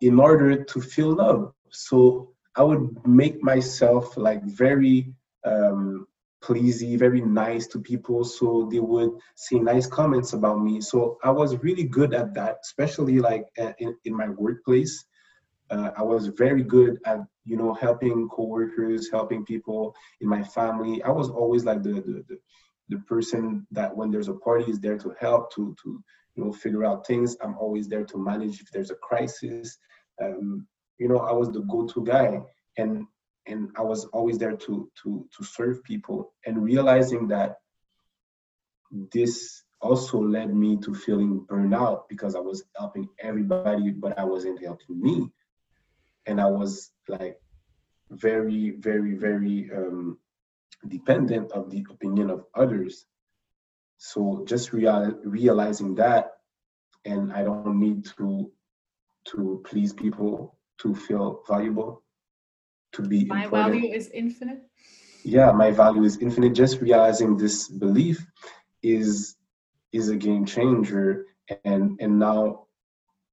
in 0.00 0.18
order 0.18 0.64
to 0.64 0.80
feel 0.80 1.14
love. 1.14 1.52
So 1.70 2.32
I 2.56 2.62
would 2.62 3.06
make 3.06 3.42
myself 3.42 4.16
like 4.16 4.42
very 4.44 5.14
um, 5.44 6.06
pleasy, 6.42 6.96
very 6.96 7.20
nice 7.20 7.66
to 7.68 7.80
people, 7.80 8.24
so 8.24 8.68
they 8.70 8.80
would 8.80 9.12
say 9.36 9.58
nice 9.58 9.86
comments 9.86 10.32
about 10.32 10.62
me. 10.62 10.80
So 10.80 11.18
I 11.22 11.30
was 11.30 11.56
really 11.62 11.84
good 11.84 12.14
at 12.14 12.34
that, 12.34 12.58
especially 12.62 13.18
like 13.18 13.46
in, 13.78 13.96
in 14.04 14.16
my 14.16 14.28
workplace. 14.28 15.04
Uh, 15.70 15.90
I 15.96 16.02
was 16.02 16.26
very 16.26 16.62
good 16.62 16.98
at 17.06 17.20
you 17.44 17.56
know 17.56 17.72
helping 17.72 18.28
coworkers, 18.28 19.10
helping 19.10 19.44
people 19.44 19.94
in 20.20 20.28
my 20.28 20.42
family. 20.42 21.02
I 21.02 21.10
was 21.10 21.30
always 21.30 21.64
like 21.64 21.82
the 21.82 21.94
the, 21.94 22.24
the, 22.28 22.38
the 22.90 22.98
person 23.08 23.66
that 23.70 23.96
when 23.96 24.10
there's 24.10 24.28
a 24.28 24.34
party 24.34 24.70
is 24.70 24.80
there 24.80 24.98
to 24.98 25.14
help 25.18 25.54
to 25.54 25.74
to 25.82 26.02
you 26.34 26.44
know 26.44 26.52
figure 26.52 26.84
out 26.84 27.06
things. 27.06 27.36
I'm 27.42 27.56
always 27.58 27.88
there 27.88 28.04
to 28.04 28.18
manage 28.18 28.60
if 28.60 28.70
there's 28.70 28.90
a 28.90 28.96
crisis. 28.96 29.78
Um, 30.22 30.66
you 30.98 31.08
know, 31.08 31.18
I 31.18 31.32
was 31.32 31.50
the 31.50 31.60
go-to 31.60 32.04
guy, 32.04 32.40
and 32.76 33.06
and 33.46 33.70
I 33.76 33.82
was 33.82 34.04
always 34.06 34.38
there 34.38 34.56
to 34.56 34.90
to 35.02 35.28
to 35.36 35.44
serve 35.44 35.82
people. 35.84 36.32
And 36.46 36.62
realizing 36.62 37.28
that 37.28 37.58
this 38.90 39.62
also 39.80 40.22
led 40.22 40.54
me 40.54 40.76
to 40.78 40.94
feeling 40.94 41.44
burnout 41.48 42.08
because 42.08 42.36
I 42.36 42.40
was 42.40 42.62
helping 42.76 43.08
everybody, 43.18 43.90
but 43.90 44.18
I 44.18 44.24
wasn't 44.24 44.62
helping 44.62 45.00
me, 45.00 45.30
and 46.26 46.40
I 46.40 46.46
was 46.46 46.90
like 47.08 47.40
very, 48.10 48.70
very, 48.70 49.14
very 49.14 49.70
um, 49.74 50.18
dependent 50.86 51.52
of 51.52 51.70
the 51.70 51.84
opinion 51.90 52.30
of 52.30 52.44
others. 52.54 53.06
So 53.98 54.44
just 54.46 54.72
real, 54.72 55.18
realizing 55.24 55.94
that, 55.96 56.32
and 57.04 57.32
I 57.32 57.44
don't 57.44 57.78
need 57.80 58.04
to 58.16 58.50
to 59.24 59.62
please 59.64 59.92
people 59.92 60.58
to 60.78 60.94
feel 60.94 61.42
valuable, 61.46 62.01
to 62.92 63.02
be 63.02 63.24
my 63.24 63.44
important. 63.44 63.74
value 63.74 63.92
is 63.92 64.08
infinite. 64.10 64.62
Yeah, 65.24 65.52
my 65.52 65.70
value 65.70 66.04
is 66.04 66.18
infinite. 66.18 66.52
Just 66.54 66.80
realizing 66.80 67.36
this 67.36 67.68
belief 67.68 68.24
is 68.82 69.36
is 69.92 70.08
a 70.08 70.16
game 70.16 70.44
changer, 70.44 71.26
and 71.64 71.98
and 72.00 72.18
now 72.18 72.66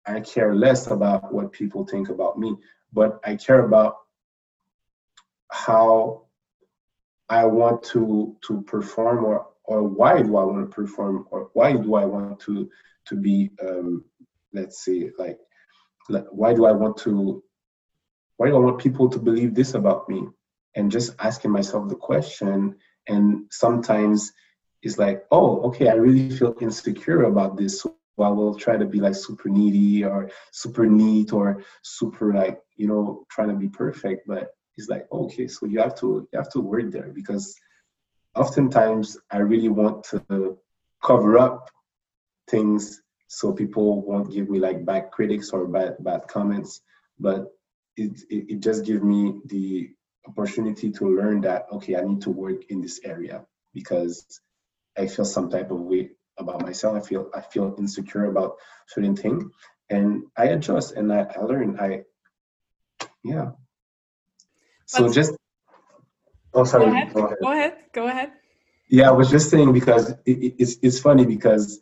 I 0.06 0.20
care 0.22 0.56
less 0.56 0.88
about 0.88 1.34
what 1.34 1.52
people 1.52 1.86
think 1.86 2.10
about 2.10 2.38
me, 2.38 2.56
but 2.94 3.20
I 3.24 3.36
care 3.36 3.66
about 3.66 3.98
how 5.52 6.26
I 7.30 7.46
want 7.46 7.84
to 7.94 8.36
to 8.48 8.62
perform 8.62 9.26
or 9.26 9.48
or 9.64 9.84
why 9.84 10.22
do 10.22 10.38
I 10.38 10.44
want 10.44 10.70
to 10.70 10.76
perform 10.76 11.28
or 11.32 11.50
why 11.54 11.74
do 11.74 11.96
I 11.96 12.06
want 12.06 12.40
to 12.42 12.70
to 13.06 13.16
be 13.16 13.52
um, 13.62 14.04
let's 14.54 14.84
say 14.84 15.12
like, 15.18 15.40
like 16.10 16.26
why 16.32 16.54
do 16.54 16.66
I 16.66 16.72
want 16.72 16.98
to 16.98 17.44
why 18.40 18.48
do 18.48 18.56
I 18.56 18.60
want 18.60 18.80
people 18.80 19.10
to 19.10 19.20
believe 19.20 19.54
this 19.54 19.74
about 19.74 20.08
me? 20.08 20.26
And 20.76 20.90
just 20.90 21.14
asking 21.20 21.52
myself 21.52 21.90
the 21.90 21.96
question 21.96 22.76
and 23.08 23.46
sometimes 23.52 24.32
it's 24.82 24.98
like 24.98 25.26
oh 25.30 25.62
okay 25.64 25.90
I 25.90 25.96
really 25.96 26.30
feel 26.30 26.56
insecure 26.62 27.24
about 27.24 27.58
this 27.58 27.82
so 27.82 27.98
I 28.18 28.30
will 28.30 28.56
try 28.56 28.78
to 28.78 28.86
be 28.86 29.02
like 29.02 29.16
super 29.16 29.50
needy 29.50 30.06
or 30.06 30.30
super 30.52 30.86
neat 30.86 31.34
or 31.34 31.64
super 31.82 32.34
like 32.34 32.62
you 32.78 32.88
know 32.88 33.26
trying 33.30 33.50
to 33.50 33.56
be 33.56 33.68
perfect 33.68 34.26
but 34.26 34.54
it's 34.78 34.88
like 34.88 35.06
okay 35.12 35.48
so 35.48 35.66
you 35.66 35.80
have 35.80 35.96
to 35.96 36.26
you 36.32 36.40
have 36.40 36.52
to 36.52 36.62
work 36.62 36.92
there 36.92 37.12
because 37.14 37.54
oftentimes 38.36 39.18
i 39.32 39.38
really 39.38 39.68
want 39.70 40.04
to 40.04 40.58
cover 41.04 41.38
up 41.38 41.70
things 42.50 43.02
so 43.28 43.52
people 43.52 44.02
won't 44.02 44.32
give 44.32 44.50
me 44.50 44.60
like 44.60 44.86
bad 44.86 45.12
critics 45.12 45.50
or 45.50 45.68
bad 45.68 45.96
bad 46.00 46.22
comments 46.28 46.82
but 47.20 47.52
it, 48.00 48.22
it, 48.30 48.54
it 48.54 48.60
just 48.60 48.86
gave 48.86 49.04
me 49.04 49.40
the 49.46 49.92
opportunity 50.28 50.92
to 50.92 51.04
learn 51.06 51.42
that 51.42 51.66
okay 51.72 51.96
i 51.96 52.02
need 52.02 52.22
to 52.22 52.30
work 52.30 52.60
in 52.70 52.82
this 52.82 53.00
area 53.04 53.46
because 53.74 54.42
i 54.98 55.06
feel 55.08 55.26
some 55.26 55.50
type 55.50 55.72
of 55.72 55.80
way 55.80 56.12
about 56.40 56.62
myself. 56.62 56.96
I 56.96 57.02
feel 57.02 57.30
i 57.36 57.42
feel 57.42 57.76
insecure 57.78 58.26
about 58.26 58.56
certain 58.88 59.16
thing. 59.16 59.52
And 59.90 60.24
i 60.38 60.46
adjust 60.46 60.94
and 60.94 61.12
i, 61.14 61.22
I 61.36 61.40
learn. 61.42 61.80
I 61.80 62.04
yeah. 63.24 63.52
So 64.86 65.12
just 65.12 65.34
oh 66.54 66.64
sorry 66.64 66.86
go 66.86 66.92
ahead. 66.92 67.14
go 67.14 67.26
ahead. 67.26 67.38
Go 67.42 67.52
ahead. 67.52 67.74
Go 67.94 68.08
ahead. 68.08 68.32
Yeah 68.90 69.10
i 69.10 69.12
was 69.12 69.30
just 69.30 69.50
saying 69.52 69.72
because 69.74 70.10
it, 70.26 70.56
it's 70.58 70.78
it's 70.82 71.00
funny 71.00 71.26
because 71.26 71.80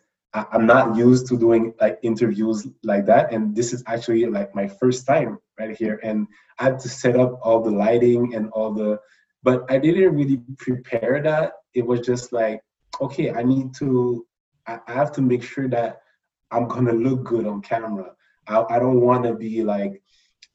i'm 0.52 0.66
not 0.66 0.96
used 0.96 1.28
to 1.28 1.38
doing 1.38 1.74
like 1.80 1.98
interviews 2.04 2.68
like 2.84 3.06
that 3.06 3.32
and 3.34 3.56
this 3.56 3.74
is 3.74 3.84
actually 3.88 4.26
like 4.26 4.54
my 4.54 4.68
first 4.68 5.06
time 5.06 5.38
right 5.60 5.76
here 5.78 6.00
and 6.04 6.28
i 6.60 6.66
had 6.66 6.80
to 6.80 6.90
set 6.90 7.16
up 7.16 7.40
all 7.42 7.62
the 7.62 7.72
lighting 7.72 8.36
and 8.36 8.50
all 8.52 8.74
the 8.74 9.00
but 9.44 9.66
i 9.72 9.78
didn't 9.78 10.16
really 10.16 10.42
prepare 10.58 11.22
that. 11.24 11.54
It 11.74 11.86
was 11.86 12.02
just 12.02 12.34
like 12.34 12.62
okay 13.02 13.32
i 13.32 13.44
need 13.44 13.74
to 13.76 14.26
i, 14.68 14.80
have 14.88 15.12
to 15.14 15.22
make 15.22 15.44
sure 15.44 15.68
that 15.70 16.02
i'm 16.52 16.68
gonna 16.68 16.94
look 16.94 17.24
good 17.24 17.46
on 17.46 17.62
camera. 17.62 18.12
I, 18.48 18.64
I 18.70 18.80
don't 18.80 19.02
want 19.02 19.24
to 19.26 19.34
be 19.36 19.64
like 19.64 20.02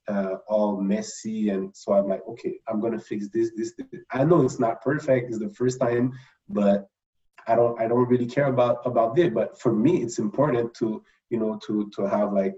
uh, 0.09 0.37
all 0.49 0.80
messy 0.80 1.51
and 1.51 1.74
so 1.74 1.93
i'm 1.93 2.09
like 2.09 2.22
okay 2.28 2.59
i'm 2.68 2.80
gonna 2.80 2.99
fix 2.99 3.28
this, 3.28 3.53
this 3.57 3.74
this. 3.78 4.03
I 4.11 4.24
know 4.24 4.43
it's 4.43 4.59
not 4.59 4.83
perfect 4.83 5.28
it's 5.30 5.39
the 5.39 5.51
first 5.51 5.80
time 5.80 6.12
but 6.49 6.89
i 7.47 7.55
don't 7.55 7.80
i 7.80 7.87
don't 7.89 8.09
really 8.09 8.26
care 8.26 8.47
about 8.47 8.78
about 8.85 9.14
this 9.14 9.30
but 9.33 9.59
for 9.59 9.72
me 9.72 10.03
it's 10.03 10.18
important 10.18 10.72
to 10.74 11.03
you 11.30 11.39
know 11.39 11.59
to 11.66 11.91
to 11.95 12.03
have 12.03 12.33
like 12.33 12.55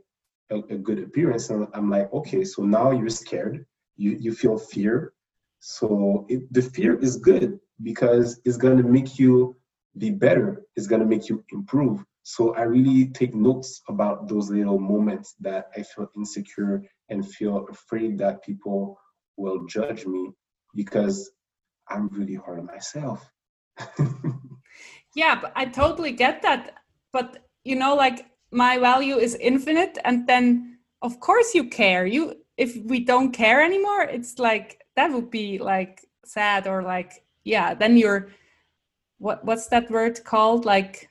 a, 0.50 0.56
a 0.74 0.76
good 0.76 0.98
appearance. 0.98 1.50
And 1.50 1.66
i'm 1.74 1.90
like 1.90 2.12
okay 2.12 2.44
so 2.44 2.62
now 2.62 2.90
you're 2.90 3.08
scared. 3.08 3.64
You 3.96 4.16
you 4.18 4.32
feel 4.34 4.58
fear. 4.58 5.12
So 5.60 6.26
it, 6.28 6.52
the 6.52 6.62
fear 6.62 6.98
is 6.98 7.16
good 7.16 7.58
because 7.82 8.40
it's 8.44 8.58
to 8.58 8.74
make 8.74 9.18
you 9.18 9.56
be 9.96 10.10
better. 10.10 10.62
It's 10.76 10.88
to 10.88 11.04
make 11.04 11.28
you 11.28 11.44
improve. 11.52 12.04
So 12.24 12.54
I 12.54 12.62
really 12.62 13.06
take 13.06 13.34
notes 13.34 13.82
about 13.88 14.28
those 14.28 14.50
little 14.50 14.78
moments 14.78 15.34
that 15.40 15.70
I 15.76 15.82
feel 15.82 16.08
insecure 16.16 16.82
and 17.08 17.26
feel 17.26 17.66
afraid 17.70 18.18
that 18.18 18.42
people 18.42 18.98
will 19.36 19.64
judge 19.66 20.06
me 20.06 20.32
because 20.74 21.30
I'm 21.88 22.08
really 22.08 22.34
hard 22.34 22.58
on 22.60 22.66
myself. 22.66 23.30
yeah, 25.14 25.38
but 25.40 25.52
I 25.56 25.66
totally 25.66 26.12
get 26.12 26.42
that. 26.42 26.74
But 27.12 27.46
you 27.64 27.76
know, 27.76 27.94
like 27.94 28.26
my 28.50 28.78
value 28.78 29.16
is 29.16 29.34
infinite, 29.36 29.98
and 30.04 30.26
then 30.26 30.78
of 31.02 31.20
course 31.20 31.54
you 31.54 31.68
care. 31.68 32.06
You 32.06 32.34
if 32.56 32.76
we 32.84 33.00
don't 33.00 33.32
care 33.32 33.62
anymore, 33.62 34.02
it's 34.02 34.38
like 34.38 34.82
that 34.96 35.12
would 35.12 35.30
be 35.30 35.58
like 35.58 36.04
sad 36.24 36.66
or 36.66 36.82
like 36.82 37.24
yeah. 37.44 37.74
Then 37.74 37.96
you're 37.96 38.30
what 39.18 39.44
what's 39.44 39.68
that 39.68 39.90
word 39.90 40.22
called? 40.24 40.64
Like 40.64 41.08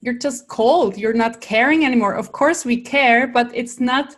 you're 0.00 0.14
just 0.14 0.46
cold 0.48 0.96
you're 0.96 1.12
not 1.12 1.40
caring 1.40 1.84
anymore 1.84 2.14
of 2.14 2.32
course 2.32 2.64
we 2.64 2.80
care 2.80 3.26
but 3.26 3.50
it's 3.54 3.80
not 3.80 4.16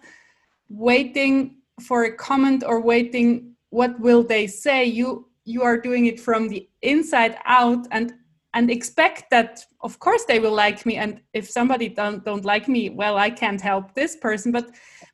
waiting 0.68 1.56
for 1.80 2.04
a 2.04 2.12
comment 2.16 2.62
or 2.66 2.80
waiting 2.80 3.54
what 3.70 3.98
will 4.00 4.22
they 4.22 4.46
say 4.46 4.84
you 4.84 5.26
you 5.44 5.62
are 5.62 5.78
doing 5.78 6.06
it 6.06 6.20
from 6.20 6.48
the 6.48 6.68
inside 6.82 7.38
out 7.46 7.86
and 7.90 8.12
and 8.58 8.72
expect 8.72 9.30
that 9.30 9.64
of 9.82 10.00
course 10.00 10.24
they 10.24 10.40
will 10.40 10.56
like 10.64 10.84
me 10.84 10.96
and 10.96 11.20
if 11.32 11.48
somebody 11.48 11.88
don't 11.88 12.24
don't 12.24 12.44
like 12.44 12.66
me 12.66 12.90
well 12.90 13.16
i 13.16 13.30
can't 13.30 13.60
help 13.60 13.94
this 13.94 14.16
person 14.16 14.50
but 14.50 14.66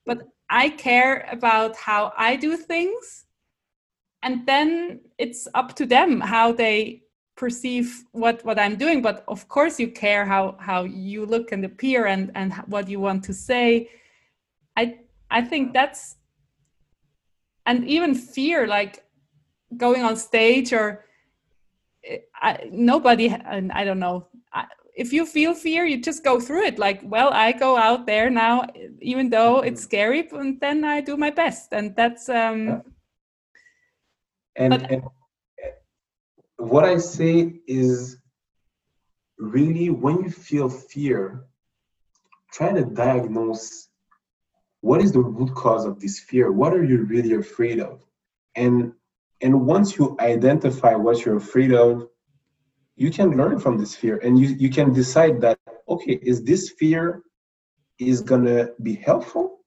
but 0.06 0.18
i 0.48 0.70
care 0.70 1.28
about 1.30 1.76
how 1.76 2.10
i 2.16 2.36
do 2.36 2.56
things 2.56 3.26
and 4.22 4.46
then 4.46 4.98
it's 5.18 5.46
up 5.52 5.76
to 5.76 5.84
them 5.84 6.22
how 6.22 6.52
they 6.52 7.02
perceive 7.36 8.04
what 8.12 8.42
what 8.46 8.58
i'm 8.58 8.76
doing 8.76 9.02
but 9.02 9.22
of 9.28 9.46
course 9.48 9.78
you 9.78 9.88
care 9.88 10.24
how 10.24 10.56
how 10.58 10.84
you 10.84 11.26
look 11.26 11.52
and 11.52 11.66
appear 11.66 12.06
and 12.06 12.32
and 12.34 12.54
what 12.72 12.88
you 12.88 12.98
want 12.98 13.22
to 13.22 13.34
say. 13.34 13.90
I 14.76 14.84
i 15.30 15.42
think 15.42 15.74
that's 15.74 16.16
and 17.66 17.86
even 17.86 18.14
fear 18.14 18.66
like 18.66 19.04
going 19.76 20.02
on 20.02 20.16
stage 20.16 20.72
or 20.72 21.04
I, 22.40 22.68
nobody 22.70 23.28
and 23.28 23.72
i 23.72 23.84
don't 23.84 23.98
know 23.98 24.26
I, 24.52 24.66
if 24.94 25.12
you 25.12 25.26
feel 25.26 25.54
fear 25.54 25.84
you 25.84 26.00
just 26.00 26.22
go 26.22 26.40
through 26.40 26.64
it 26.64 26.78
like 26.78 27.00
well 27.04 27.30
i 27.32 27.52
go 27.52 27.76
out 27.76 28.06
there 28.06 28.30
now 28.30 28.66
even 29.00 29.30
though 29.30 29.60
it's 29.60 29.80
mm-hmm. 29.80 29.88
scary 29.88 30.28
and 30.32 30.60
then 30.60 30.84
i 30.84 31.00
do 31.00 31.16
my 31.16 31.30
best 31.30 31.72
and 31.72 31.96
that's 31.96 32.28
um 32.28 32.66
yeah. 32.66 32.80
and, 34.56 34.70
but, 34.70 34.90
and 34.90 35.02
what 36.56 36.84
I 36.84 36.98
say 36.98 37.54
is 37.66 38.18
really 39.38 39.90
when 39.90 40.22
you 40.22 40.30
feel 40.30 40.68
fear, 40.68 41.44
try 42.52 42.72
to 42.72 42.84
diagnose 42.84 43.88
what 44.80 45.00
is 45.00 45.12
the 45.12 45.20
root 45.20 45.54
cause 45.54 45.86
of 45.86 45.98
this 45.98 46.20
fear? 46.20 46.52
What 46.52 46.74
are 46.74 46.84
you 46.84 47.04
really 47.04 47.34
afraid 47.34 47.80
of? 47.80 48.04
And 48.54 48.92
and 49.44 49.66
once 49.66 49.98
you 49.98 50.16
identify 50.20 50.94
what 50.94 51.24
you're 51.24 51.36
afraid 51.36 51.74
of, 51.74 52.08
you 52.96 53.10
can 53.10 53.36
learn 53.36 53.58
from 53.60 53.76
this 53.76 53.94
fear 53.94 54.16
and 54.24 54.38
you, 54.38 54.48
you 54.58 54.70
can 54.70 54.92
decide 54.92 55.40
that 55.42 55.58
okay 55.86 56.18
is 56.22 56.42
this 56.42 56.70
fear 56.70 57.22
is 57.98 58.22
gonna 58.22 58.68
be 58.82 58.94
helpful 58.94 59.58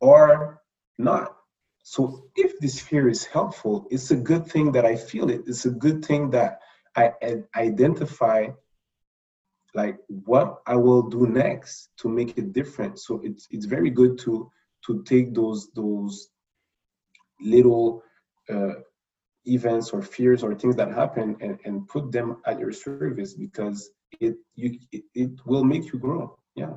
or 0.00 0.62
not? 0.96 1.34
So 1.82 2.28
if 2.36 2.58
this 2.60 2.78
fear 2.80 3.08
is 3.08 3.24
helpful 3.24 3.88
it's 3.90 4.10
a 4.12 4.16
good 4.16 4.46
thing 4.46 4.70
that 4.72 4.86
i 4.86 4.94
feel 4.94 5.28
it. 5.28 5.42
It's 5.46 5.64
a 5.64 5.70
good 5.70 6.04
thing 6.04 6.30
that 6.30 6.60
i, 6.94 7.10
I 7.22 7.42
identify 7.56 8.46
like 9.74 9.96
what 10.08 10.60
i 10.66 10.76
will 10.76 11.02
do 11.02 11.26
next 11.26 11.90
to 12.00 12.08
make 12.08 12.38
it 12.38 12.52
different. 12.52 13.00
So 13.00 13.20
it's 13.24 13.48
it's 13.50 13.66
very 13.66 13.90
good 13.90 14.18
to 14.20 14.52
to 14.86 15.02
take 15.02 15.34
those 15.34 15.68
those 15.74 16.28
little 17.40 18.02
uh, 18.50 18.74
events 19.46 19.90
or 19.90 20.02
fears 20.02 20.42
or 20.42 20.54
things 20.54 20.76
that 20.76 20.90
happen 20.92 21.36
and, 21.40 21.58
and 21.64 21.88
put 21.88 22.12
them 22.12 22.36
at 22.46 22.58
your 22.58 22.72
service 22.72 23.34
because 23.34 23.90
it 24.20 24.36
you 24.56 24.78
it, 24.92 25.04
it 25.14 25.30
will 25.46 25.64
make 25.64 25.92
you 25.92 25.98
grow. 25.98 26.36
Yeah. 26.54 26.74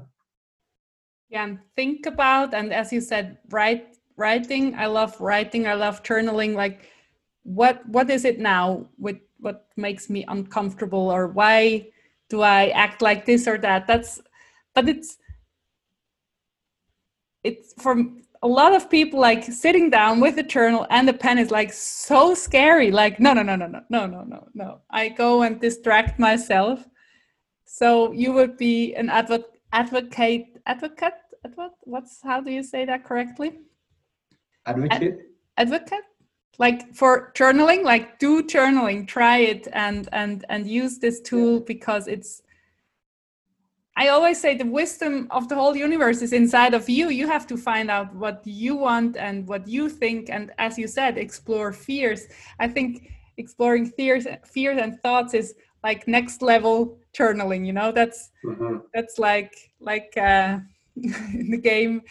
Yeah 1.30 1.56
think 1.76 2.06
about 2.06 2.54
and 2.54 2.74
as 2.74 2.92
you 2.92 3.00
said 3.00 3.38
write 3.50 3.96
writing 4.18 4.76
i 4.76 4.86
love 4.86 5.16
writing 5.22 5.66
i 5.66 5.74
love 5.74 6.04
journaling 6.04 6.54
like 6.56 6.92
what 7.44 7.88
what 7.88 8.10
is 8.10 8.26
it 8.26 8.38
now 8.38 8.86
with 8.98 9.18
what 9.40 9.68
makes 9.78 10.10
me 10.10 10.26
uncomfortable 10.28 11.10
or 11.10 11.28
why 11.28 11.88
do 12.30 12.42
i 12.42 12.70
act 12.70 13.02
like 13.02 13.26
this 13.26 13.48
or 13.48 13.58
that? 13.58 13.88
That's 13.88 14.22
but 14.74 14.88
it's 14.88 15.18
it's 17.44 17.74
for 17.78 17.96
a 18.44 18.48
lot 18.48 18.74
of 18.74 18.90
people 18.90 19.20
like 19.20 19.44
sitting 19.44 19.90
down 19.90 20.20
with 20.20 20.38
a 20.40 20.44
journal 20.44 20.88
and 20.90 21.08
a 21.10 21.14
pen 21.14 21.38
is 21.38 21.52
like 21.52 21.72
so 21.72 22.34
scary. 22.34 22.92
Like 22.92 23.20
no 23.20 23.34
no 23.34 23.44
no 23.44 23.56
no 23.56 23.68
no 23.68 23.82
no 23.90 24.06
no 24.08 24.24
no 24.24 24.48
no. 24.54 24.82
I 24.90 25.10
go 25.10 25.44
and 25.44 25.60
distract 25.60 26.20
myself. 26.20 26.88
So 27.66 28.12
you 28.12 28.34
would 28.34 28.58
be 28.58 28.96
an 28.96 29.10
advocate 29.10 29.62
advocate 29.74 30.58
advocate 30.66 31.14
advocate? 31.46 31.72
What's 31.82 32.22
how 32.22 32.42
do 32.42 32.52
you 32.52 32.64
say 32.64 32.86
that 32.86 33.06
correctly? 33.06 33.60
Advocate? 34.66 34.92
Ad, 34.92 35.20
advocate? 35.58 36.06
Like 36.58 36.94
for 36.96 37.32
journaling? 37.36 37.84
Like 37.84 38.18
do 38.18 38.44
journaling. 38.44 39.08
Try 39.08 39.38
it 39.38 39.68
and 39.74 40.10
and 40.12 40.46
and 40.50 40.68
use 40.68 40.98
this 40.98 41.22
tool 41.22 41.54
yeah. 41.54 41.66
because 41.68 42.08
it's 42.08 42.42
I 43.98 44.08
always 44.08 44.40
say 44.40 44.56
the 44.56 44.66
wisdom 44.66 45.28
of 45.32 45.50
the 45.50 45.56
whole 45.56 45.76
universe 45.76 46.22
is 46.22 46.32
inside 46.32 46.74
of 46.74 46.88
you. 46.90 47.10
You 47.10 47.28
have 47.28 47.46
to 47.48 47.58
find 47.58 47.92
out 47.92 48.14
what 48.16 48.42
you 48.46 48.76
want 48.76 49.18
and 49.18 49.46
what 49.48 49.68
you 49.68 49.90
think. 49.90 50.30
And 50.30 50.52
as 50.58 50.78
you 50.78 50.88
said, 50.88 51.18
explore 51.18 51.74
fears. 51.74 52.28
I 52.60 52.68
think 52.68 53.12
exploring 53.38 53.86
fears, 53.86 54.26
fears 54.46 54.80
and 54.82 55.00
thoughts 55.02 55.34
is 55.34 55.56
like 55.84 56.08
next 56.08 56.42
level 56.42 56.98
journaling. 57.14 57.66
You 57.66 57.74
know, 57.74 57.92
that's 57.92 58.32
mm-hmm. 58.46 58.78
that's 58.94 59.20
like 59.20 59.54
like 59.82 60.14
uh, 60.16 60.60
in 60.96 61.50
the 61.52 61.58
game 61.58 62.02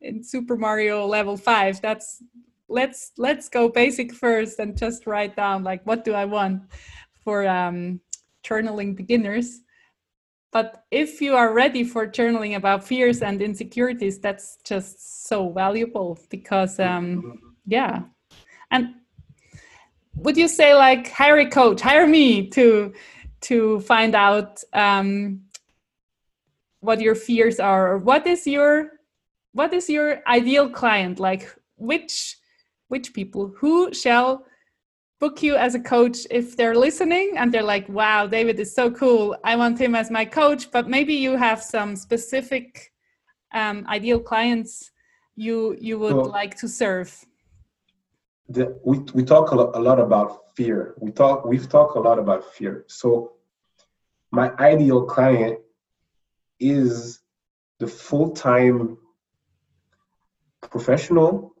in 0.00 0.24
Super 0.24 0.56
Mario 0.56 1.06
level 1.06 1.36
five. 1.36 1.82
That's 1.82 2.22
let's 2.68 3.12
let's 3.18 3.48
go 3.50 3.68
basic 3.68 4.14
first 4.14 4.58
and 4.58 4.76
just 4.76 5.06
write 5.06 5.36
down 5.36 5.62
like 5.62 5.86
what 5.86 6.04
do 6.04 6.14
I 6.14 6.24
want 6.24 6.62
for 7.22 7.46
um, 7.46 8.00
journaling 8.42 8.96
beginners 8.96 9.60
but 10.56 10.86
if 10.90 11.20
you 11.20 11.36
are 11.36 11.52
ready 11.52 11.84
for 11.84 12.06
journaling 12.06 12.56
about 12.56 12.82
fears 12.82 13.20
and 13.20 13.42
insecurities, 13.42 14.18
that's 14.18 14.56
just 14.64 15.26
so 15.28 15.50
valuable 15.50 16.18
because, 16.30 16.80
um, 16.80 17.38
yeah. 17.66 18.04
And 18.70 18.94
would 20.14 20.38
you 20.38 20.48
say 20.48 20.74
like 20.74 21.10
hire 21.10 21.40
a 21.40 21.50
coach, 21.50 21.82
hire 21.82 22.06
me 22.06 22.48
to 22.56 22.94
to 23.42 23.80
find 23.80 24.14
out 24.14 24.64
um, 24.72 25.42
what 26.80 27.02
your 27.02 27.14
fears 27.14 27.60
are, 27.60 27.92
or 27.92 27.98
what 27.98 28.26
is 28.26 28.46
your 28.46 28.92
what 29.52 29.74
is 29.74 29.90
your 29.90 30.22
ideal 30.26 30.70
client 30.70 31.20
like? 31.20 31.54
Which 31.76 32.38
which 32.88 33.12
people 33.12 33.52
who 33.58 33.92
shall 33.92 34.46
book 35.18 35.42
you 35.42 35.56
as 35.56 35.74
a 35.74 35.80
coach 35.80 36.26
if 36.30 36.56
they're 36.56 36.74
listening 36.74 37.34
and 37.36 37.52
they're 37.52 37.62
like, 37.62 37.88
wow, 37.88 38.26
David 38.26 38.60
is 38.60 38.74
so 38.74 38.90
cool. 38.90 39.36
I 39.44 39.56
want 39.56 39.80
him 39.80 39.94
as 39.94 40.10
my 40.10 40.24
coach. 40.24 40.70
But 40.70 40.88
maybe 40.88 41.14
you 41.14 41.36
have 41.36 41.62
some 41.62 41.96
specific 41.96 42.92
um, 43.54 43.86
ideal 43.88 44.20
clients 44.20 44.90
you 45.36 45.76
you 45.80 45.98
would 45.98 46.16
well, 46.16 46.30
like 46.30 46.56
to 46.58 46.68
serve. 46.68 47.24
The, 48.48 48.78
we, 48.84 48.98
we 49.12 49.22
talk 49.24 49.50
a 49.50 49.54
lot, 49.54 49.76
a 49.76 49.80
lot 49.80 50.00
about 50.00 50.56
fear. 50.56 50.94
We 50.98 51.12
talk 51.12 51.44
we've 51.44 51.68
talked 51.68 51.96
a 51.96 52.00
lot 52.00 52.18
about 52.18 52.54
fear. 52.54 52.84
So 52.88 53.32
my 54.30 54.52
ideal 54.58 55.04
client 55.04 55.58
is 56.58 57.20
the 57.78 57.86
full-time 57.86 58.96
professional 60.62 61.54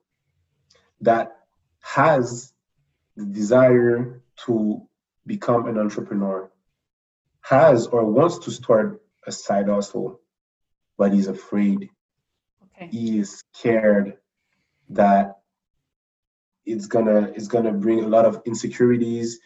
that 1.02 1.36
has 1.82 2.54
the 3.16 3.24
desire 3.24 4.22
to 4.44 4.82
become 5.26 5.66
an 5.66 5.78
entrepreneur, 5.78 6.50
has 7.40 7.86
or 7.86 8.04
wants 8.04 8.38
to 8.38 8.50
start 8.50 9.02
a 9.26 9.32
side 9.32 9.68
hustle, 9.68 10.20
but 10.98 11.12
he's 11.12 11.28
afraid. 11.28 11.88
Okay. 12.64 12.88
He 12.90 13.18
is 13.18 13.42
scared 13.54 14.18
that 14.90 15.38
it's 16.64 16.86
gonna 16.86 17.32
it's 17.34 17.48
gonna 17.48 17.72
bring 17.72 18.04
a 18.04 18.08
lot 18.08 18.24
of 18.24 18.42
insecurities. 18.44 19.38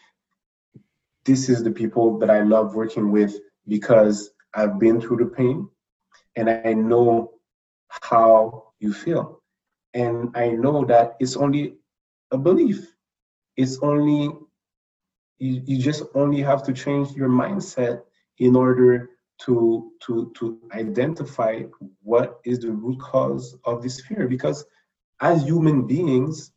This 1.23 1.49
is 1.49 1.63
the 1.63 1.71
people 1.71 2.17
that 2.19 2.29
I 2.29 2.41
love 2.41 2.75
working 2.75 3.11
with 3.11 3.35
because 3.67 4.31
I've 4.53 4.79
been 4.79 4.99
through 4.99 5.17
the 5.17 5.27
pain 5.27 5.69
and 6.35 6.49
I 6.49 6.73
know 6.73 7.33
how 7.89 8.73
you 8.79 8.91
feel. 8.93 9.41
And 9.93 10.35
I 10.35 10.49
know 10.49 10.83
that 10.85 11.15
it's 11.19 11.37
only 11.37 11.75
a 12.31 12.37
belief 12.37 12.90
it's 13.61 13.77
only 13.81 14.21
you, 15.39 15.61
you 15.65 15.77
just 15.77 16.03
only 16.15 16.41
have 16.41 16.63
to 16.63 16.73
change 16.73 17.11
your 17.11 17.29
mindset 17.29 18.01
in 18.37 18.55
order 18.55 19.09
to 19.45 19.91
to 20.03 20.31
to 20.37 20.59
identify 20.73 21.63
what 22.03 22.39
is 22.45 22.59
the 22.59 22.71
root 22.71 22.99
cause 22.99 23.55
of 23.65 23.81
this 23.81 24.01
fear. 24.01 24.27
Because 24.27 24.65
as 25.19 25.43
human 25.43 25.87
beings 25.87 26.51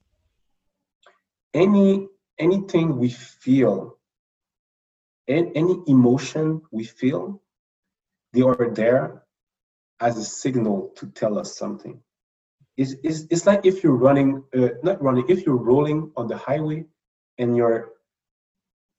any 1.53 2.09
anything 2.39 2.99
we 2.99 3.11
feel 3.11 3.99
any 5.29 5.77
emotion 5.87 6.61
we 6.71 6.85
feel 6.85 7.41
they 8.33 8.43
are 8.43 8.71
there 8.73 9.23
as 10.01 10.19
a 10.19 10.25
signal 10.25 10.93
to 10.97 11.07
tell 11.07 11.39
us 11.39 11.57
something. 11.57 12.01
It's, 12.77 12.95
it's, 13.05 13.21
it's 13.31 13.47
like 13.47 13.65
if 13.65 13.85
you're 13.85 13.97
running, 13.97 14.43
uh, 14.57 14.71
not 14.83 15.01
running, 15.01 15.25
if 15.29 15.47
you're 15.47 15.57
rolling 15.57 16.11
on 16.17 16.27
the 16.27 16.37
highway 16.37 16.85
and 17.39 17.57
your, 17.57 17.91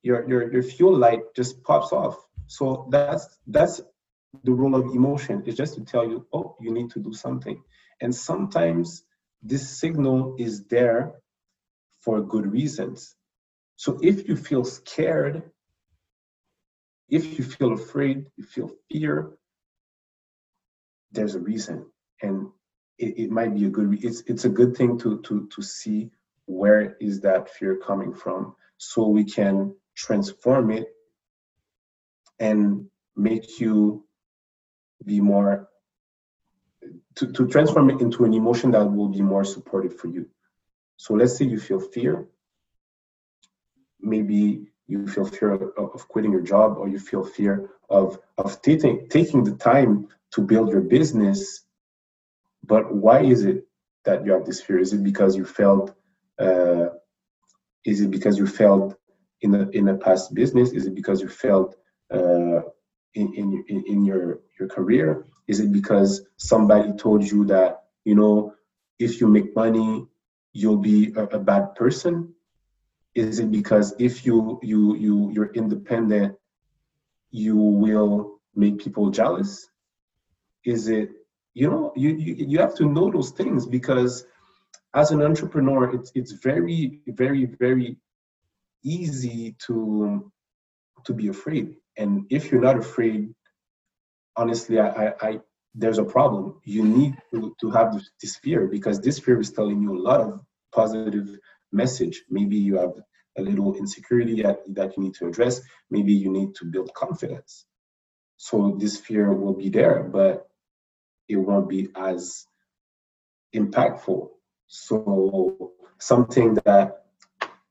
your, 0.04 0.28
your, 0.28 0.52
your 0.52 0.64
fuel 0.64 0.96
light 0.96 1.22
just 1.36 1.64
pops 1.64 1.92
off. 1.92 2.18
So 2.48 2.88
that's, 2.92 3.38
that's 3.48 3.82
the 4.44 4.52
role 4.52 4.76
of 4.76 4.94
emotion 4.94 5.44
is 5.46 5.56
just 5.56 5.76
to 5.76 5.86
tell 5.86 6.08
you, 6.08 6.28
oh, 6.34 6.56
you 6.60 6.72
need 6.72 6.92
to 6.92 7.00
do 7.00 7.14
something. 7.14 7.62
And 8.02 8.14
sometimes 8.14 9.04
this 9.42 9.68
signal 9.70 10.36
is 10.38 10.66
there 10.66 11.14
for 12.02 12.22
good 12.22 12.52
reasons. 12.52 13.16
So 13.78 14.00
if 14.02 14.28
you 14.28 14.36
feel 14.36 14.64
scared, 14.64 15.44
if 17.10 17.38
you 17.38 17.44
feel 17.44 17.74
afraid, 17.74 18.28
you 18.36 18.44
feel 18.44 18.72
fear, 18.92 19.32
there's 21.12 21.36
a 21.36 21.40
reason. 21.40 21.86
And 22.22 22.48
it, 22.98 23.18
it 23.18 23.32
might 23.32 23.54
be 23.54 23.66
a 23.66 23.70
good 23.70 24.04
it's 24.04 24.22
it's 24.28 24.46
a 24.46 24.50
good 24.50 24.76
thing 24.76 24.98
to 25.00 25.22
to 25.22 25.48
to 25.48 25.62
see 25.62 26.12
where 26.46 26.96
is 27.00 27.22
that 27.22 27.50
fear 27.50 27.76
coming 27.78 28.14
from 28.14 28.56
so 28.78 29.08
we 29.08 29.24
can 29.24 29.74
transform 29.96 30.72
it 30.72 30.88
and 32.40 32.86
make 33.16 33.60
you 33.60 34.06
be 35.06 35.22
more 35.22 35.68
to, 37.16 37.32
to 37.32 37.48
transform 37.48 37.90
it 37.90 38.02
into 38.02 38.26
an 38.26 38.34
emotion 38.34 38.72
that 38.72 38.86
will 38.86 39.08
be 39.08 39.22
more 39.22 39.44
supportive 39.44 39.98
for 39.98 40.08
you 40.08 40.28
so 40.98 41.14
let's 41.14 41.38
say 41.38 41.46
you 41.46 41.60
feel 41.60 41.80
fear 41.80 42.28
maybe 44.02 44.68
you 44.88 45.08
feel 45.08 45.26
fear 45.26 45.54
of, 45.54 46.08
quitting 46.10 46.32
your 46.32 46.42
job 46.42 46.78
or 46.78 46.88
you 46.88 47.00
feel 47.00 47.24
fear 47.24 47.70
of 47.90 48.20
of 48.38 48.62
taking 48.62 49.08
taking 49.10 49.44
the 49.44 49.56
time 49.56 50.08
to 50.32 50.42
build 50.42 50.70
your 50.70 50.82
business 50.82 51.66
but 52.68 52.94
why 52.94 53.22
is 53.22 53.46
it 53.46 53.68
that 54.06 54.26
you 54.26 54.32
have 54.32 54.46
this 54.46 54.62
fear? 54.62 54.80
Is 54.80 54.94
it 54.94 55.04
because 55.04 55.36
you 55.36 55.46
failed? 55.46 55.94
Uh, 56.40 56.88
is 57.86 58.02
it 58.02 58.12
because 58.12 58.38
you 58.38 58.48
failed 58.48 58.96
in 59.42 59.56
a 59.56 59.70
in 59.70 59.88
a 59.90 59.96
past 59.96 60.34
business? 60.34 60.72
Is 60.72 60.86
it 60.86 60.96
because 60.96 61.22
you 61.22 61.30
failed 61.30 61.76
uh, 62.12 62.62
in, 63.14 63.64
in 63.68 63.84
in 63.88 64.06
your 64.06 64.40
your 64.60 64.68
career? 64.68 65.26
Is 65.48 65.60
it 65.60 65.72
because 65.72 66.26
somebody 66.38 66.94
told 66.94 67.24
you 67.24 67.46
that 67.46 67.84
you 68.04 68.16
know 68.16 68.54
if 69.00 69.22
you 69.22 69.28
make 69.28 69.56
money 69.56 70.08
you'll 70.54 70.78
be 70.78 71.14
a, 71.16 71.24
a 71.24 71.40
bad 71.40 71.76
person? 71.76 72.34
Is 73.14 73.40
it 73.40 73.52
because 73.52 73.94
if 74.00 74.26
you 74.26 74.60
you 74.64 74.96
you 74.96 75.32
you're 75.32 75.54
independent, 75.54 76.36
you 77.32 77.56
will 77.56 78.40
make 78.56 78.80
people 78.80 79.10
jealous? 79.10 79.70
Is 80.66 80.88
it 80.88 81.10
you 81.54 81.70
know 81.70 81.94
you 81.96 82.10
you, 82.16 82.34
you 82.52 82.60
have 82.60 82.76
to 82.76 82.86
know 82.86 83.12
those 83.12 83.32
things 83.32 83.66
because 83.66 84.26
as 84.96 85.12
an 85.12 85.22
entrepreneur, 85.22 85.94
it's 85.94 86.12
it's 86.16 86.32
very 86.32 87.02
very 87.08 87.46
very 87.46 87.98
easy 88.84 89.56
to 89.68 90.32
to 91.06 91.14
be 91.14 91.28
afraid. 91.28 91.76
And 91.98 92.26
if 92.30 92.52
you're 92.52 92.62
not 92.62 92.78
afraid, 92.78 93.34
honestly, 94.36 94.80
I, 94.80 94.88
I, 94.88 95.14
I 95.22 95.40
there's 95.74 95.98
a 95.98 96.04
problem. 96.04 96.62
You 96.64 96.86
need 96.86 97.16
to, 97.32 97.56
to 97.60 97.70
have 97.72 98.02
this 98.22 98.38
fear 98.38 98.68
because 98.68 99.02
this 99.02 99.20
fear 99.20 99.40
is 99.40 99.52
telling 99.52 99.82
you 99.82 99.98
a 99.98 100.02
lot 100.02 100.22
of 100.22 100.40
positive 100.74 101.38
message. 101.72 102.24
Maybe 102.30 102.56
you 102.56 102.78
have 102.78 102.94
a 103.38 103.42
little 103.42 103.76
insecurity 103.76 104.42
that, 104.44 104.60
that 104.76 104.96
you 104.96 105.04
need 105.04 105.16
to 105.16 105.28
address. 105.28 105.62
Maybe 105.90 106.14
you 106.14 106.32
need 106.32 106.56
to 106.56 106.66
build 106.66 106.94
confidence. 106.94 107.66
So 108.38 108.78
this 108.80 108.98
fear 108.98 109.34
will 109.34 109.54
be 109.54 109.70
there, 109.70 110.04
but 110.04 110.48
it 111.28 111.36
won't 111.36 111.68
be 111.68 111.90
as 111.96 112.46
impactful. 113.54 114.30
So 114.68 115.72
something 116.00 116.56
that 116.66 117.06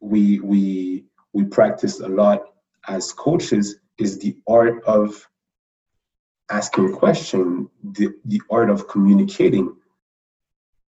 we 0.00 0.40
we 0.40 1.04
we 1.32 1.44
practice 1.44 2.00
a 2.00 2.08
lot 2.08 2.42
as 2.88 3.12
coaches 3.12 3.76
is 3.98 4.18
the 4.18 4.36
art 4.46 4.82
of 4.84 5.28
asking 6.50 6.92
question, 6.92 7.68
the, 7.82 8.08
the 8.24 8.40
art 8.50 8.70
of 8.70 8.88
communicating. 8.88 9.74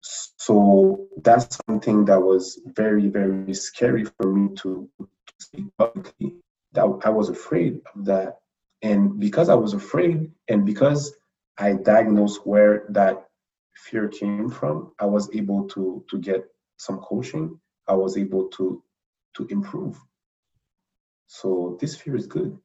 So 0.02 1.06
that's 1.22 1.58
something 1.66 2.04
that 2.06 2.20
was 2.20 2.60
very, 2.66 3.08
very 3.08 3.54
scary 3.54 4.04
for 4.04 4.32
me 4.32 4.54
to, 4.56 4.88
to 4.98 5.08
speak 5.38 5.66
publicly. 5.78 6.34
That 6.72 6.86
I 7.04 7.10
was 7.10 7.28
afraid 7.28 7.80
of 7.94 8.04
that. 8.04 8.38
And 8.82 9.18
because 9.18 9.48
I 9.48 9.54
was 9.54 9.72
afraid, 9.72 10.30
and 10.48 10.64
because 10.66 11.14
I 11.58 11.72
diagnosed 11.72 12.46
where 12.46 12.84
that 12.90 13.25
fear 13.76 14.08
came 14.08 14.48
from, 14.48 14.92
I 14.98 15.06
was 15.06 15.28
able 15.34 15.68
to 15.68 16.04
to 16.10 16.18
get 16.18 16.44
some 16.76 16.98
coaching. 16.98 17.58
I 17.88 17.94
was 17.94 18.16
able 18.16 18.48
to 18.56 18.82
to 19.36 19.46
improve. 19.50 19.98
So 21.26 21.76
this 21.80 21.96
fear 21.96 22.16
is 22.16 22.26
good. 22.26 22.56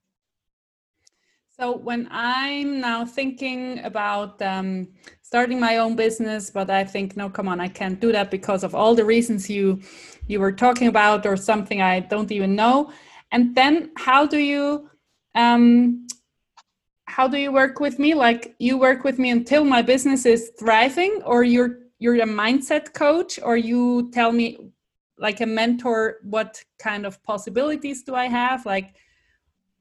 So 1.60 1.78
when 1.78 2.08
I'm 2.10 2.80
now 2.80 3.06
thinking 3.06 3.80
about 3.80 4.42
um, 4.42 4.88
starting 5.22 5.60
my 5.60 5.78
own 5.78 5.96
business, 5.96 6.50
but 6.50 6.70
I 6.70 6.84
think 6.86 7.18
no, 7.18 7.30
come 7.30 7.48
on, 7.48 7.60
I 7.60 7.68
can't 7.68 8.00
do 8.00 8.12
that 8.14 8.32
because 8.32 8.64
of 8.64 8.74
all 8.74 8.96
the 8.96 9.06
reasons 9.06 9.50
you 9.50 9.82
you 10.28 10.40
were 10.40 10.54
talking 10.54 10.88
about, 10.88 11.26
or 11.26 11.36
something 11.36 11.82
I 11.82 12.00
don't 12.00 12.32
even 12.32 12.56
know. 12.56 12.92
And 13.32 13.54
then 13.56 13.92
how 13.98 14.26
do 14.26 14.38
you 14.38 14.90
um, 15.36 16.08
how 17.12 17.28
do 17.28 17.38
you 17.38 17.52
work 17.52 17.80
with 17.82 18.00
me? 18.00 18.14
Like 18.14 18.56
you 18.58 18.78
work 18.78 19.04
with 19.04 19.20
me 19.20 19.30
until 19.32 19.66
my 19.66 19.82
business 19.82 20.26
is 20.26 20.52
thriving, 20.58 21.22
or 21.26 21.44
you're 21.44 21.80
you're 22.00 22.16
a 22.16 22.32
mindset 22.44 22.94
coach, 22.94 23.40
or 23.44 23.58
you 23.58 24.10
tell 24.12 24.32
me 24.32 24.72
like 25.18 25.42
a 25.42 25.46
mentor 25.46 26.18
what 26.24 26.64
kind 26.80 27.06
of 27.06 27.22
possibilities 27.24 28.04
do 28.04 28.16
i 28.16 28.26
have? 28.26 28.66
Like 28.66 28.96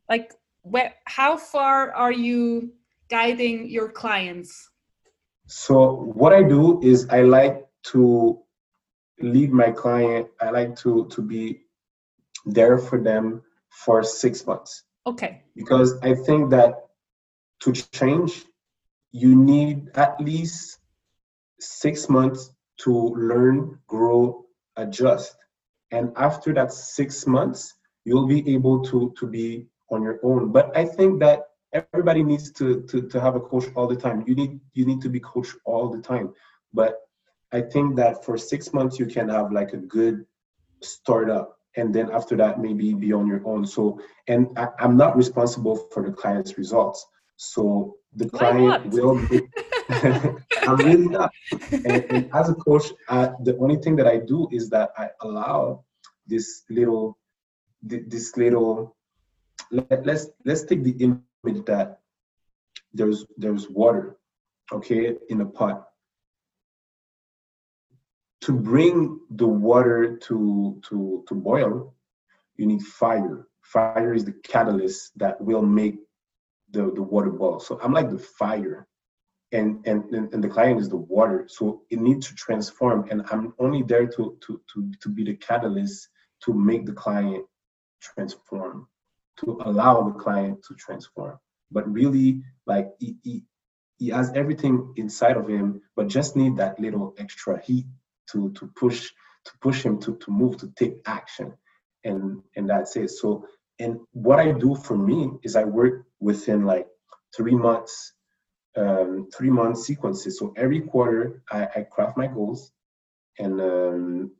like 0.09 0.35
where 0.63 0.95
how 1.07 1.37
far 1.37 1.93
are 1.93 2.13
you 2.13 2.73
guiding 3.09 3.71
your 3.71 3.89
clients? 3.89 4.71
So 5.47 5.75
what 6.21 6.33
i 6.33 6.43
do 6.43 6.81
is 6.83 7.09
i 7.09 7.23
like 7.23 7.67
to 7.93 8.39
lead 9.21 9.51
my 9.53 9.71
client 9.71 10.27
i 10.41 10.51
like 10.51 10.77
to 10.83 11.07
to 11.15 11.23
be 11.23 11.61
there 12.47 12.79
for 12.79 12.99
them 13.01 13.43
for 13.71 14.03
six 14.03 14.47
months. 14.47 14.85
Okay. 15.07 15.43
Because 15.57 15.99
i 16.03 16.15
think 16.15 16.51
that 16.51 16.90
to 17.61 17.73
change 17.73 18.45
you 19.13 19.35
need 19.35 19.91
at 19.95 20.21
least 20.21 20.79
six 21.59 22.09
months 22.09 22.53
to 22.79 22.93
learn 23.17 23.79
grow 23.87 24.45
adjust. 24.77 25.37
And 25.91 26.13
after 26.17 26.55
that 26.55 26.73
six 26.73 27.27
months, 27.27 27.75
you'll 28.05 28.27
be 28.27 28.55
able 28.55 28.83
to, 28.85 29.13
to 29.19 29.27
be 29.27 29.67
on 29.91 30.03
your 30.03 30.21
own. 30.23 30.53
But 30.53 30.77
I 30.77 30.85
think 30.85 31.21
that 31.21 31.43
everybody 31.73 32.23
needs 32.23 32.53
to, 32.53 32.83
to, 32.83 33.03
to 33.03 33.21
have 33.21 33.35
a 33.35 33.41
coach 33.41 33.65
all 33.75 33.87
the 33.87 33.97
time. 33.97 34.25
You 34.27 34.35
need 34.35 34.61
you 34.73 34.87
need 34.87 35.01
to 35.03 35.09
be 35.09 35.21
coached 35.21 35.57
all 35.65 35.89
the 35.89 36.01
time. 36.01 36.33
But 36.73 37.01
I 37.53 37.61
think 37.61 37.97
that 37.97 38.25
for 38.25 38.39
six 38.39 38.73
months 38.73 38.99
you 38.99 39.07
can 39.07 39.29
have 39.29 39.53
like 39.53 39.73
a 39.73 39.77
good 39.77 40.25
startup 40.83 41.59
and 41.77 41.95
then 41.95 42.11
after 42.11 42.37
that 42.37 42.61
maybe 42.61 42.95
be 42.95 43.13
on 43.13 43.27
your 43.27 43.43
own 43.47 43.67
so 43.67 44.01
and 44.29 44.49
I, 44.59 44.69
am 44.81 44.97
not 44.97 45.17
responsible 45.17 45.77
for 45.93 46.03
the 46.03 46.11
client's 46.11 46.57
results 46.57 47.07
so 47.41 47.97
the 48.15 48.29
client 48.29 48.93
will 48.93 49.17
be, 49.27 49.41
I'm 49.89 50.77
really 50.77 51.09
not. 51.09 51.33
And, 51.73 52.05
and 52.11 52.31
as 52.35 52.51
a 52.51 52.55
coach, 52.55 52.93
uh, 53.09 53.31
the 53.43 53.57
only 53.57 53.77
thing 53.77 53.97
that 53.97 54.07
I 54.07 54.19
do 54.19 54.47
is 54.53 54.69
that 54.71 54.91
I 54.99 55.09
allow 55.23 55.85
this 56.27 56.65
little, 56.69 57.17
this 57.83 58.37
little. 58.37 58.95
Let, 59.71 60.05
let's 60.05 60.27
let's 60.45 60.65
take 60.65 60.85
the 60.85 60.95
image 61.01 61.65
that 61.65 62.01
there's 62.93 63.25
there's 63.39 63.71
water, 63.71 64.19
okay, 64.71 65.17
in 65.31 65.41
a 65.41 65.47
pot. 65.47 65.89
To 68.43 68.53
bring 68.53 69.19
the 69.31 69.49
water 69.49 70.19
to 70.29 70.79
to 70.91 71.25
to 71.27 71.35
boil, 71.35 71.95
you 72.57 72.67
need 72.67 72.83
fire. 72.83 73.47
Fire 73.63 74.13
is 74.13 74.27
the 74.27 74.37
catalyst 74.45 75.13
that 75.17 75.41
will 75.41 75.63
make 75.63 76.01
the, 76.71 76.93
the 76.95 77.03
water 77.03 77.31
boil. 77.31 77.61
So 77.61 77.79
I'm 77.83 77.93
like 77.93 78.11
the 78.11 78.19
fire 78.19 78.87
and, 79.53 79.85
and 79.87 80.05
and 80.15 80.45
the 80.45 80.49
client 80.49 80.81
is 80.81 80.89
the 80.89 80.97
water. 80.97 81.47
So 81.49 81.83
it 81.91 81.99
needs 81.99 82.29
to 82.29 82.35
transform 82.35 83.09
and 83.11 83.23
i'm 83.31 83.53
only 83.59 83.83
there 83.83 84.07
to 84.07 84.39
to 84.41 84.61
to, 84.73 84.93
to 85.01 85.09
be 85.09 85.25
the 85.25 85.35
catalyst 85.35 86.09
to 86.45 86.55
make 86.55 86.87
the 86.87 86.93
client 86.93 87.45
transform 88.01 88.87
to 89.39 89.61
allow 89.65 90.03
the 90.03 90.19
client 90.19 90.63
to 90.69 90.75
transform. 90.75 91.39
But 91.71 91.91
really 91.91 92.43
like 92.67 92.89
he, 92.99 93.17
he, 93.23 93.45
he 93.99 94.09
has 94.09 94.33
everything 94.35 94.93
inside 94.97 95.37
of 95.37 95.49
him 95.49 95.81
but 95.97 96.09
just 96.09 96.37
need 96.37 96.57
that 96.57 96.79
little 96.79 97.15
extra 97.19 97.61
heat 97.61 97.87
to 98.33 98.53
to 98.53 98.67
push 98.69 99.11
to 99.45 99.53
push 99.61 99.83
him 99.83 99.99
to 100.01 100.17
to 100.17 100.31
move 100.31 100.59
to 100.59 100.73
take 100.77 100.99
action. 101.07 101.55
And 102.05 102.43
and 102.57 102.71
that's 102.71 102.97
it. 102.97 103.11
So 103.11 103.47
and 103.81 103.99
what 104.13 104.39
i 104.39 104.53
do 104.53 104.75
for 104.75 104.97
me 104.97 105.31
is 105.43 105.57
i 105.57 105.65
work 105.65 106.05
within 106.21 106.65
like 106.65 106.87
three 107.37 107.55
months 107.55 108.13
um, 108.77 109.29
three 109.37 109.51
month 109.51 109.79
sequences. 109.79 110.39
So 110.39 110.53
every 110.57 110.81
quarter, 110.81 111.43
I, 111.51 111.69
I 111.77 111.87
craft 111.91 112.17
my 112.17 112.27
goals 112.27 112.73
and 113.39 113.61
um, 113.61 114.31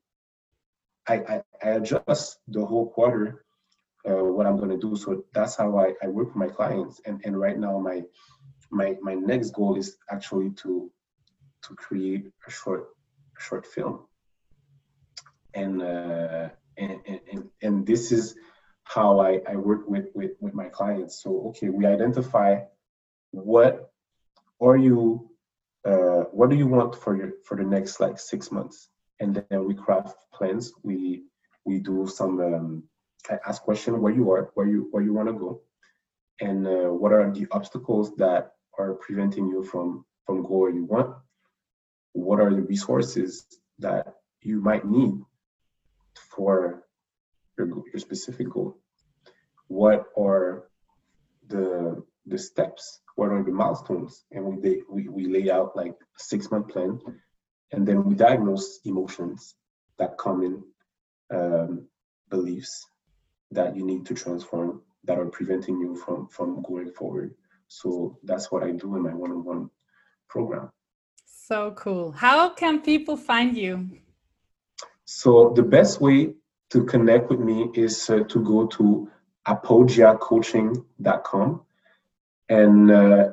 I, 1.09 1.15
I, 1.15 1.43
I, 1.63 1.69
adjust 1.71 2.39
the 2.49 2.65
whole 2.65 2.91
quarter 2.91 3.45
uh, 4.09 4.25
what 4.25 4.47
I'm 4.47 4.57
going 4.57 4.71
to 4.71 4.79
do. 4.79 4.97
So 4.97 5.25
that's 5.35 5.57
how 5.57 5.79
I, 5.79 5.95
I 6.03 6.09
work 6.09 6.29
with 6.29 6.37
my 6.37 6.49
clients. 6.49 7.01
And, 7.07 7.21
and 7.25 7.39
right 7.39 7.59
now, 7.59 7.79
my 7.79 8.03
my 8.71 8.97
my 9.03 9.15
next 9.15 9.51
goal 9.51 9.77
is 9.77 9.97
actually 10.11 10.51
to 10.63 10.91
to 11.65 11.75
create 11.75 12.31
a 12.47 12.51
short 12.51 12.89
short 13.39 13.67
film. 13.67 14.07
And, 15.55 15.83
uh, 15.83 16.51
and, 16.77 17.01
and 17.07 17.51
and 17.63 17.87
this 17.87 18.13
is 18.13 18.37
how 18.95 19.21
I, 19.21 19.41
I 19.49 19.55
work 19.55 19.89
with, 19.89 20.07
with 20.15 20.33
with 20.41 20.55
my 20.55 20.69
clients. 20.69 21.23
So 21.23 21.31
okay, 21.49 21.69
we 21.69 21.87
identify 21.87 22.61
what 23.31 23.93
are 24.61 24.77
you 24.77 25.31
uh, 25.85 26.25
what 26.33 26.51
do 26.51 26.57
you 26.57 26.67
want 26.67 26.97
for 26.97 27.17
your 27.17 27.33
for 27.45 27.57
the 27.57 27.63
next 27.63 28.01
like 28.01 28.19
six 28.19 28.51
months? 28.51 28.89
And 29.21 29.45
then 29.51 29.65
we 29.65 29.75
craft 29.75 30.17
plans. 30.35 30.73
We 30.83 31.23
we 31.65 31.79
do 31.79 32.09
some 32.09 32.41
um, 32.41 32.83
I 33.31 33.39
ask 33.47 33.63
question 33.63 34.01
where 34.01 34.13
you 34.13 34.31
are 34.33 34.51
where 34.55 34.67
you 34.67 34.89
where 34.91 35.03
you 35.03 35.15
want 35.15 35.29
to 35.29 35.35
go 35.35 35.63
and 36.41 36.67
uh, 36.67 36.91
what 37.01 37.13
are 37.13 37.31
the 37.31 37.47
obstacles 37.53 38.17
that 38.17 38.53
are 38.79 38.95
preventing 38.95 39.47
you 39.47 39.63
from 39.63 40.05
from 40.27 40.43
going 40.43 40.61
where 40.61 40.71
you 40.71 40.85
want? 40.85 41.17
What 42.13 42.41
are 42.41 42.51
the 42.51 42.63
resources 42.63 43.47
that 43.79 44.15
you 44.43 44.61
might 44.61 44.85
need 44.85 45.15
for 46.15 46.83
your, 47.57 47.69
your 47.93 48.01
specific 48.01 48.51
goal 48.51 48.80
what 49.71 50.07
are 50.17 50.65
the 51.49 52.03
the 52.27 52.39
steps 52.39 53.01
what 53.21 53.33
are 53.33 53.43
the 53.43 53.53
milestones? 53.53 54.25
And 54.33 54.63
we, 54.63 54.83
we, 54.91 55.09
we 55.09 55.27
lay 55.27 55.51
out 55.51 55.77
like 55.77 55.93
a 55.93 56.19
six 56.19 56.51
month 56.51 56.69
plan. 56.69 56.99
And 57.73 57.87
then 57.87 58.03
we 58.05 58.15
diagnose 58.15 58.81
emotions 58.87 59.57
that 59.99 60.17
come 60.17 60.43
in 60.43 60.63
um, 61.37 61.87
beliefs 62.31 62.87
that 63.51 63.77
you 63.77 63.85
need 63.85 64.07
to 64.07 64.15
transform 64.15 64.81
that 65.05 65.19
are 65.19 65.27
preventing 65.27 65.79
you 65.79 65.97
from 65.97 66.29
from 66.29 66.63
going 66.63 66.91
forward. 66.93 67.35
So 67.69 68.19
that's 68.25 68.51
what 68.51 68.63
i 68.63 68.71
do 68.71 68.97
in 68.97 69.03
my 69.03 69.15
one-on-one 69.15 69.69
program. 70.29 70.71
So 71.27 71.73
cool. 71.73 72.13
How 72.13 72.49
can 72.61 72.81
people 72.81 73.17
find 73.19 73.55
you? 73.55 73.75
So 75.05 75.53
the 75.55 75.63
best 75.63 76.01
way 76.01 76.35
to 76.71 76.85
connect 76.85 77.29
with 77.29 77.41
me 77.41 77.71
is 77.75 78.09
uh, 78.09 78.21
to 78.33 78.39
go 78.53 78.67
to 78.79 79.09
apogiacoaching.com. 79.47 81.63
And 82.49 82.91
uh, 82.91 83.29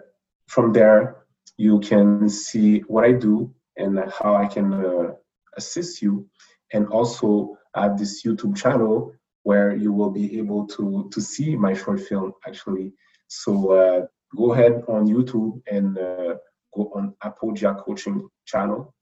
from 0.47 0.74
there, 0.74 1.26
you 1.58 1.80
can 1.80 2.30
see 2.30 2.80
what 2.82 3.03
I 3.03 3.14
do 3.14 3.51
and 3.78 3.99
how 4.20 4.36
I 4.36 4.47
can 4.47 4.74
uh, 4.74 5.14
assist 5.55 6.01
you. 6.01 6.28
And 6.74 6.88
also, 6.88 7.58
I 7.74 7.84
have 7.84 7.97
this 7.97 8.24
YouTube 8.24 8.55
channel 8.55 9.14
where 9.43 9.76
you 9.76 9.93
will 9.93 10.10
be 10.10 10.38
able 10.38 10.68
to, 10.68 11.10
to 11.12 11.22
see 11.22 11.55
my 11.55 11.74
short 11.74 12.01
film 12.01 12.34
actually. 12.45 12.93
So 13.28 13.72
uh, 13.72 14.05
go 14.36 14.53
ahead 14.53 14.84
on 14.88 15.08
YouTube 15.08 15.62
and 15.72 15.97
uh, 15.97 16.36
go 16.76 16.91
on 16.93 17.16
Apogia 17.24 17.80
Coaching 17.80 18.28
channel, 18.45 18.93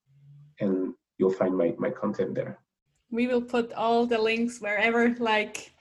and 0.60 0.93
you'll 1.18 1.32
find 1.32 1.58
my, 1.58 1.74
my 1.78 1.89
content 1.89 2.36
there 2.36 2.60
we 3.16 3.28
will 3.28 3.41
put 3.41 3.74
all 3.74 4.05
the 4.05 4.18
links 4.18 4.59
wherever 4.59 5.16
like 5.20 5.72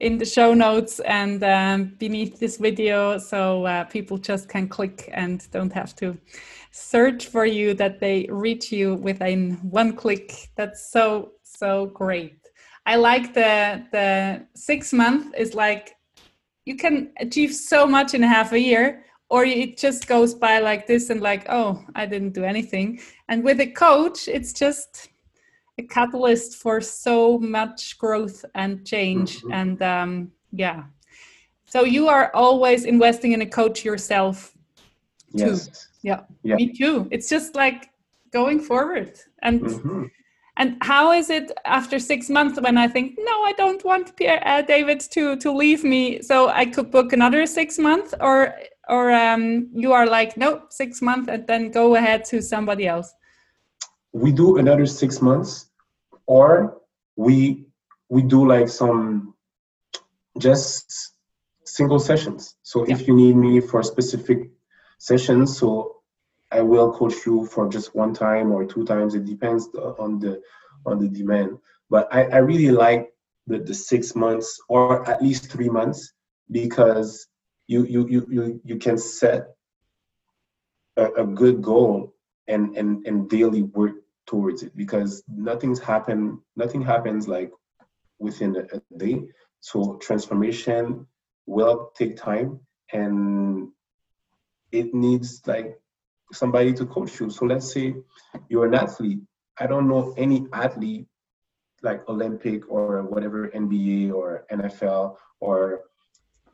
in 0.00 0.16
the 0.16 0.24
show 0.24 0.54
notes 0.54 1.00
and 1.00 1.42
um, 1.44 1.94
beneath 1.98 2.38
this 2.38 2.56
video 2.56 3.18
so 3.18 3.64
uh, 3.66 3.84
people 3.84 4.16
just 4.16 4.48
can 4.48 4.68
click 4.68 5.10
and 5.12 5.50
don't 5.50 5.72
have 5.72 5.94
to 5.94 6.16
search 6.70 7.26
for 7.26 7.44
you 7.44 7.74
that 7.74 8.00
they 8.00 8.26
reach 8.30 8.70
you 8.72 8.94
within 8.94 9.54
one 9.70 9.94
click. 9.94 10.50
That's 10.56 10.90
so 10.90 11.32
so 11.42 11.86
great. 11.86 12.38
I 12.86 12.96
like 12.96 13.34
the 13.34 13.84
the 13.92 14.46
six 14.54 14.92
month 14.92 15.34
is 15.36 15.54
like 15.54 15.96
you 16.64 16.76
can 16.76 17.12
achieve 17.18 17.54
so 17.54 17.86
much 17.86 18.14
in 18.14 18.22
half 18.22 18.52
a 18.52 18.60
year 18.60 19.04
or 19.30 19.44
it 19.44 19.76
just 19.76 20.06
goes 20.06 20.34
by 20.34 20.60
like 20.60 20.86
this 20.86 21.10
and 21.10 21.20
like 21.20 21.44
oh 21.48 21.84
i 21.94 22.06
didn't 22.06 22.32
do 22.32 22.44
anything. 22.44 23.00
And 23.28 23.44
with 23.44 23.60
a 23.60 23.66
coach 23.66 24.28
it's 24.28 24.52
just 24.52 25.08
a 25.78 25.82
catalyst 25.82 26.56
for 26.56 26.80
so 26.80 27.38
much 27.38 27.98
growth 27.98 28.44
and 28.54 28.84
change 28.86 29.38
mm-hmm. 29.38 29.52
and 29.52 29.82
um, 29.82 30.32
yeah 30.52 30.84
so 31.66 31.84
you 31.84 32.08
are 32.08 32.30
always 32.34 32.84
investing 32.84 33.32
in 33.32 33.42
a 33.42 33.46
coach 33.46 33.84
yourself 33.84 34.52
too 35.36 35.46
yes. 35.46 35.88
yeah. 36.02 36.20
yeah 36.42 36.56
me 36.56 36.72
too 36.72 37.06
it's 37.10 37.28
just 37.28 37.54
like 37.54 37.90
going 38.32 38.58
forward 38.60 39.12
and 39.42 39.60
mm-hmm. 39.62 40.04
and 40.56 40.76
how 40.80 41.12
is 41.12 41.30
it 41.30 41.52
after 41.64 41.98
six 41.98 42.28
months 42.28 42.60
when 42.60 42.76
i 42.76 42.88
think 42.88 43.14
no 43.18 43.42
i 43.44 43.52
don't 43.56 43.84
want 43.84 44.16
pierre 44.16 44.42
uh, 44.46 44.62
david 44.62 45.00
to 45.00 45.36
to 45.36 45.52
leave 45.52 45.84
me 45.84 46.20
so 46.22 46.48
i 46.48 46.64
could 46.64 46.90
book 46.90 47.12
another 47.12 47.46
six 47.46 47.78
months 47.78 48.14
or 48.20 48.54
or 48.88 49.12
um, 49.12 49.68
you 49.74 49.92
are 49.92 50.06
like 50.06 50.34
no 50.38 50.62
six 50.70 51.02
months 51.02 51.28
and 51.28 51.46
then 51.46 51.70
go 51.70 51.94
ahead 51.94 52.24
to 52.24 52.40
somebody 52.40 52.86
else 52.86 53.14
we 54.12 54.32
do 54.32 54.56
another 54.56 54.86
six 54.86 55.20
months 55.20 55.67
or 56.28 56.76
we 57.16 57.64
we 58.08 58.22
do 58.22 58.46
like 58.46 58.68
some 58.68 59.34
just 60.38 61.14
single 61.64 61.98
sessions. 61.98 62.54
So 62.62 62.86
yeah. 62.86 62.94
if 62.94 63.08
you 63.08 63.16
need 63.16 63.34
me 63.34 63.60
for 63.60 63.82
specific 63.82 64.50
sessions, 64.98 65.58
so 65.58 65.96
I 66.52 66.60
will 66.62 66.92
coach 66.92 67.26
you 67.26 67.46
for 67.46 67.68
just 67.68 67.94
one 67.94 68.14
time 68.14 68.52
or 68.52 68.64
two 68.64 68.84
times. 68.84 69.14
It 69.14 69.24
depends 69.24 69.68
on 69.74 70.20
the 70.20 70.40
on 70.86 70.98
the 70.98 71.08
demand. 71.08 71.58
But 71.90 72.08
I, 72.12 72.24
I 72.24 72.36
really 72.38 72.70
like 72.70 73.12
the, 73.46 73.58
the 73.58 73.74
six 73.74 74.14
months 74.14 74.60
or 74.68 75.08
at 75.08 75.22
least 75.22 75.50
three 75.50 75.68
months 75.70 76.12
because 76.50 77.26
you 77.66 77.84
you 77.86 78.06
you 78.08 78.26
you, 78.30 78.60
you 78.64 78.76
can 78.76 78.98
set 78.98 79.48
a, 80.96 81.06
a 81.22 81.26
good 81.26 81.62
goal 81.62 82.14
and, 82.46 82.76
and 82.76 83.06
and 83.06 83.28
daily 83.28 83.62
work 83.62 83.96
towards 84.28 84.62
it 84.62 84.76
because 84.76 85.24
nothing's 85.26 85.80
happened 85.80 86.38
nothing 86.54 86.82
happens 86.82 87.26
like 87.26 87.50
within 88.18 88.56
a, 88.56 88.96
day. 88.96 89.22
So 89.60 89.96
transformation 89.96 91.06
will 91.46 91.90
take 91.96 92.16
time 92.16 92.60
and 92.92 93.68
it 94.70 94.94
needs 94.94 95.42
like 95.46 95.80
somebody 96.32 96.72
to 96.74 96.86
coach 96.86 97.18
you. 97.20 97.30
So 97.30 97.46
let's 97.46 97.72
say 97.72 97.94
you're 98.48 98.66
an 98.66 98.74
athlete. 98.74 99.20
I 99.58 99.66
don't 99.66 99.88
know 99.88 100.14
any 100.16 100.46
athlete 100.52 101.06
like 101.82 102.08
olympic 102.08 102.68
or 102.68 103.02
whatever 103.02 103.48
nba 103.54 104.12
or 104.12 104.44
nfl 104.50 105.16
or 105.40 105.82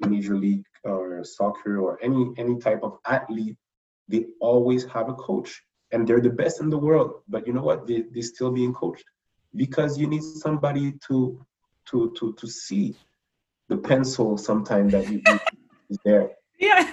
major 0.07 0.37
league 0.37 0.66
or 0.85 1.25
soccer 1.25 1.81
or 1.81 1.99
any 2.03 2.31
any 2.37 2.59
type 2.59 2.81
of 2.83 2.99
athlete 3.07 3.57
they 4.09 4.27
always 4.41 4.85
have 4.85 5.09
a 5.09 5.14
coach 5.14 5.62
and 5.95 6.07
they're 6.07 6.21
the 6.21 6.37
best 6.43 6.61
in 6.61 6.69
the 6.69 6.79
world 6.79 7.23
but 7.29 7.47
you 7.47 7.53
know 7.53 7.63
what? 7.63 7.87
They, 7.87 8.05
they're 8.13 8.23
still 8.23 8.51
being 8.51 8.75
coached. 8.75 9.05
Because 9.57 9.99
you 9.99 10.07
need 10.09 10.23
somebody 10.23 10.95
to 11.07 11.45
to 11.91 12.13
to 12.19 12.33
to 12.35 12.47
see 12.47 12.97
the 13.69 13.77
pencil 13.77 14.37
sometime 14.37 14.89
that 14.91 15.09
you, 15.09 15.23
is 15.91 15.99
there. 16.05 16.31
Yeah. 16.59 16.93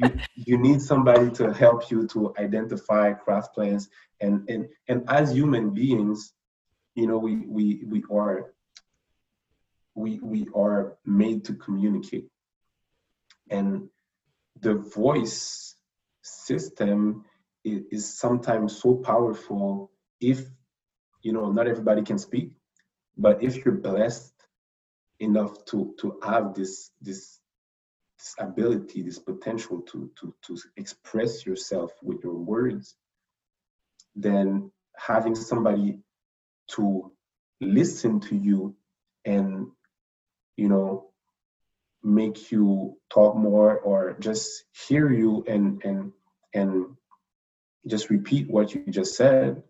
You, 0.00 0.10
you 0.34 0.58
need 0.58 0.80
somebody 0.80 1.30
to 1.32 1.52
help 1.52 1.90
you 1.90 2.06
to 2.08 2.32
identify 2.38 3.12
craft 3.12 3.54
plans 3.54 3.88
and 4.20 4.48
and 4.48 4.68
and 4.88 5.04
as 5.08 5.32
human 5.32 5.70
beings 5.70 6.32
you 6.94 7.06
know 7.06 7.18
we 7.18 7.36
we 7.56 7.82
we 7.86 8.02
are 8.10 8.52
we 9.94 10.20
we 10.20 10.46
are 10.54 10.96
made 11.04 11.44
to 11.46 11.54
communicate. 11.54 12.28
And 13.50 13.88
the 14.60 14.74
voice 14.74 15.74
system 16.22 17.24
is 17.66 18.18
sometimes 18.18 18.80
so 18.80 18.94
powerful 18.94 19.90
if 20.20 20.40
you 21.22 21.32
know 21.32 21.50
not 21.50 21.66
everybody 21.66 22.02
can 22.02 22.18
speak 22.18 22.52
but 23.16 23.42
if 23.42 23.64
you're 23.64 23.74
blessed 23.74 24.32
enough 25.20 25.64
to 25.64 25.94
to 25.98 26.18
have 26.22 26.54
this 26.54 26.90
this 27.00 27.40
this 28.18 28.34
ability 28.38 29.02
this 29.02 29.18
potential 29.18 29.80
to 29.82 30.10
to 30.18 30.34
to 30.42 30.56
express 30.76 31.44
yourself 31.44 31.90
with 32.02 32.22
your 32.22 32.34
words 32.36 32.96
then 34.14 34.70
having 34.96 35.34
somebody 35.34 35.98
to 36.68 37.12
listen 37.60 38.20
to 38.20 38.36
you 38.36 38.74
and 39.24 39.66
you 40.56 40.68
know 40.68 41.10
make 42.02 42.52
you 42.52 42.96
talk 43.10 43.36
more 43.36 43.80
or 43.80 44.16
just 44.20 44.64
hear 44.88 45.10
you 45.10 45.44
and 45.48 45.82
and 45.84 46.12
and 46.54 46.86
just 47.86 48.10
repeat 48.10 48.50
what 48.50 48.74
you 48.74 48.84
just 48.90 49.14
said, 49.16 49.62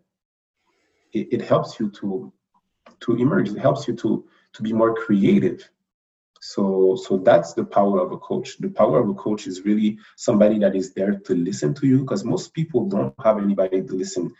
it, 1.13 1.27
it 1.31 1.41
helps 1.41 1.79
you 1.79 1.89
to 1.91 2.31
to 3.01 3.15
emerge. 3.15 3.49
It 3.49 3.59
helps 3.59 3.87
you 3.87 3.95
to 3.97 4.25
to 4.53 4.63
be 4.63 4.73
more 4.73 4.93
creative. 4.95 5.69
So 6.41 6.95
so 6.95 7.17
that's 7.17 7.53
the 7.53 7.65
power 7.65 7.99
of 7.99 8.11
a 8.11 8.17
coach. 8.17 8.57
The 8.57 8.69
power 8.69 8.99
of 8.99 9.09
a 9.09 9.13
coach 9.13 9.47
is 9.47 9.65
really 9.65 9.97
somebody 10.15 10.59
that 10.59 10.75
is 10.75 10.93
there 10.93 11.19
to 11.19 11.35
listen 11.35 11.73
to 11.75 11.87
you 11.87 11.99
because 11.99 12.23
most 12.23 12.53
people 12.53 12.87
don't 12.87 13.13
have 13.23 13.37
anybody 13.37 13.81
to 13.81 13.93
listen, 13.93 14.33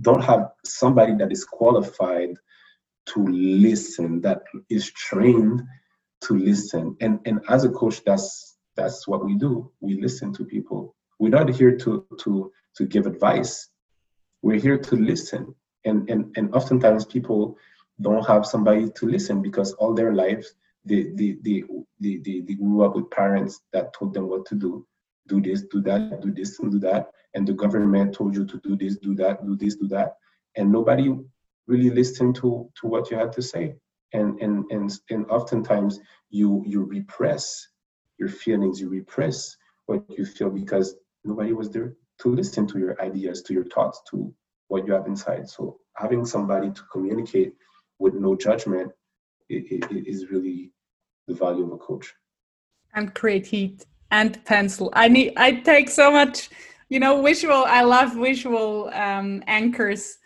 don't 0.00 0.24
have 0.24 0.50
somebody 0.64 1.14
that 1.16 1.32
is 1.32 1.44
qualified 1.44 2.34
to 3.06 3.26
listen, 3.26 4.20
that 4.20 4.42
is 4.68 4.90
trained 4.92 5.62
to 6.22 6.34
listen. 6.34 6.96
And 7.00 7.20
and 7.26 7.40
as 7.48 7.64
a 7.64 7.70
coach, 7.70 8.02
that's 8.04 8.56
that's 8.76 9.06
what 9.08 9.24
we 9.24 9.34
do. 9.36 9.70
We 9.80 10.00
listen 10.00 10.32
to 10.34 10.44
people. 10.44 10.94
We're 11.18 11.30
not 11.30 11.50
here 11.50 11.76
to 11.76 12.06
to 12.20 12.52
to 12.78 12.86
give 12.86 13.06
advice. 13.06 13.68
We're 14.42 14.60
here 14.60 14.78
to 14.78 14.96
listen. 14.96 15.54
And, 15.84 16.08
and, 16.08 16.32
and 16.36 16.54
oftentimes 16.54 17.04
people 17.04 17.56
don't 18.00 18.26
have 18.26 18.46
somebody 18.46 18.88
to 18.90 19.06
listen 19.06 19.42
because 19.42 19.72
all 19.74 19.94
their 19.94 20.14
lives 20.14 20.54
they, 20.84 21.10
they, 21.14 21.36
they, 21.42 21.64
they, 22.00 22.40
they, 22.40 22.54
grew 22.54 22.82
up 22.82 22.94
with 22.94 23.10
parents 23.10 23.60
that 23.72 23.92
told 23.92 24.14
them 24.14 24.28
what 24.28 24.46
to 24.46 24.54
do. 24.54 24.86
Do 25.26 25.40
this, 25.40 25.64
do 25.70 25.82
that, 25.82 26.22
do 26.22 26.32
this, 26.32 26.58
and 26.60 26.70
do 26.70 26.78
that. 26.78 27.10
And 27.34 27.46
the 27.46 27.52
government 27.52 28.14
told 28.14 28.34
you 28.34 28.46
to 28.46 28.58
do 28.60 28.76
this, 28.76 28.96
do 28.96 29.14
that, 29.16 29.44
do 29.44 29.56
this, 29.56 29.74
do 29.74 29.88
that. 29.88 30.14
And 30.56 30.72
nobody 30.72 31.14
really 31.66 31.90
listened 31.90 32.36
to, 32.36 32.70
to 32.80 32.86
what 32.86 33.10
you 33.10 33.18
had 33.18 33.32
to 33.32 33.42
say. 33.42 33.74
And, 34.14 34.40
and, 34.40 34.64
and, 34.70 34.90
and 35.10 35.26
oftentimes 35.26 36.00
you, 36.30 36.62
you 36.66 36.84
repress 36.84 37.68
your 38.18 38.30
feelings, 38.30 38.80
you 38.80 38.88
repress 38.88 39.56
what 39.86 40.04
you 40.16 40.24
feel 40.24 40.48
because 40.48 40.94
nobody 41.24 41.52
was 41.52 41.70
there 41.70 41.94
to 42.20 42.34
listen 42.34 42.66
to 42.68 42.78
your 42.78 43.00
ideas, 43.00 43.42
to 43.42 43.54
your 43.54 43.64
thoughts, 43.64 44.00
to 44.10 44.32
what 44.68 44.86
you 44.86 44.92
have 44.92 45.06
inside. 45.06 45.48
So 45.48 45.78
having 45.96 46.24
somebody 46.24 46.70
to 46.70 46.82
communicate 46.92 47.54
with 47.98 48.14
no 48.14 48.36
judgment 48.36 48.92
it, 49.48 49.84
it 49.90 50.06
is 50.06 50.30
really 50.30 50.72
the 51.26 51.34
value 51.34 51.64
of 51.64 51.72
a 51.72 51.78
coach. 51.78 52.14
And 52.94 53.14
create 53.14 53.46
heat 53.46 53.86
and 54.10 54.42
pencil. 54.44 54.90
I 54.92 55.08
need. 55.08 55.34
I 55.36 55.52
take 55.52 55.88
so 55.88 56.10
much, 56.10 56.50
you 56.88 57.00
know, 57.00 57.22
visual. 57.22 57.64
I 57.66 57.82
love 57.82 58.14
visual 58.14 58.90
um, 58.92 59.42
anchors 59.46 60.18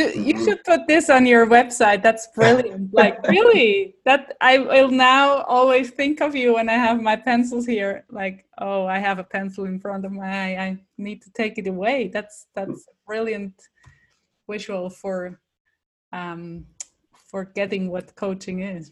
you 0.00 0.34
mm-hmm. 0.34 0.44
should 0.44 0.64
put 0.64 0.86
this 0.86 1.10
on 1.10 1.26
your 1.26 1.46
website 1.46 2.02
that's 2.02 2.28
brilliant 2.34 2.92
like 3.02 3.20
really 3.28 3.94
that 4.04 4.36
i 4.40 4.58
will 4.58 4.90
now 4.90 5.42
always 5.42 5.90
think 5.90 6.20
of 6.20 6.34
you 6.34 6.54
when 6.54 6.68
i 6.68 6.74
have 6.74 7.00
my 7.00 7.16
pencils 7.16 7.66
here 7.66 8.04
like 8.10 8.44
oh 8.58 8.86
i 8.86 8.98
have 8.98 9.18
a 9.18 9.24
pencil 9.24 9.64
in 9.64 9.78
front 9.78 10.04
of 10.04 10.12
my 10.12 10.28
eye 10.28 10.56
i 10.66 10.78
need 10.98 11.20
to 11.22 11.30
take 11.32 11.58
it 11.58 11.66
away 11.66 12.08
that's 12.12 12.46
that's 12.54 12.86
a 12.88 12.92
brilliant 13.06 13.54
visual 14.48 14.90
for 14.90 15.40
um 16.12 16.66
for 17.30 17.44
getting 17.44 17.88
what 17.88 18.14
coaching 18.16 18.60
is. 18.60 18.90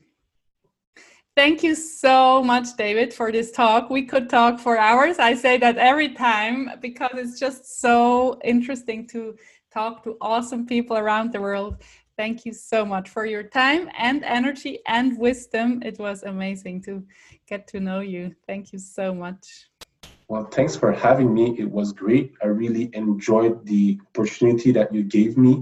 Thank 1.36 1.62
you 1.62 1.74
so 1.74 2.42
much, 2.42 2.76
David, 2.76 3.14
for 3.14 3.30
this 3.30 3.52
talk. 3.52 3.90
We 3.90 4.02
could 4.02 4.28
talk 4.28 4.58
for 4.58 4.76
hours. 4.76 5.18
I 5.18 5.34
say 5.34 5.56
that 5.58 5.76
every 5.76 6.10
time 6.14 6.70
because 6.80 7.12
it's 7.14 7.38
just 7.38 7.80
so 7.80 8.40
interesting 8.42 9.06
to 9.08 9.36
talk 9.78 10.02
to 10.04 10.16
awesome 10.20 10.66
people 10.66 10.96
around 10.96 11.32
the 11.32 11.40
world. 11.40 11.74
Thank 12.20 12.36
you 12.46 12.52
so 12.52 12.78
much 12.84 13.06
for 13.14 13.24
your 13.34 13.44
time 13.62 13.88
and 14.08 14.18
energy 14.24 14.74
and 14.96 15.08
wisdom. 15.26 15.68
It 15.90 15.96
was 16.06 16.18
amazing 16.34 16.76
to 16.86 16.92
get 17.50 17.62
to 17.72 17.78
know 17.86 18.00
you. 18.14 18.24
Thank 18.48 18.64
you 18.72 18.80
so 18.96 19.06
much. 19.24 19.44
Well, 20.30 20.46
thanks 20.56 20.74
for 20.80 20.90
having 21.06 21.30
me. 21.38 21.46
It 21.62 21.70
was 21.78 21.88
great. 21.92 22.28
I 22.42 22.48
really 22.62 22.90
enjoyed 22.92 23.54
the 23.72 23.84
opportunity 24.08 24.70
that 24.78 24.88
you 24.92 25.02
gave 25.18 25.32
me. 25.46 25.52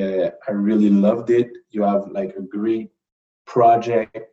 Uh, 0.00 0.26
I 0.48 0.52
really 0.68 0.90
loved 0.90 1.30
it. 1.30 1.48
You 1.70 1.82
have 1.92 2.04
like 2.18 2.32
a 2.36 2.44
great 2.56 2.90
project 3.46 4.32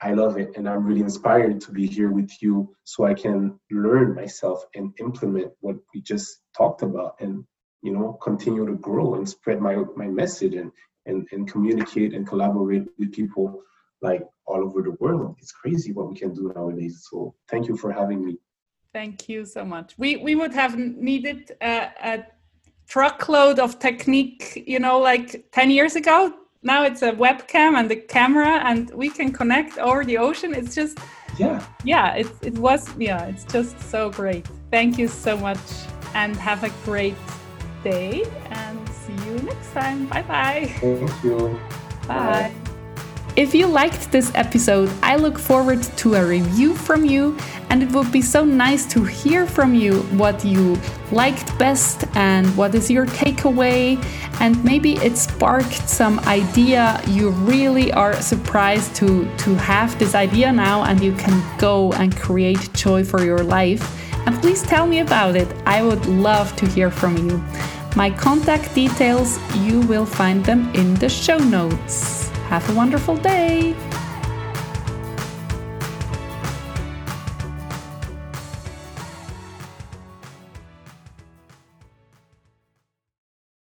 I 0.00 0.12
love 0.12 0.38
it 0.38 0.50
and 0.56 0.68
I'm 0.68 0.84
really 0.84 1.00
inspired 1.00 1.60
to 1.62 1.72
be 1.72 1.86
here 1.86 2.12
with 2.12 2.30
you 2.40 2.72
so 2.84 3.04
I 3.04 3.14
can 3.14 3.58
learn 3.70 4.14
myself 4.14 4.64
and 4.76 4.94
implement 5.00 5.50
what 5.60 5.76
we 5.92 6.00
just 6.00 6.28
talked 6.56 6.82
about 6.82 7.16
and 7.18 7.44
you 7.82 7.92
know 7.92 8.18
continue 8.22 8.66
to 8.66 8.74
grow 8.74 9.14
and 9.14 9.28
spread 9.28 9.60
my 9.60 9.76
my 9.96 10.06
message 10.06 10.54
and 10.54 10.72
and, 11.06 11.26
and 11.32 11.50
communicate 11.50 12.12
and 12.14 12.26
collaborate 12.26 12.86
with 12.98 13.12
people 13.12 13.62
like 14.02 14.22
all 14.46 14.62
over 14.62 14.82
the 14.82 14.96
world. 15.00 15.36
It's 15.38 15.52
crazy 15.52 15.92
what 15.92 16.08
we 16.08 16.16
can 16.16 16.32
do 16.34 16.52
nowadays. 16.54 17.06
So 17.10 17.34
thank 17.48 17.66
you 17.66 17.76
for 17.76 17.90
having 17.92 18.24
me. 18.24 18.36
Thank 18.92 19.28
you 19.28 19.44
so 19.44 19.64
much. 19.64 19.94
We 19.98 20.16
we 20.16 20.34
would 20.34 20.52
have 20.52 20.76
needed 20.78 21.52
a, 21.60 21.90
a 22.02 22.26
truckload 22.86 23.58
of 23.58 23.78
technique, 23.78 24.64
you 24.66 24.78
know, 24.78 24.98
like 24.98 25.50
10 25.52 25.70
years 25.70 25.96
ago 25.96 26.34
now 26.62 26.84
it's 26.84 27.02
a 27.02 27.12
webcam 27.12 27.78
and 27.78 27.88
the 27.88 27.96
camera 27.96 28.60
and 28.64 28.90
we 28.90 29.08
can 29.08 29.32
connect 29.32 29.78
over 29.78 30.04
the 30.04 30.18
ocean 30.18 30.54
it's 30.54 30.74
just 30.74 30.98
yeah 31.38 31.64
yeah 31.84 32.14
it, 32.14 32.26
it 32.42 32.58
was 32.58 32.88
yeah 32.98 33.26
it's 33.26 33.44
just 33.44 33.78
so 33.80 34.10
great 34.10 34.46
thank 34.70 34.98
you 34.98 35.06
so 35.06 35.36
much 35.36 35.58
and 36.14 36.36
have 36.36 36.64
a 36.64 36.70
great 36.84 37.14
day 37.82 38.24
and 38.50 38.88
see 38.88 39.14
you 39.26 39.38
next 39.42 39.72
time 39.72 40.06
bye 40.06 40.22
bye 40.22 40.66
thank 40.80 41.24
you 41.24 41.58
bye. 42.06 42.52
bye. 42.52 42.68
If 43.38 43.54
you 43.54 43.68
liked 43.68 44.10
this 44.10 44.32
episode, 44.34 44.90
I 45.00 45.14
look 45.14 45.38
forward 45.38 45.80
to 45.98 46.14
a 46.14 46.26
review 46.26 46.74
from 46.74 47.04
you, 47.04 47.38
and 47.70 47.84
it 47.84 47.92
would 47.92 48.10
be 48.10 48.20
so 48.20 48.44
nice 48.44 48.84
to 48.86 49.04
hear 49.04 49.46
from 49.46 49.76
you 49.76 50.00
what 50.18 50.44
you 50.44 50.76
liked 51.12 51.56
best 51.56 52.04
and 52.16 52.48
what 52.56 52.74
is 52.74 52.90
your 52.90 53.06
takeaway. 53.06 54.04
And 54.40 54.52
maybe 54.64 54.94
it 54.94 55.16
sparked 55.16 55.88
some 55.88 56.18
idea. 56.26 57.00
You 57.06 57.30
really 57.30 57.92
are 57.92 58.20
surprised 58.20 58.96
to, 58.96 59.32
to 59.36 59.54
have 59.54 59.96
this 60.00 60.16
idea 60.16 60.52
now, 60.52 60.82
and 60.82 61.00
you 61.00 61.12
can 61.12 61.40
go 61.58 61.92
and 61.92 62.16
create 62.16 62.72
joy 62.72 63.04
for 63.04 63.22
your 63.24 63.44
life. 63.44 64.07
And 64.26 64.36
please 64.40 64.62
tell 64.62 64.86
me 64.86 65.00
about 65.00 65.36
it. 65.36 65.48
I 65.66 65.82
would 65.82 66.06
love 66.06 66.54
to 66.56 66.66
hear 66.66 66.90
from 66.90 67.16
you. 67.16 67.42
My 67.96 68.10
contact 68.10 68.74
details, 68.74 69.38
you 69.56 69.80
will 69.80 70.06
find 70.06 70.44
them 70.44 70.72
in 70.74 70.94
the 70.94 71.08
show 71.08 71.38
notes. 71.38 72.28
Have 72.48 72.68
a 72.70 72.74
wonderful 72.74 73.16
day. 73.16 73.74